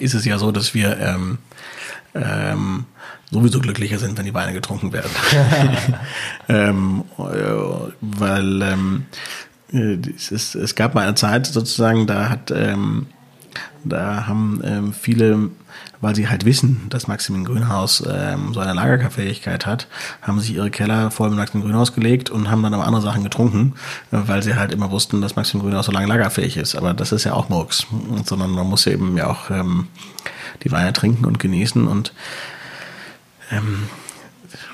[0.00, 1.38] ist es ja so, dass wir ähm,
[2.14, 2.86] ähm,
[3.30, 5.10] sowieso glücklicher sind, wenn die Weine getrunken werden.
[6.48, 9.06] ähm, äh, weil ähm,
[9.72, 12.52] äh, es, ist, es gab mal eine Zeit sozusagen, da hat
[13.84, 15.50] da haben viele
[16.00, 19.88] weil sie halt wissen, dass Maximilian Grünhaus ähm, so eine Lagerfähigkeit hat,
[20.22, 23.22] haben sich ihre Keller voll mit Maximilian Grünhaus gelegt und haben dann aber andere Sachen
[23.22, 23.74] getrunken,
[24.10, 26.74] weil sie halt immer wussten, dass Maximilian Grünhaus so lange lagerfähig ist.
[26.74, 27.86] Aber das ist ja auch Murks,
[28.24, 29.88] sondern man muss eben ja auch ähm,
[30.62, 32.12] die Weine trinken und genießen und
[33.50, 33.88] ähm,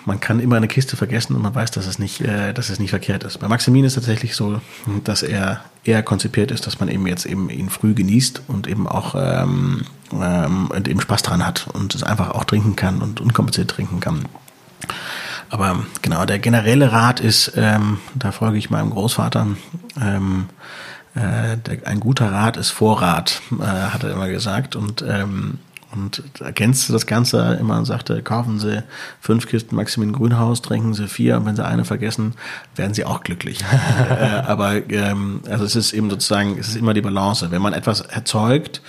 [0.05, 2.79] man kann immer eine Kiste vergessen und man weiß, dass es nicht, äh, dass es
[2.79, 3.39] nicht verkehrt ist.
[3.39, 4.61] Bei Maximin ist es tatsächlich so,
[5.05, 8.87] dass er eher konzipiert ist, dass man eben jetzt eben ihn früh genießt und eben
[8.87, 9.83] auch ähm,
[10.13, 14.01] ähm, und eben Spaß dran hat und es einfach auch trinken kann und unkompliziert trinken
[14.01, 14.27] kann.
[15.51, 19.49] Aber genau, der generelle Rat ist, ähm, da folge ich meinem Großvater,
[20.01, 20.47] ähm,
[21.15, 24.77] äh, der, ein guter Rat ist Vorrat, äh, hat er immer gesagt.
[24.77, 25.59] Und ähm,
[25.93, 28.83] und ergänzte das Ganze immer und sagte, kaufen Sie
[29.21, 32.35] fünf Kisten Maximin Grünhaus, trinken Sie vier und wenn Sie eine vergessen,
[32.77, 33.61] werden Sie auch glücklich.
[34.11, 37.51] äh, aber ähm, also es ist eben sozusagen, es ist immer die Balance.
[37.51, 38.83] Wenn man etwas erzeugt,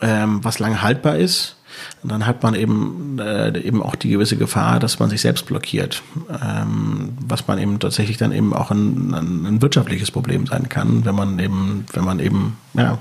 [0.00, 1.56] ähm, was lange haltbar ist,
[2.02, 6.02] dann hat man eben äh, eben auch die gewisse Gefahr, dass man sich selbst blockiert,
[6.30, 11.14] ähm, was man eben tatsächlich dann eben auch ein, ein, wirtschaftliches Problem sein kann, wenn
[11.14, 12.98] man eben wenn man eben ja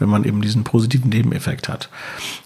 [0.00, 1.88] wenn man eben diesen positiven Nebeneffekt hat.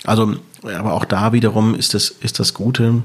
[0.04, 3.02] Also, aber auch da wiederum ist das, ist das Gute,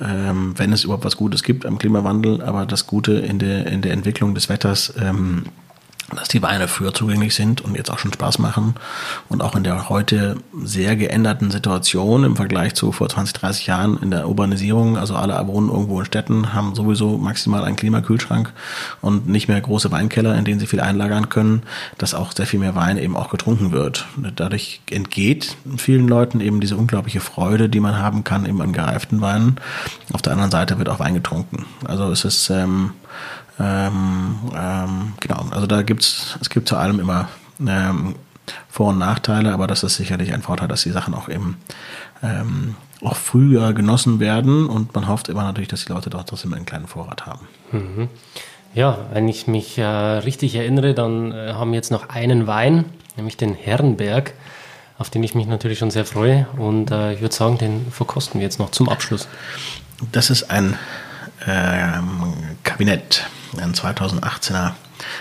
[0.00, 3.80] ähm, wenn es überhaupt was Gutes gibt am Klimawandel, aber das Gute in der, in
[3.80, 5.44] der Entwicklung des Wetters, ähm,
[6.14, 8.74] dass die Weine früher zugänglich sind und jetzt auch schon Spaß machen
[9.28, 13.98] und auch in der heute sehr geänderten Situation im Vergleich zu vor 20, 30 Jahren
[14.00, 18.52] in der Urbanisierung, also alle wohnen irgendwo in Städten, haben sowieso maximal einen Klimakühlschrank
[19.00, 21.64] und nicht mehr große Weinkeller, in denen sie viel einlagern können,
[21.98, 24.06] dass auch sehr viel mehr Wein eben auch getrunken wird.
[24.36, 29.20] Dadurch entgeht vielen Leuten eben diese unglaubliche Freude, die man haben kann eben an gereiften
[29.20, 29.56] Weinen.
[30.12, 31.66] Auf der anderen Seite wird auch Wein getrunken.
[31.84, 32.92] Also es ist ähm,
[33.58, 37.28] ähm, ähm, genau, also da gibt's, es gibt zu allem immer
[37.60, 38.16] ähm,
[38.68, 41.56] Vor- und Nachteile, aber das ist sicherlich ein Vorteil, dass die Sachen auch eben
[42.22, 46.54] ähm, auch früher genossen werden und man hofft immer natürlich, dass die Leute doch trotzdem
[46.54, 47.46] einen kleinen Vorrat haben.
[47.72, 48.08] Mhm.
[48.74, 52.84] Ja, wenn ich mich äh, richtig erinnere, dann äh, haben wir jetzt noch einen Wein,
[53.16, 54.34] nämlich den Herrenberg,
[54.98, 56.46] auf den ich mich natürlich schon sehr freue.
[56.58, 59.28] Und äh, ich würde sagen, den verkosten wir jetzt noch zum Abschluss.
[60.12, 60.78] Das ist ein
[61.46, 62.34] ähm,
[62.64, 63.28] Kabinett
[63.58, 64.72] ein 2018er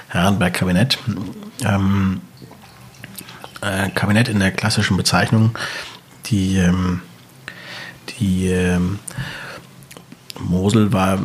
[0.09, 0.97] Herrenberg-Kabinett.
[1.63, 2.21] Ähm,
[3.61, 5.57] äh, Kabinett in der klassischen Bezeichnung,
[6.28, 7.01] die, ähm,
[8.19, 8.99] die ähm,
[10.39, 11.19] Mosel war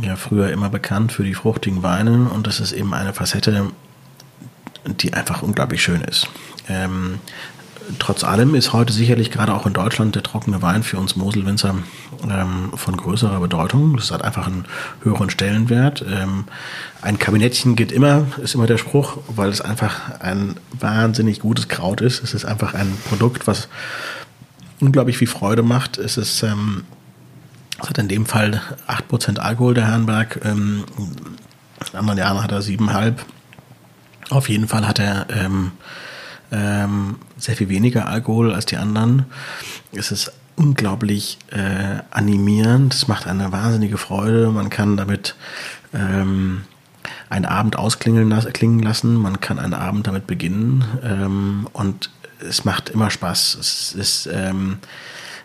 [0.00, 3.70] ja früher immer bekannt für die fruchtigen Weine und das ist eben eine Facette,
[4.84, 6.28] die einfach unglaublich schön ist.
[6.68, 7.18] Ähm,
[7.98, 11.74] trotz allem ist heute sicherlich gerade auch in Deutschland der trockene Wein für uns Moselwinzer
[12.24, 13.96] ähm, von größerer Bedeutung.
[13.96, 14.64] Das hat einfach einen
[15.02, 16.04] höheren Stellenwert.
[16.08, 16.44] Ähm,
[17.02, 22.00] ein Kabinettchen geht immer, ist immer der Spruch, weil es einfach ein wahnsinnig gutes Kraut
[22.00, 22.22] ist.
[22.22, 23.68] Es ist einfach ein Produkt, was
[24.80, 25.98] unglaublich viel Freude macht.
[25.98, 26.84] Es ist, ähm,
[27.80, 30.40] es hat in dem Fall 8% Alkohol, der Herrenberg.
[30.44, 30.84] Ähm,
[31.92, 33.14] in anderen Jahren hat er 7,5.
[34.30, 35.72] Auf jeden Fall hat er ähm,
[36.52, 39.26] ähm, sehr viel weniger Alkohol als die anderen.
[39.92, 44.50] Es ist unglaublich äh, animierend, es macht eine wahnsinnige Freude.
[44.50, 45.34] Man kann damit
[45.94, 46.62] ähm,
[47.28, 52.10] einen Abend ausklingen klingen lassen, man kann einen Abend damit beginnen ähm, und
[52.46, 53.56] es macht immer Spaß.
[53.60, 54.78] Es ist ähm,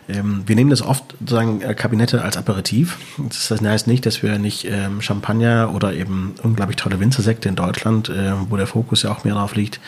[0.08, 2.98] ähm, wir nehmen das oft sozusagen äh, Kabinette als Aperitif.
[3.18, 8.08] Das heißt nicht, dass wir nicht ähm, Champagner oder eben unglaublich tolle Winzersekte in Deutschland,
[8.08, 9.80] äh, wo der Fokus ja auch mehr drauf liegt,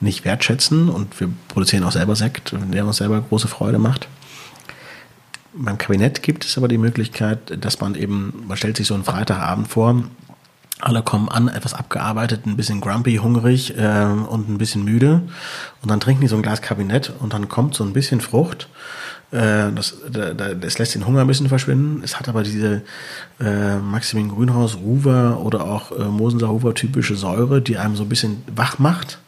[0.00, 4.08] nicht wertschätzen und wir produzieren auch selber Sekt, der uns selber große Freude macht.
[5.56, 9.04] Beim Kabinett gibt es aber die Möglichkeit, dass man eben, man stellt sich so einen
[9.04, 10.02] Freitagabend vor,
[10.80, 15.22] alle kommen an, etwas abgearbeitet, ein bisschen grumpy, hungrig äh, und ein bisschen müde.
[15.80, 18.68] Und dann trinken die so ein Glas Kabinett und dann kommt so ein bisschen Frucht.
[19.30, 22.02] Äh, das, das lässt den Hunger ein bisschen verschwinden.
[22.02, 22.82] Es hat aber diese
[23.40, 28.08] äh, Maximin Grünhaus, Ruwer oder auch äh, Mosenser Ruwer typische Säure, die einem so ein
[28.08, 29.18] bisschen wach macht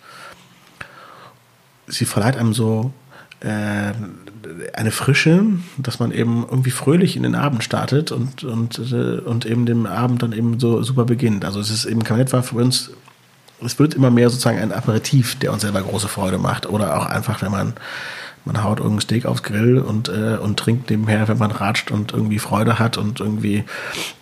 [1.86, 2.92] sie verleiht einem so
[3.40, 3.92] äh,
[4.74, 5.44] eine Frische,
[5.78, 9.86] dass man eben irgendwie fröhlich in den Abend startet und, und, äh, und eben den
[9.86, 11.44] Abend dann eben so super beginnt.
[11.44, 12.92] Also es ist eben Kabinett war für uns,
[13.64, 16.66] es wird immer mehr sozusagen ein Aperitif, der uns selber große Freude macht.
[16.66, 17.74] Oder auch einfach, wenn man
[18.46, 22.12] man haut irgendein Steak aufs Grill und, äh, und trinkt nebenher, wenn man ratscht und
[22.12, 23.64] irgendwie Freude hat und irgendwie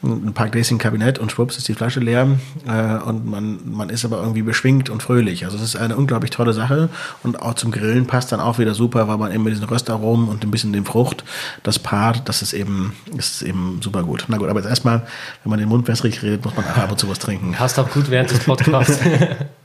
[0.02, 2.26] ein paar Gläschen Kabinett und schwupps ist die Flasche leer
[2.66, 5.44] äh, und man, man ist aber irgendwie beschwingt und fröhlich.
[5.44, 6.88] Also es ist eine unglaublich tolle Sache
[7.22, 10.28] und auch zum Grillen passt dann auch wieder super, weil man eben mit diesen Röstaromen
[10.28, 11.22] und ein bisschen dem Frucht
[11.62, 14.24] das Part, das ist eben, ist eben super gut.
[14.28, 15.06] Na gut, aber jetzt erstmal,
[15.42, 17.52] wenn man den Mund wässrig redet, muss man ab und zu was trinken.
[17.52, 19.00] Passt auch gut während des Podcasts.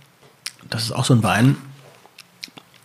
[0.69, 1.55] das ist auch so ein Wein,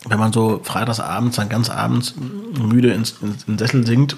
[0.07, 2.15] wenn man so freitagsabends, dann ganz abends
[2.59, 4.17] müde ins, ins, in den Sessel sinkt,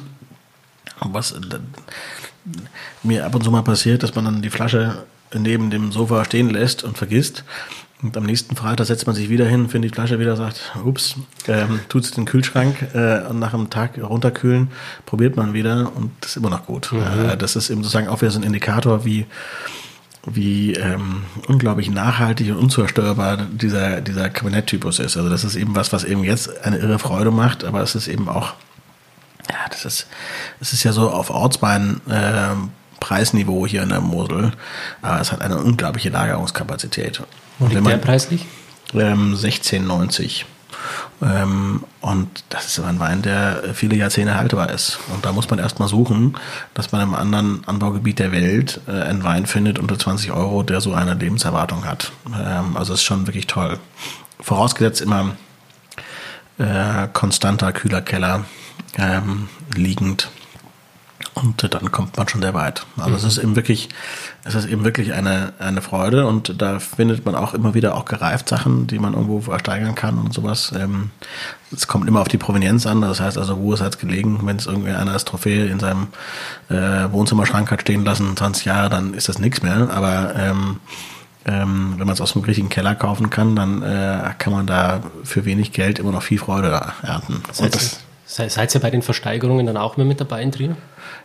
[1.01, 1.39] was äh,
[3.03, 5.05] mir ab und zu mal passiert, dass man dann die Flasche
[5.35, 7.45] neben dem Sofa stehen lässt und vergisst.
[8.03, 11.17] Und am nächsten Freitag setzt man sich wieder hin, findet die Flasche wieder, sagt, ups,
[11.49, 14.69] ähm, tut es in den Kühlschrank äh, und nach einem Tag runterkühlen,
[15.07, 16.93] probiert man wieder und das ist immer noch gut.
[16.93, 17.31] Mhm.
[17.31, 19.25] Äh, das ist eben sozusagen auch wieder so ein Indikator, wie
[20.27, 25.17] wie ähm, unglaublich nachhaltig und unzerstörbar dieser, dieser Kabinetttypus ist.
[25.17, 28.09] Also das ist eben was, was eben jetzt eine irre Freude macht, aber es ist
[28.09, 28.55] eben auch
[29.49, 30.07] Ja, das ist,
[30.59, 32.55] das ist ja so auf Ortsbein äh,
[32.99, 34.53] Preisniveau hier in der Mosel,
[35.01, 37.23] aber es hat eine unglaubliche Lagerungskapazität.
[37.59, 38.47] Und liegt der preislich?
[38.95, 40.45] Ähm, 16,90.
[41.23, 44.99] Ähm, und das ist ein Wein, der viele Jahrzehnte haltbar ist.
[45.13, 46.37] Und da muss man erstmal suchen,
[46.75, 50.81] dass man im anderen Anbaugebiet der Welt äh, einen Wein findet unter 20 Euro, der
[50.81, 52.13] so eine Lebenserwartung hat.
[52.27, 53.79] Ähm, also ist schon wirklich toll.
[54.41, 55.37] Vorausgesetzt immer
[56.59, 58.45] äh, konstanter, kühler Keller,
[58.99, 60.31] ähm, liegend
[61.35, 62.87] und dann kommt man schon sehr weit.
[62.97, 63.17] Also mhm.
[63.17, 63.89] es ist eben wirklich,
[64.45, 68.05] es ist eben wirklich eine, eine Freude und da findet man auch immer wieder auch
[68.05, 70.73] gereift Sachen, die man irgendwo versteigern kann und sowas.
[70.77, 71.11] Ähm,
[71.73, 74.57] es kommt immer auf die Provenienz an, das heißt also, wo ist es gelegen, wenn
[74.57, 76.09] es irgendwie einer als Trophäe in seinem
[76.69, 79.91] äh, Wohnzimmerschrank hat stehen lassen, 20 Jahre, dann ist das nichts mehr.
[79.91, 80.81] Aber ähm,
[81.47, 85.01] ähm, wenn man es aus dem richtigen Keller kaufen kann, dann äh, kann man da
[85.23, 87.43] für wenig Geld immer noch viel Freude ernten.
[87.53, 90.77] Seid, das, seid ihr bei den Versteigerungen dann auch mehr mit dabei in Trier?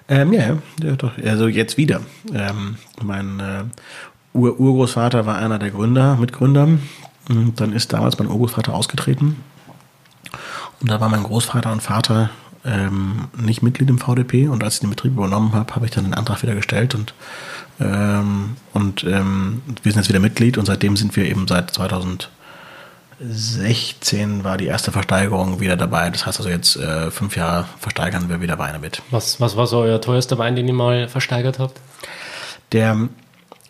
[0.07, 1.11] Ähm, ja, ja, doch.
[1.23, 2.01] Also jetzt wieder.
[2.33, 3.63] Ähm, mein äh,
[4.33, 6.67] Ur Urgroßvater war einer der Gründer, Mitgründer.
[7.29, 9.37] Und dann ist damals mein Urgroßvater ausgetreten.
[10.79, 12.29] Und da war mein Großvater und Vater
[12.63, 14.47] ähm, nicht Mitglied im VDP.
[14.47, 16.95] Und als ich den Betrieb übernommen habe, habe ich dann den Antrag wieder gestellt.
[16.95, 17.13] Und,
[17.79, 20.57] ähm, und ähm, wir sind jetzt wieder Mitglied.
[20.57, 22.29] Und seitdem sind wir eben seit 2000
[23.23, 26.09] 16 war die erste Versteigerung wieder dabei.
[26.09, 29.01] Das heißt also jetzt äh, fünf Jahre versteigern wir wieder Weine mit.
[29.11, 31.79] Was, was war so euer teuerster Wein, den ihr mal versteigert habt?
[32.71, 33.09] Der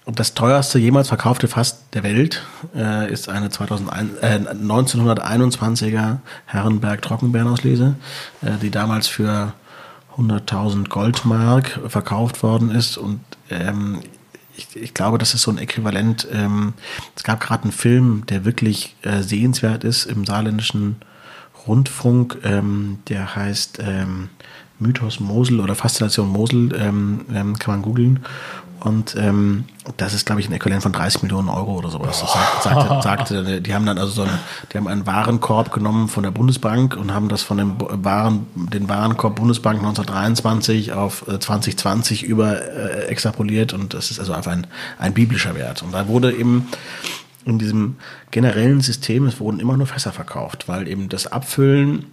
[0.06, 2.44] das teuerste jemals verkaufte Fass der Welt
[2.76, 7.96] äh, ist eine 2001, äh, 1921er Herrenberg Trockenbeerenauslese,
[8.42, 9.54] äh, die damals für
[10.18, 14.02] 100.000 Goldmark verkauft worden ist und ähm,
[14.62, 16.28] ich, ich glaube, das ist so ein Äquivalent.
[16.32, 16.74] Ähm,
[17.16, 20.98] es gab gerade einen Film, der wirklich äh, sehenswert ist im saarländischen
[21.68, 22.38] Rundfunk.
[22.44, 24.30] Ähm, der heißt ähm,
[24.80, 28.22] Mythos Mosel oder Faszination Mosel, ähm, ähm, kann man googeln.
[28.84, 29.66] Und ähm,
[29.98, 32.20] das ist, glaube ich, ein Äquivalent von 30 Millionen Euro oder sowas.
[32.20, 34.40] Das sagt, sagte, sagte, die haben dann also so einen,
[34.74, 38.90] die haben einen Warenkorb genommen von der Bundesbank und haben das von dem Waren, den
[38.90, 44.66] Warenkorb Bundesbank 1923 auf 2020 äh, über äh, extrapoliert und das ist also einfach ein,
[44.98, 45.84] ein biblischer Wert.
[45.84, 46.68] Und da wurde eben
[47.46, 47.98] in diesem
[48.32, 52.06] generellen System, es wurden immer nur Fässer verkauft, weil eben das Abfüllen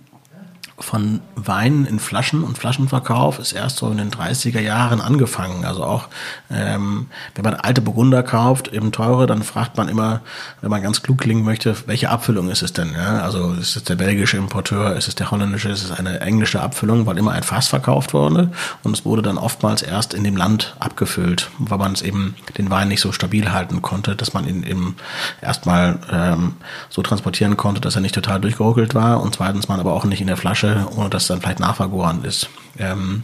[0.81, 5.65] von Wein in Flaschen und Flaschenverkauf ist erst so in den 30er Jahren angefangen.
[5.65, 6.09] Also auch,
[6.51, 10.21] ähm, wenn man alte Burgunder kauft, eben teure, dann fragt man immer,
[10.61, 12.93] wenn man ganz klug klingen möchte, welche Abfüllung ist es denn?
[12.93, 13.23] Ja?
[13.23, 17.07] Also ist es der belgische Importeur, ist es der holländische, ist es eine englische Abfüllung,
[17.07, 18.53] weil immer ein Fass verkauft wurde
[18.85, 22.71] und es wurde dann oftmals erst in dem Land abgefüllt, weil man es eben den
[22.71, 24.97] Wein nicht so stabil halten konnte, dass man ihn eben
[25.41, 26.55] erstmal ähm,
[26.89, 30.21] so transportieren konnte, dass er nicht total durchgeruckelt war und zweitens man aber auch nicht
[30.21, 32.49] in der Flasche Flasche, ohne dass dann vielleicht nachvergoren ist.
[32.79, 33.23] Ähm,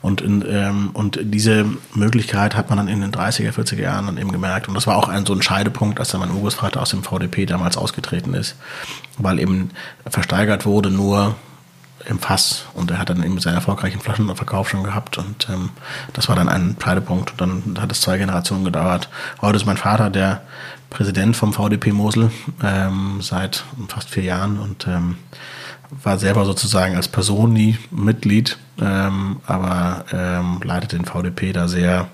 [0.00, 4.18] und, in, ähm, und diese Möglichkeit hat man dann in den 30er, 40er Jahren dann
[4.18, 4.66] eben gemerkt.
[4.66, 7.46] Und das war auch ein, so ein Scheidepunkt, als dann mein Urgroßvater aus dem VDP
[7.46, 8.56] damals ausgetreten ist,
[9.18, 9.70] weil eben
[10.08, 11.36] versteigert wurde nur
[12.06, 15.70] im Fass und er hat dann eben seinen erfolgreichen Flaschenverkauf schon gehabt und ähm,
[16.14, 19.08] das war dann ein Scheidepunkt und dann hat es zwei Generationen gedauert.
[19.40, 20.42] Heute ist mein Vater der
[20.90, 25.16] Präsident vom VDP Mosel ähm, seit fast vier Jahren und ähm,
[26.02, 32.08] war selber sozusagen als Person nie Mitglied, ähm, aber ähm, leitet den VDP da sehr,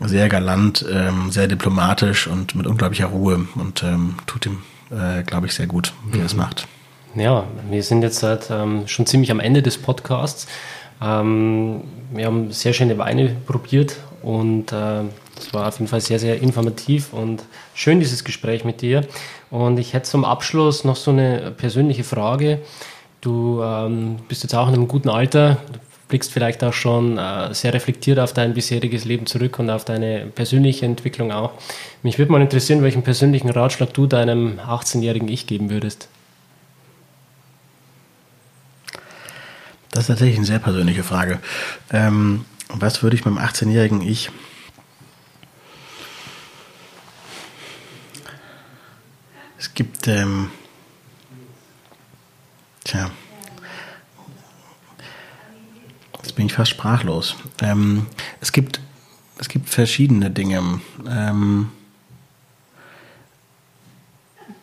[0.00, 4.58] sehr galant, ähm, sehr diplomatisch und mit unglaublicher Ruhe und ähm, tut ihm,
[4.90, 6.40] äh, glaube ich, sehr gut, wie er es mhm.
[6.40, 6.68] macht.
[7.14, 8.52] Ja, wir sind jetzt halt,
[8.86, 10.46] schon ziemlich am Ende des Podcasts.
[11.02, 11.82] Ähm,
[12.12, 15.02] wir haben sehr schöne Weine probiert und äh,
[15.38, 19.06] es war auf jeden Fall sehr, sehr informativ und schön, dieses Gespräch mit dir.
[19.50, 22.60] Und ich hätte zum Abschluss noch so eine persönliche Frage.
[23.20, 27.52] Du ähm, bist jetzt auch in einem guten Alter, du blickst vielleicht auch schon äh,
[27.54, 31.52] sehr reflektiert auf dein bisheriges Leben zurück und auf deine persönliche Entwicklung auch.
[32.02, 36.08] Mich würde mal interessieren, welchen persönlichen Ratschlag du deinem 18-jährigen Ich geben würdest.
[39.90, 41.40] Das ist tatsächlich eine sehr persönliche Frage.
[41.90, 44.30] Ähm, was würde ich meinem 18-jährigen Ich
[49.78, 50.50] gibt, ähm,
[52.82, 53.12] tja,
[56.16, 57.36] jetzt bin ich fast sprachlos.
[57.62, 58.06] Ähm,
[58.40, 58.80] es gibt,
[59.38, 60.80] es gibt verschiedene Dinge.
[61.08, 61.70] Ähm,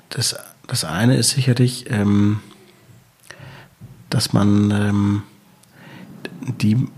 [0.09, 0.35] das,
[0.67, 2.41] das eine ist sicherlich, ähm,
[4.09, 5.23] dass man ähm,
[6.41, 6.89] die,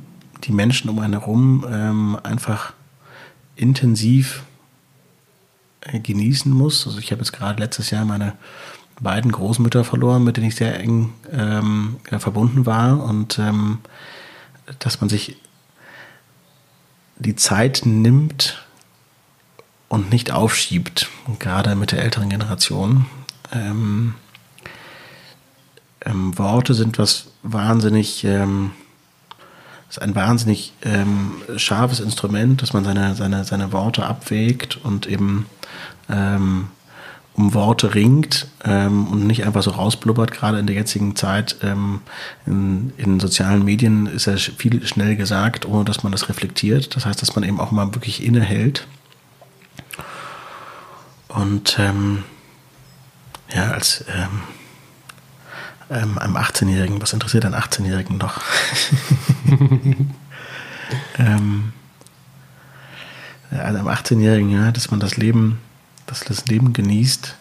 [0.43, 2.73] die Menschen um einen herum ähm, einfach
[3.55, 4.41] intensiv
[5.93, 6.85] genießen muss.
[6.85, 8.33] Also ich habe jetzt gerade letztes Jahr meine
[8.99, 13.79] beiden Großmütter verloren, mit denen ich sehr eng ähm, verbunden war und ähm,
[14.79, 15.37] dass man sich
[17.17, 18.65] die Zeit nimmt
[19.89, 21.09] und nicht aufschiebt,
[21.39, 23.05] gerade mit der älteren Generation.
[23.51, 24.15] Ähm,
[26.05, 28.71] ähm, Worte sind was wahnsinnig, ähm,
[29.89, 35.45] ist ein wahnsinnig ähm, scharfes Instrument, dass man seine, seine, seine Worte abwägt und eben
[36.09, 36.67] ähm,
[37.37, 41.57] um Worte ringt ähm, und nicht einfach so rausblubbert, gerade in der jetzigen Zeit.
[41.61, 42.01] Ähm,
[42.47, 46.95] in, in sozialen Medien ist ja viel schnell gesagt, ohne dass man das reflektiert.
[46.95, 48.87] Das heißt, dass man eben auch mal wirklich innehält.
[51.27, 52.23] Und ähm,
[53.53, 54.41] ja, als ähm,
[55.91, 58.41] ähm, einem 18-Jährigen, was interessiert einen 18-Jährigen noch?
[61.19, 61.71] ähm,
[63.51, 65.59] einem 18-Jährigen, ja, dass man das Leben
[66.07, 67.35] dass das Leben genießt,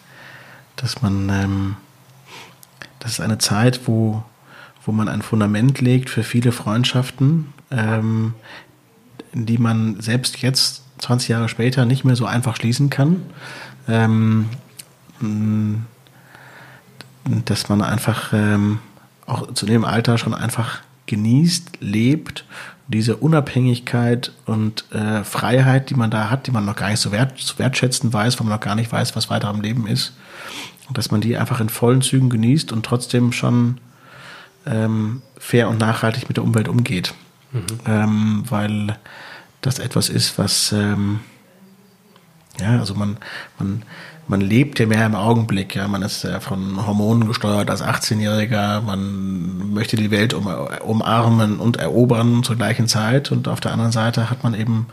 [0.75, 1.75] dass man, ähm,
[2.99, 4.23] das ist eine Zeit, wo,
[4.85, 8.35] wo man ein Fundament legt für viele Freundschaften, ähm,
[9.33, 13.23] die man selbst jetzt, 20 Jahre später, nicht mehr so einfach schließen kann.
[13.87, 14.49] Ähm,
[17.45, 18.79] dass man einfach ähm,
[19.25, 22.45] auch zu dem Alter schon einfach genießt, lebt
[22.87, 27.11] diese Unabhängigkeit und äh, Freiheit, die man da hat, die man noch gar nicht so
[27.11, 30.13] wert, zu wertschätzen weiß, weil man noch gar nicht weiß, was weiter im Leben ist,
[30.93, 33.79] dass man die einfach in vollen Zügen genießt und trotzdem schon
[34.65, 37.13] ähm, fair und nachhaltig mit der Umwelt umgeht.
[37.51, 37.65] Mhm.
[37.85, 38.97] Ähm, weil
[39.61, 41.19] das etwas ist, was ähm,
[42.59, 43.17] ja, also man,
[43.59, 43.83] man,
[44.27, 48.81] man lebt ja mehr im Augenblick, ja, man ist ja von Hormonen gesteuert als 18-Jähriger,
[48.81, 53.31] man möchte die Welt um, umarmen und erobern zur gleichen Zeit.
[53.31, 54.87] Und auf der anderen Seite hat man eben,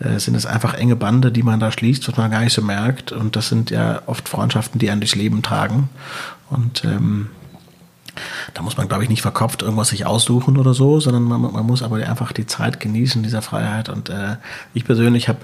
[0.00, 2.62] äh, sind es einfach enge Bande, die man da schließt, was man gar nicht so
[2.62, 3.10] merkt.
[3.12, 5.88] Und das sind ja oft Freundschaften, die einen durchs Leben tragen.
[6.50, 7.30] Und ähm,
[8.52, 11.66] da muss man, glaube ich, nicht verkopft irgendwas sich aussuchen oder so, sondern man, man
[11.66, 13.88] muss aber einfach die Zeit genießen, dieser Freiheit.
[13.88, 14.36] Und äh,
[14.74, 15.40] ich persönlich habe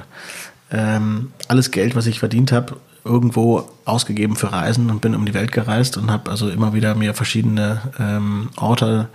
[0.71, 5.35] ähm, alles Geld, was ich verdient habe, irgendwo ausgegeben für Reisen und bin um die
[5.35, 9.09] Welt gereist und habe also immer wieder mir verschiedene ähm, Orte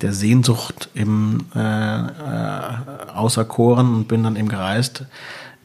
[0.00, 2.10] der Sehnsucht im äh, äh,
[3.14, 5.04] auserkoren und bin dann eben gereist.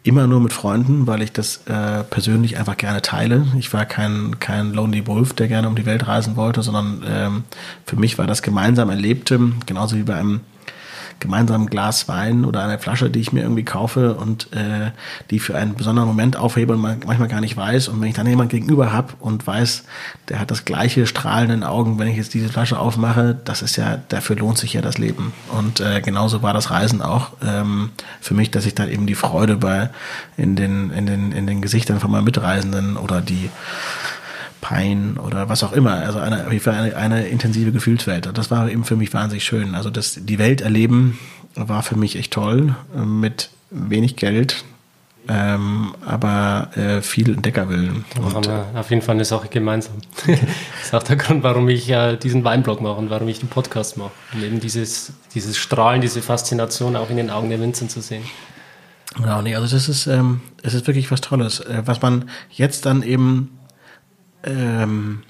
[0.03, 3.45] Immer nur mit Freunden, weil ich das äh, persönlich einfach gerne teile.
[3.60, 7.44] Ich war kein, kein Lonely Wolf, der gerne um die Welt reisen wollte, sondern ähm,
[7.86, 10.41] für mich war das gemeinsam Erlebte, genauso wie bei einem
[11.22, 14.91] gemeinsam ein Glas Wein oder eine Flasche, die ich mir irgendwie kaufe und äh,
[15.30, 17.88] die für einen besonderen Moment aufhebe und man manchmal gar nicht weiß.
[17.88, 19.85] Und wenn ich dann jemand gegenüber habe und weiß,
[20.27, 23.99] der hat das gleiche strahlende Augen, wenn ich jetzt diese Flasche aufmache, das ist ja,
[24.10, 25.31] dafür lohnt sich ja das Leben.
[25.57, 29.15] Und äh, genauso war das Reisen auch ähm, für mich, dass ich dann eben die
[29.15, 29.89] Freude bei
[30.35, 33.49] in den, in den, in den Gesichtern von meinen Mitreisenden oder die
[34.62, 35.94] Pein oder was auch immer.
[35.94, 38.30] Also eine, eine, eine intensive Gefühlswelt.
[38.34, 39.76] Das war eben für mich wahnsinnig schön.
[39.76, 41.20] Also das, die Welt erleben
[41.56, 42.76] war für mich echt toll.
[42.96, 44.64] Mit wenig Geld,
[45.28, 48.06] ähm, aber äh, viel Entdeckerwillen.
[48.20, 49.96] Und, haben wir auf jeden Fall eine Sache gemeinsam.
[50.28, 50.40] das
[50.84, 53.98] ist auch der Grund, warum ich äh, diesen Weinblog mache und warum ich den Podcast
[53.98, 54.12] mache.
[54.34, 58.24] Um eben dieses, dieses Strahlen, diese Faszination auch in den Augen der Winzer zu sehen.
[59.16, 62.86] Genau, nee, also das ist, ähm, es ist wirklich was Tolles, äh, was man jetzt
[62.86, 63.58] dann eben
[64.43, 65.23] ähm,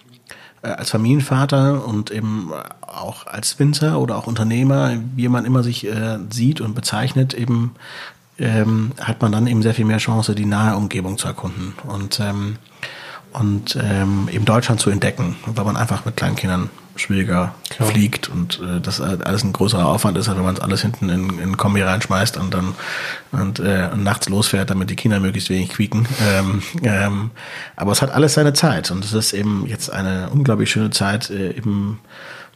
[0.61, 2.51] äh, als Familienvater und eben
[2.81, 7.75] auch als Winzer oder auch Unternehmer, wie man immer sich äh, sieht und bezeichnet, eben
[8.37, 12.19] ähm, hat man dann eben sehr viel mehr Chance, die nahe Umgebung zu erkunden und
[12.19, 12.57] ähm,
[13.33, 17.89] und ähm, eben Deutschland zu entdecken, weil man einfach mit kleinen Kindern schwieriger Klar.
[17.89, 21.09] fliegt und äh, das alles ein größerer Aufwand ist, als wenn man es alles hinten
[21.09, 22.75] in, in Kombi reinschmeißt und dann
[23.31, 26.07] und, äh, nachts losfährt, damit die Kinder möglichst wenig quieken.
[26.21, 27.31] Ähm, ähm,
[27.75, 31.29] aber es hat alles seine Zeit und es ist eben jetzt eine unglaublich schöne Zeit
[31.29, 31.99] äh, eben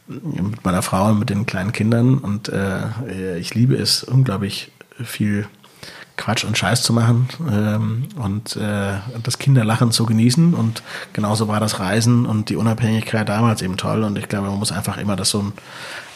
[0.08, 4.72] mit meiner Frau und mit den kleinen Kindern und äh, ich liebe es unglaublich
[5.04, 5.48] viel
[6.18, 10.54] Quatsch und Scheiß zu machen ähm, und äh, das Kinderlachen zu genießen.
[10.54, 10.84] Und
[11.14, 14.04] genauso war das Reisen und die Unabhängigkeit damals eben toll.
[14.04, 15.52] Und ich glaube, man muss einfach immer das so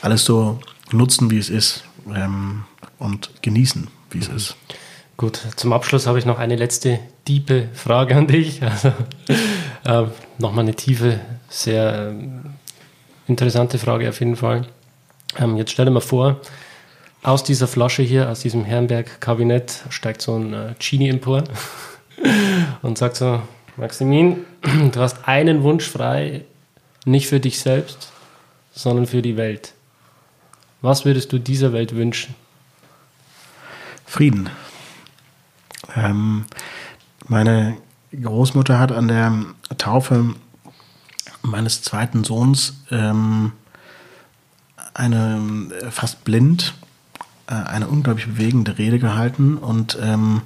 [0.02, 0.60] alles so
[0.92, 2.64] nutzen, wie es ist ähm,
[2.98, 4.36] und genießen, wie es mhm.
[4.36, 4.56] ist.
[5.18, 8.62] Gut, zum Abschluss habe ich noch eine letzte tiefe Frage an dich.
[9.84, 11.20] Also, äh, Nochmal eine tiefe,
[11.50, 12.14] sehr äh,
[13.28, 14.68] interessante Frage auf jeden Fall.
[15.38, 16.40] Ähm, jetzt stell dir mal vor,
[17.24, 21.44] aus dieser Flasche hier, aus diesem Herrenberg-Kabinett, steigt so ein äh, Genie empor
[22.82, 23.42] und sagt so,
[23.78, 24.46] Maximin,
[24.92, 26.46] du hast einen Wunsch frei,
[27.06, 28.12] nicht für dich selbst,
[28.72, 29.74] sondern für die Welt.
[30.82, 32.36] Was würdest du dieser Welt wünschen?
[34.06, 34.50] Frieden.
[35.96, 36.46] Ähm,
[37.28, 37.78] meine
[38.12, 39.34] Großmutter hat an der
[39.78, 40.36] Taufe
[41.42, 43.52] meines zweiten Sohns ähm,
[44.94, 46.74] eine äh, fast blind
[47.54, 50.42] eine unglaublich bewegende Rede gehalten und ähm,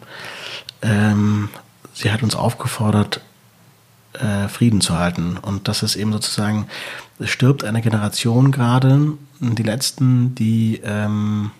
[0.81, 1.49] ähm,
[1.93, 3.21] sie hat uns aufgefordert,
[4.13, 5.37] äh, Frieden zu halten.
[5.37, 6.67] Und das ist eben sozusagen,
[7.19, 11.51] es stirbt eine Generation gerade, die letzten, die ähm,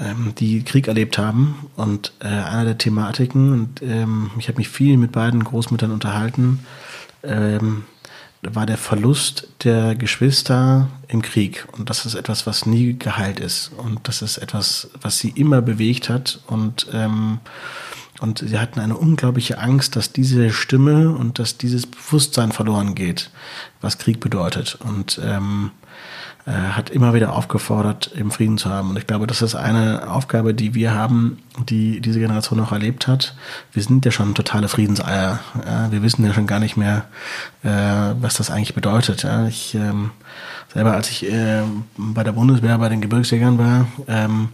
[0.00, 1.66] ähm, die Krieg erlebt haben.
[1.76, 6.60] Und äh, einer der Thematiken, und ähm, ich habe mich viel mit beiden Großmüttern unterhalten,
[7.22, 7.84] ähm,
[8.42, 11.66] war der Verlust der Geschwister im Krieg.
[11.72, 13.72] Und das ist etwas, was nie geheilt ist.
[13.76, 16.40] Und das ist etwas, was sie immer bewegt hat.
[16.46, 17.40] Und, ähm,
[18.20, 23.30] und sie hatten eine unglaubliche Angst, dass diese Stimme und dass dieses Bewusstsein verloren geht,
[23.80, 24.78] was Krieg bedeutet.
[24.80, 25.72] Und ähm,
[26.46, 28.90] äh, hat immer wieder aufgefordert, im Frieden zu haben.
[28.90, 31.38] Und ich glaube, das ist eine Aufgabe, die wir haben,
[31.68, 33.34] die diese Generation noch erlebt hat.
[33.72, 35.40] Wir sind ja schon totale Friedenseier.
[35.66, 35.90] Ja?
[35.90, 37.04] Wir wissen ja schon gar nicht mehr,
[37.62, 39.24] äh, was das eigentlich bedeutet.
[39.24, 39.46] Ja?
[39.46, 40.10] Ich ähm,
[40.72, 41.62] selber, als ich äh,
[41.96, 44.48] bei der Bundeswehr bei den Gebirgsjägern war, ähm,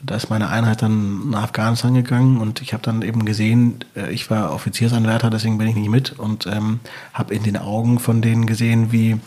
[0.00, 4.12] da ist meine Einheit dann nach Afghanistan gegangen und ich habe dann eben gesehen, äh,
[4.12, 6.80] ich war Offiziersanwärter, deswegen bin ich nicht mit und ähm,
[7.12, 9.18] habe in den Augen von denen gesehen, wie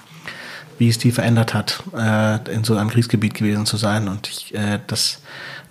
[0.81, 4.07] wie es die verändert hat, äh, in so einem Kriegsgebiet gewesen zu sein.
[4.07, 5.21] Und ich, äh, das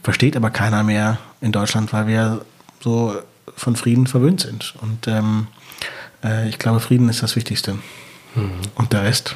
[0.05, 2.45] versteht aber keiner mehr in Deutschland, weil wir
[2.79, 3.17] so
[3.57, 4.73] von Frieden verwöhnt sind.
[4.81, 5.49] Und ähm,
[6.23, 7.73] äh, ich glaube, Frieden ist das Wichtigste.
[8.37, 8.53] Mhm.
[8.77, 9.35] Und der Rest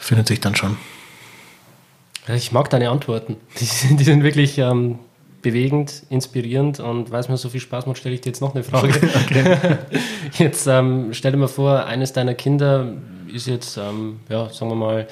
[0.00, 0.76] findet sich dann schon.
[2.28, 3.36] Ich mag deine Antworten.
[3.58, 4.98] Die sind, die sind wirklich ähm,
[5.40, 8.54] bewegend, inspirierend und weil es mir so viel Spaß macht, stelle ich dir jetzt noch
[8.54, 8.92] eine Frage.
[10.38, 12.92] jetzt ähm, stell dir mal vor, eines deiner Kinder
[13.34, 15.08] ist jetzt, ähm, ja, sagen wir mal,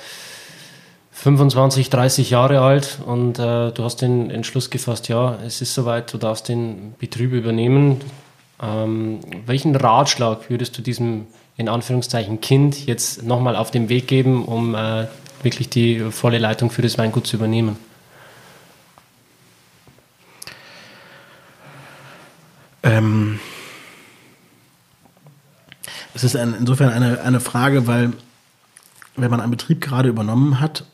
[1.11, 6.12] 25, 30 Jahre alt und äh, du hast den Entschluss gefasst, ja, es ist soweit,
[6.12, 8.01] du darfst den Betrieb übernehmen.
[8.62, 11.27] Ähm, welchen Ratschlag würdest du diesem
[11.57, 15.07] in Anführungszeichen Kind jetzt nochmal auf den Weg geben, um äh,
[15.43, 17.77] wirklich die volle Leitung für das Weingut zu übernehmen?
[22.85, 23.39] Ähm,
[26.14, 28.12] es ist ein, insofern eine, eine Frage, weil
[29.16, 30.84] wenn man einen Betrieb gerade übernommen hat,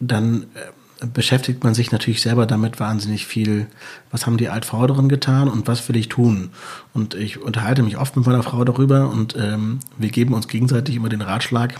[0.00, 3.66] dann äh, beschäftigt man sich natürlich selber damit wahnsinnig viel.
[4.10, 6.50] Was haben die Altvorderen getan und was will ich tun?
[6.92, 10.96] Und ich unterhalte mich oft mit meiner Frau darüber und ähm, wir geben uns gegenseitig
[10.96, 11.74] immer den Ratschlag,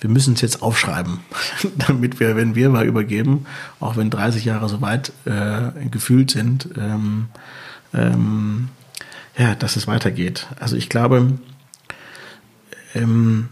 [0.00, 1.20] wir müssen es jetzt aufschreiben,
[1.86, 3.46] damit wir, wenn wir mal übergeben,
[3.80, 7.26] auch wenn 30 Jahre so weit äh, gefühlt sind, ähm,
[7.94, 8.68] ähm,
[9.36, 10.46] ja, dass es weitergeht.
[10.58, 11.38] Also ich glaube,
[12.94, 13.48] ähm,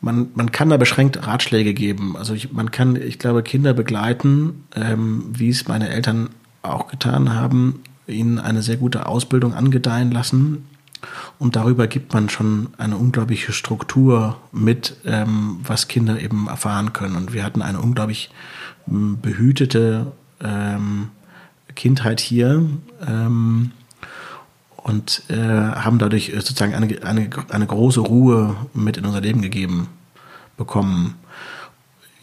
[0.00, 2.16] man, man kann da beschränkt Ratschläge geben.
[2.16, 6.30] Also ich, man kann, ich glaube, Kinder begleiten, ähm, wie es meine Eltern
[6.62, 10.66] auch getan haben, ihnen eine sehr gute Ausbildung angedeihen lassen.
[11.38, 17.16] Und darüber gibt man schon eine unglaubliche Struktur mit, ähm, was Kinder eben erfahren können.
[17.16, 18.30] Und wir hatten eine unglaublich
[18.88, 20.12] ähm, behütete
[20.42, 21.10] ähm,
[21.76, 22.68] Kindheit hier
[23.06, 23.70] ähm,
[24.76, 29.42] und äh, haben dadurch äh, sozusagen eine, eine, eine große Ruhe mit in unser Leben
[29.42, 29.88] gegeben
[30.56, 31.14] bekommen.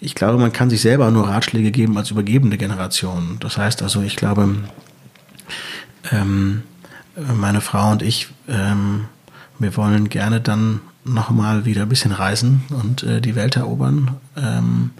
[0.01, 3.37] Ich glaube, man kann sich selber nur Ratschläge geben als übergebende Generation.
[3.39, 4.55] Das heißt also, ich glaube,
[6.11, 6.63] ähm,
[7.15, 9.05] meine Frau und ich, ähm,
[9.59, 14.17] wir wollen gerne dann nochmal wieder ein bisschen reisen und äh, die Welt erobern.
[14.35, 14.91] Ähm,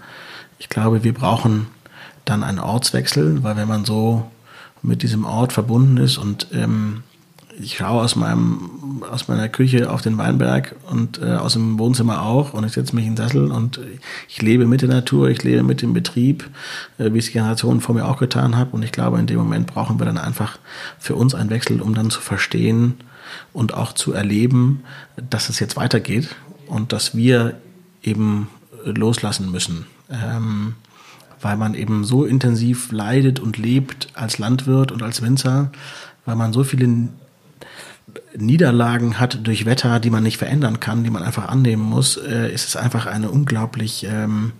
[0.58, 1.66] ich glaube, wir brauchen
[2.24, 4.30] dann einen Ortswechsel, weil wenn man so
[4.84, 6.18] mit diesem Ort verbunden ist.
[6.18, 7.02] Und ähm,
[7.60, 12.22] ich schaue aus meinem aus meiner Küche auf den Weinberg und äh, aus dem Wohnzimmer
[12.22, 12.52] auch.
[12.52, 13.80] Und ich setze mich in den Sessel und
[14.28, 16.48] ich lebe mit der Natur, ich lebe mit dem Betrieb,
[16.98, 19.66] äh, wie es Generationen vor mir auch getan haben und ich glaube in dem Moment
[19.66, 20.58] brauchen wir dann einfach
[20.98, 22.94] für uns einen Wechsel, um dann zu verstehen
[23.52, 24.84] und auch zu erleben,
[25.30, 26.34] dass es jetzt weitergeht
[26.66, 27.56] und dass wir
[28.02, 28.48] eben
[28.84, 29.86] loslassen müssen.
[30.10, 30.74] Ähm,
[31.44, 35.70] weil man eben so intensiv leidet und lebt als Landwirt und als Winzer,
[36.24, 37.08] weil man so viele
[38.36, 42.52] Niederlagen hat durch Wetter, die man nicht verändern kann, die man einfach annehmen muss, äh,
[42.52, 44.52] ist es einfach eine unglaublich, ähm,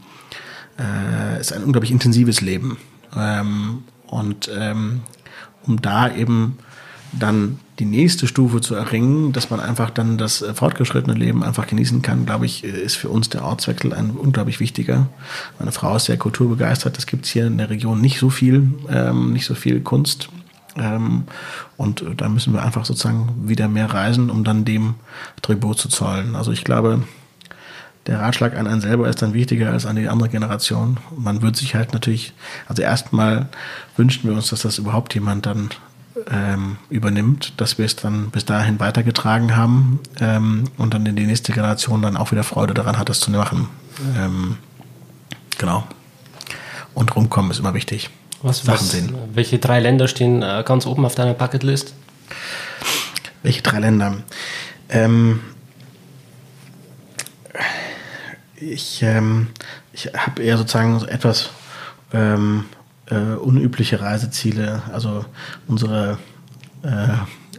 [0.79, 2.77] äh, ist ein unglaublich intensives Leben.
[3.17, 5.01] Ähm, und ähm,
[5.67, 6.59] um da eben
[7.19, 11.67] dann die nächste Stufe zu erringen, dass man einfach dann das äh, fortgeschrittene Leben einfach
[11.67, 15.09] genießen kann, glaube ich, äh, ist für uns der Ortswechsel ein unglaublich wichtiger.
[15.59, 16.97] Meine Frau ist sehr kulturbegeistert.
[16.97, 20.29] Das gibt es hier in der Region nicht so viel, ähm, nicht so viel Kunst.
[20.77, 21.25] Ähm,
[21.77, 24.95] und äh, da müssen wir einfach sozusagen wieder mehr reisen, um dann dem
[25.43, 26.37] Tribut zu zollen.
[26.37, 27.03] Also ich glaube,
[28.07, 30.99] der Ratschlag an einen selber ist dann wichtiger als an die andere Generation.
[31.17, 32.35] Man wird sich halt natürlich,
[32.69, 33.49] also erstmal
[33.97, 35.71] wünschen wir uns, dass das überhaupt jemand dann
[36.31, 41.27] ähm, übernimmt, dass wir es dann bis dahin weitergetragen haben ähm, und dann in die
[41.27, 43.69] nächste Generation dann auch wieder Freude daran hat, das zu machen.
[44.17, 44.57] Ähm,
[45.59, 45.85] genau.
[46.95, 48.11] Und rumkommen ist immer wichtig.
[48.43, 49.15] Was, Sachen was, sehen.
[49.33, 51.95] Welche drei Länder stehen äh, ganz oben auf deiner Bucketlist?
[53.43, 54.19] Welche drei Länder?
[54.89, 55.41] Ähm,
[58.57, 59.49] ich ähm,
[59.93, 61.51] ich habe eher sozusagen so etwas
[62.13, 62.67] ähm,
[63.11, 64.83] äh, unübliche Reiseziele.
[64.93, 65.25] Also
[65.67, 66.19] unsere,
[66.83, 67.09] äh,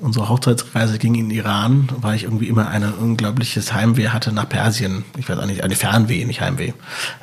[0.01, 5.05] unsere Hochzeitsreise ging in Iran, weil ich irgendwie immer ein unglaubliches Heimweh hatte nach Persien.
[5.17, 6.73] Ich weiß nicht, eine Fernweh, nicht Heimweh.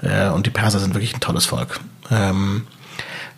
[0.02, 1.80] Äh, und die Perser sind wirklich ein tolles Volk.
[2.10, 2.66] Ähm,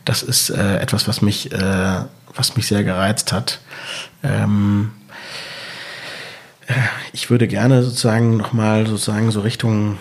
[0.04, 2.04] das ist äh, etwas, was mich, äh,
[2.34, 3.60] was mich sehr gereizt hat.
[4.22, 4.92] Ähm,
[6.66, 6.74] äh,
[7.12, 9.98] ich würde gerne sozusagen nochmal sozusagen so Richtung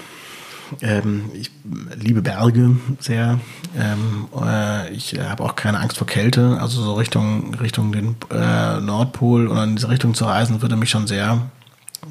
[0.82, 1.52] ähm, ich
[1.96, 3.40] liebe Berge sehr.
[3.78, 6.58] Ähm, äh, ich habe auch keine Angst vor Kälte.
[6.60, 10.90] Also so Richtung, Richtung den äh, Nordpol oder in diese Richtung zu reisen, würde mich
[10.90, 11.42] schon sehr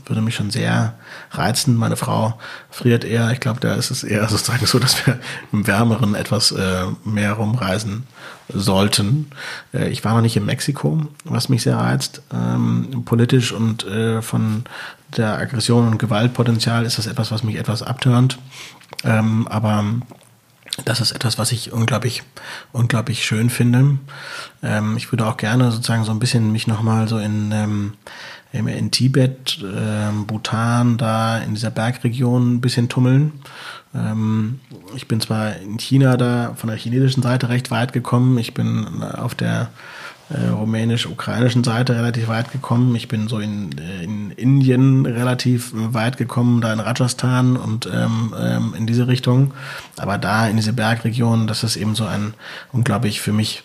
[0.07, 0.95] würde mich schon sehr
[1.31, 1.77] reizen.
[1.77, 2.39] Meine Frau
[2.71, 3.31] friert eher.
[3.31, 5.19] Ich glaube, da ist es eher sozusagen so, dass wir
[5.53, 8.05] im Wärmeren etwas äh, mehr rumreisen
[8.49, 9.31] sollten.
[9.73, 12.23] Äh, ich war noch nicht in Mexiko, was mich sehr reizt.
[12.33, 14.65] Ähm, politisch und äh, von
[15.17, 18.39] der Aggression und Gewaltpotenzial ist das etwas, was mich etwas abtönt.
[19.05, 19.85] Ähm, aber
[20.85, 22.23] das ist etwas, was ich unglaublich,
[22.73, 23.99] unglaublich schön finde.
[24.63, 27.93] Ähm, ich würde auch gerne sozusagen so ein bisschen mich nochmal so in, ähm,
[28.53, 33.33] in Tibet, ähm, Bhutan, da in dieser Bergregion ein bisschen tummeln.
[33.95, 34.61] Ähm,
[34.95, 38.39] ich bin zwar in China da von der chinesischen Seite recht weit gekommen.
[38.39, 39.71] Ich bin auf der
[40.33, 42.95] äh, rumänisch-ukrainischen Seite relativ weit gekommen.
[42.95, 48.35] Ich bin so in, äh, in Indien relativ weit gekommen, da in Rajasthan und ähm,
[48.39, 49.53] ähm, in diese Richtung.
[49.99, 52.35] Aber da in diese Bergregion, das ist eben so ein
[52.73, 53.63] unglaublich für mich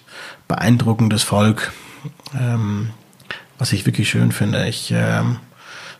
[0.48, 1.72] beeindruckendes Volk,
[2.38, 2.90] ähm,
[3.58, 4.68] was ich wirklich schön finde.
[4.68, 5.38] Ich ähm,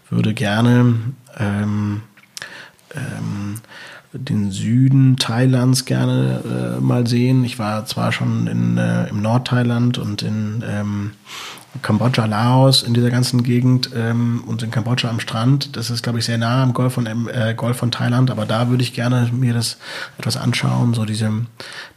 [0.10, 0.96] würde gerne
[1.38, 2.02] ähm,
[2.96, 3.62] ähm,
[4.18, 7.44] den Süden Thailands gerne äh, mal sehen.
[7.44, 11.12] Ich war zwar schon in, äh, im Nordthailand und in ähm,
[11.82, 15.76] Kambodscha, Laos, in dieser ganzen Gegend ähm, und in Kambodscha am Strand.
[15.76, 18.70] Das ist, glaube ich, sehr nah am Golf von, äh, Golf von Thailand, aber da
[18.70, 19.78] würde ich gerne mir das
[20.18, 20.94] etwas anschauen.
[20.94, 21.32] So diese,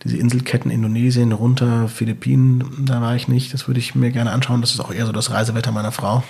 [0.04, 3.54] diese Inselketten Indonesien runter, Philippinen, da war ich nicht.
[3.54, 4.60] Das würde ich mir gerne anschauen.
[4.60, 6.22] Das ist auch eher so das Reisewetter meiner Frau.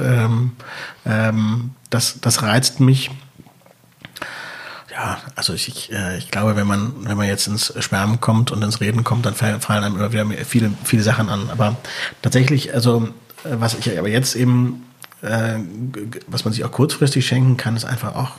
[0.00, 0.52] ähm,
[1.04, 3.10] ähm, das, das reizt mich
[4.92, 8.62] ja, also ich, äh, ich glaube, wenn man, wenn man jetzt ins Schwärmen kommt und
[8.62, 11.48] ins Reden kommt, dann fallen einem immer wieder viele, viele Sachen an.
[11.50, 11.76] Aber
[12.20, 13.08] tatsächlich, also
[13.44, 14.84] äh, was ich aber jetzt eben,
[15.22, 15.58] äh,
[16.26, 18.32] was man sich auch kurzfristig schenken kann, ist einfach auch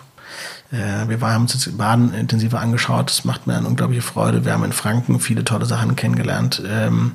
[0.71, 3.09] äh, wir haben uns jetzt Baden intensiver angeschaut.
[3.09, 4.45] Das macht mir eine unglaubliche Freude.
[4.45, 7.13] Wir haben in Franken viele tolle Sachen kennengelernt, ähm,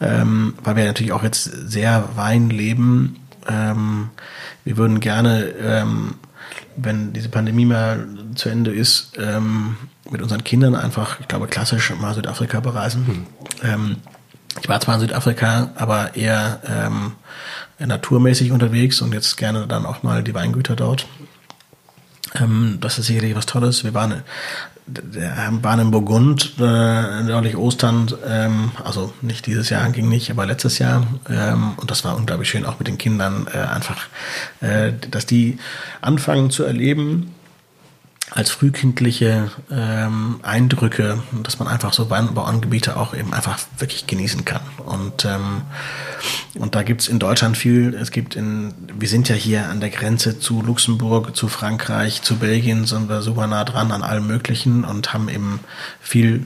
[0.00, 3.16] ähm, weil wir natürlich auch jetzt sehr Wein leben.
[3.46, 4.08] Ähm,
[4.64, 6.14] wir würden gerne ähm,
[6.76, 9.76] wenn diese Pandemie mal zu Ende ist, ähm,
[10.10, 13.06] mit unseren Kindern einfach, ich glaube, klassisch mal Südafrika bereisen.
[13.06, 13.26] Hm.
[13.62, 13.96] Ähm,
[14.60, 17.12] ich war zwar in Südafrika, aber eher ähm,
[17.78, 21.06] naturmäßig unterwegs und jetzt gerne dann auch mal die Weingüter dort.
[22.34, 23.84] Ähm, das ist sicherlich was Tolles.
[23.84, 24.22] Wir waren
[25.62, 30.78] waren in Burgund äh, neulich Ostern, ähm, also nicht dieses Jahr, ging nicht, aber letztes
[30.78, 31.06] Jahr.
[31.28, 34.06] Ähm, und das war unglaublich schön, auch mit den Kindern äh, einfach,
[34.60, 35.58] äh, dass die
[36.00, 37.34] anfangen zu erleben,
[38.30, 44.60] als frühkindliche ähm, Eindrücke, dass man einfach so Weinbauangebiete auch eben einfach wirklich genießen kann.
[44.84, 45.62] Und, ähm,
[46.54, 49.90] und da gibt's in Deutschland viel, es gibt in, wir sind ja hier an der
[49.90, 54.84] Grenze zu Luxemburg, zu Frankreich, zu Belgien, sind wir super nah dran an allem Möglichen
[54.84, 55.60] und haben eben
[56.00, 56.44] viel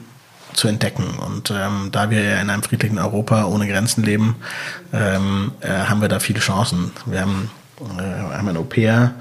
[0.55, 1.05] zu entdecken.
[1.19, 4.37] Und ähm, da wir ja in einem friedlichen Europa ohne Grenzen leben,
[4.93, 6.93] ähm, äh, haben wir da viele Chancen.
[7.07, 7.51] Wir haben
[7.89, 9.15] haben ein Au-pair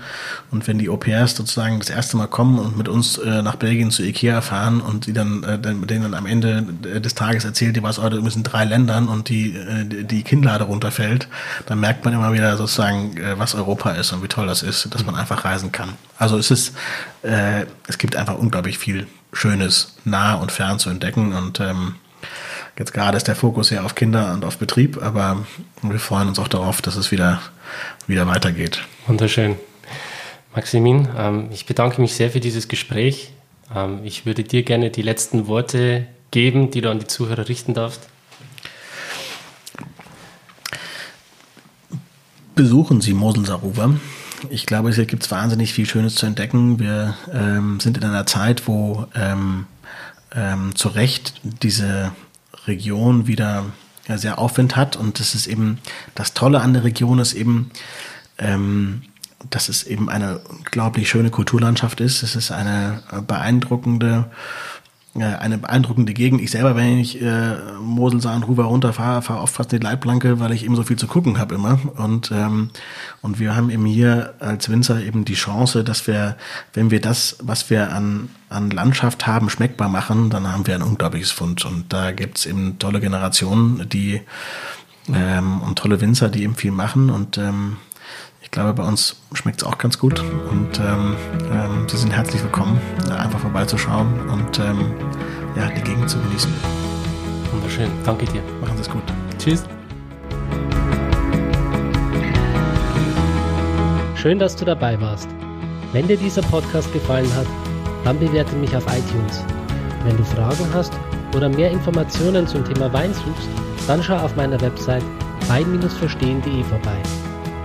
[0.51, 3.91] und wenn die Au-pairs sozusagen das erste Mal kommen und mit uns äh, nach Belgien
[3.91, 6.63] zu Ikea fahren und die dann, äh, denen dann am Ende
[6.99, 11.27] des Tages erzählt, die was heute müssen drei Ländern und die, äh, die Kinnlade runterfällt,
[11.65, 14.93] dann merkt man immer wieder sozusagen, äh, was Europa ist und wie toll das ist,
[14.93, 15.89] dass man einfach reisen kann.
[16.17, 16.75] Also es ist,
[17.23, 21.95] äh, es gibt einfach unglaublich viel Schönes nah und fern zu entdecken und ähm,
[22.77, 25.45] Jetzt gerade ist der Fokus ja auf Kinder und auf Betrieb, aber
[25.81, 27.41] wir freuen uns auch darauf, dass es wieder,
[28.07, 28.81] wieder weitergeht.
[29.07, 29.56] Wunderschön.
[30.56, 33.31] Maximin, ähm, ich bedanke mich sehr für dieses Gespräch.
[33.73, 37.73] Ähm, ich würde dir gerne die letzten Worte geben, die du an die Zuhörer richten
[37.73, 38.07] darfst.
[42.56, 43.95] Besuchen Sie Moselsarufer.
[44.49, 46.80] Ich glaube, es gibt wahnsinnig viel Schönes zu entdecken.
[46.80, 49.68] Wir ähm, sind in einer Zeit, wo ähm,
[50.35, 52.11] ähm, zu Recht diese
[52.68, 53.65] Region wieder
[54.17, 54.95] sehr Aufwind hat.
[54.95, 55.79] Und das ist eben
[56.15, 57.71] das Tolle an der Region ist eben,
[58.38, 59.03] ähm,
[59.49, 62.23] dass es eben eine unglaublich schöne Kulturlandschaft ist.
[62.23, 64.29] Es ist eine beeindruckende
[65.13, 66.41] eine beeindruckende Gegend.
[66.41, 70.63] Ich selber, wenn ich äh, Moselsahn, Ruwer runterfahre, fahre oft fast die Leitplanke, weil ich
[70.63, 71.79] eben so viel zu gucken habe immer.
[71.97, 72.69] Und, ähm,
[73.21, 76.38] und wir haben eben hier als Winzer eben die Chance, dass wir,
[76.73, 80.81] wenn wir das, was wir an, an Landschaft haben, schmeckbar machen, dann haben wir ein
[80.81, 81.65] unglaubliches Fund.
[81.65, 84.21] Und da gibt's eben tolle Generationen, die
[85.13, 87.09] ähm, und tolle Winzer, die eben viel machen.
[87.09, 87.77] Und ähm,
[88.51, 91.15] ich glaube, bei uns schmeckt es auch ganz gut und ähm,
[91.53, 94.91] ähm, Sie sind herzlich willkommen, einfach vorbeizuschauen und ähm,
[95.55, 96.53] ja, die Gegend zu genießen.
[97.53, 98.41] Wunderschön, danke dir.
[98.59, 99.03] Machen Sie es gut.
[99.39, 99.63] Tschüss.
[104.17, 105.29] Schön, dass du dabei warst.
[105.93, 107.47] Wenn dir dieser Podcast gefallen hat,
[108.03, 109.45] dann bewerte mich auf iTunes.
[110.03, 110.91] Wenn du Fragen hast
[111.37, 113.49] oder mehr Informationen zum Thema Wein suchst,
[113.87, 115.05] dann schau auf meiner Website
[115.47, 116.97] wein-verstehen.de vorbei.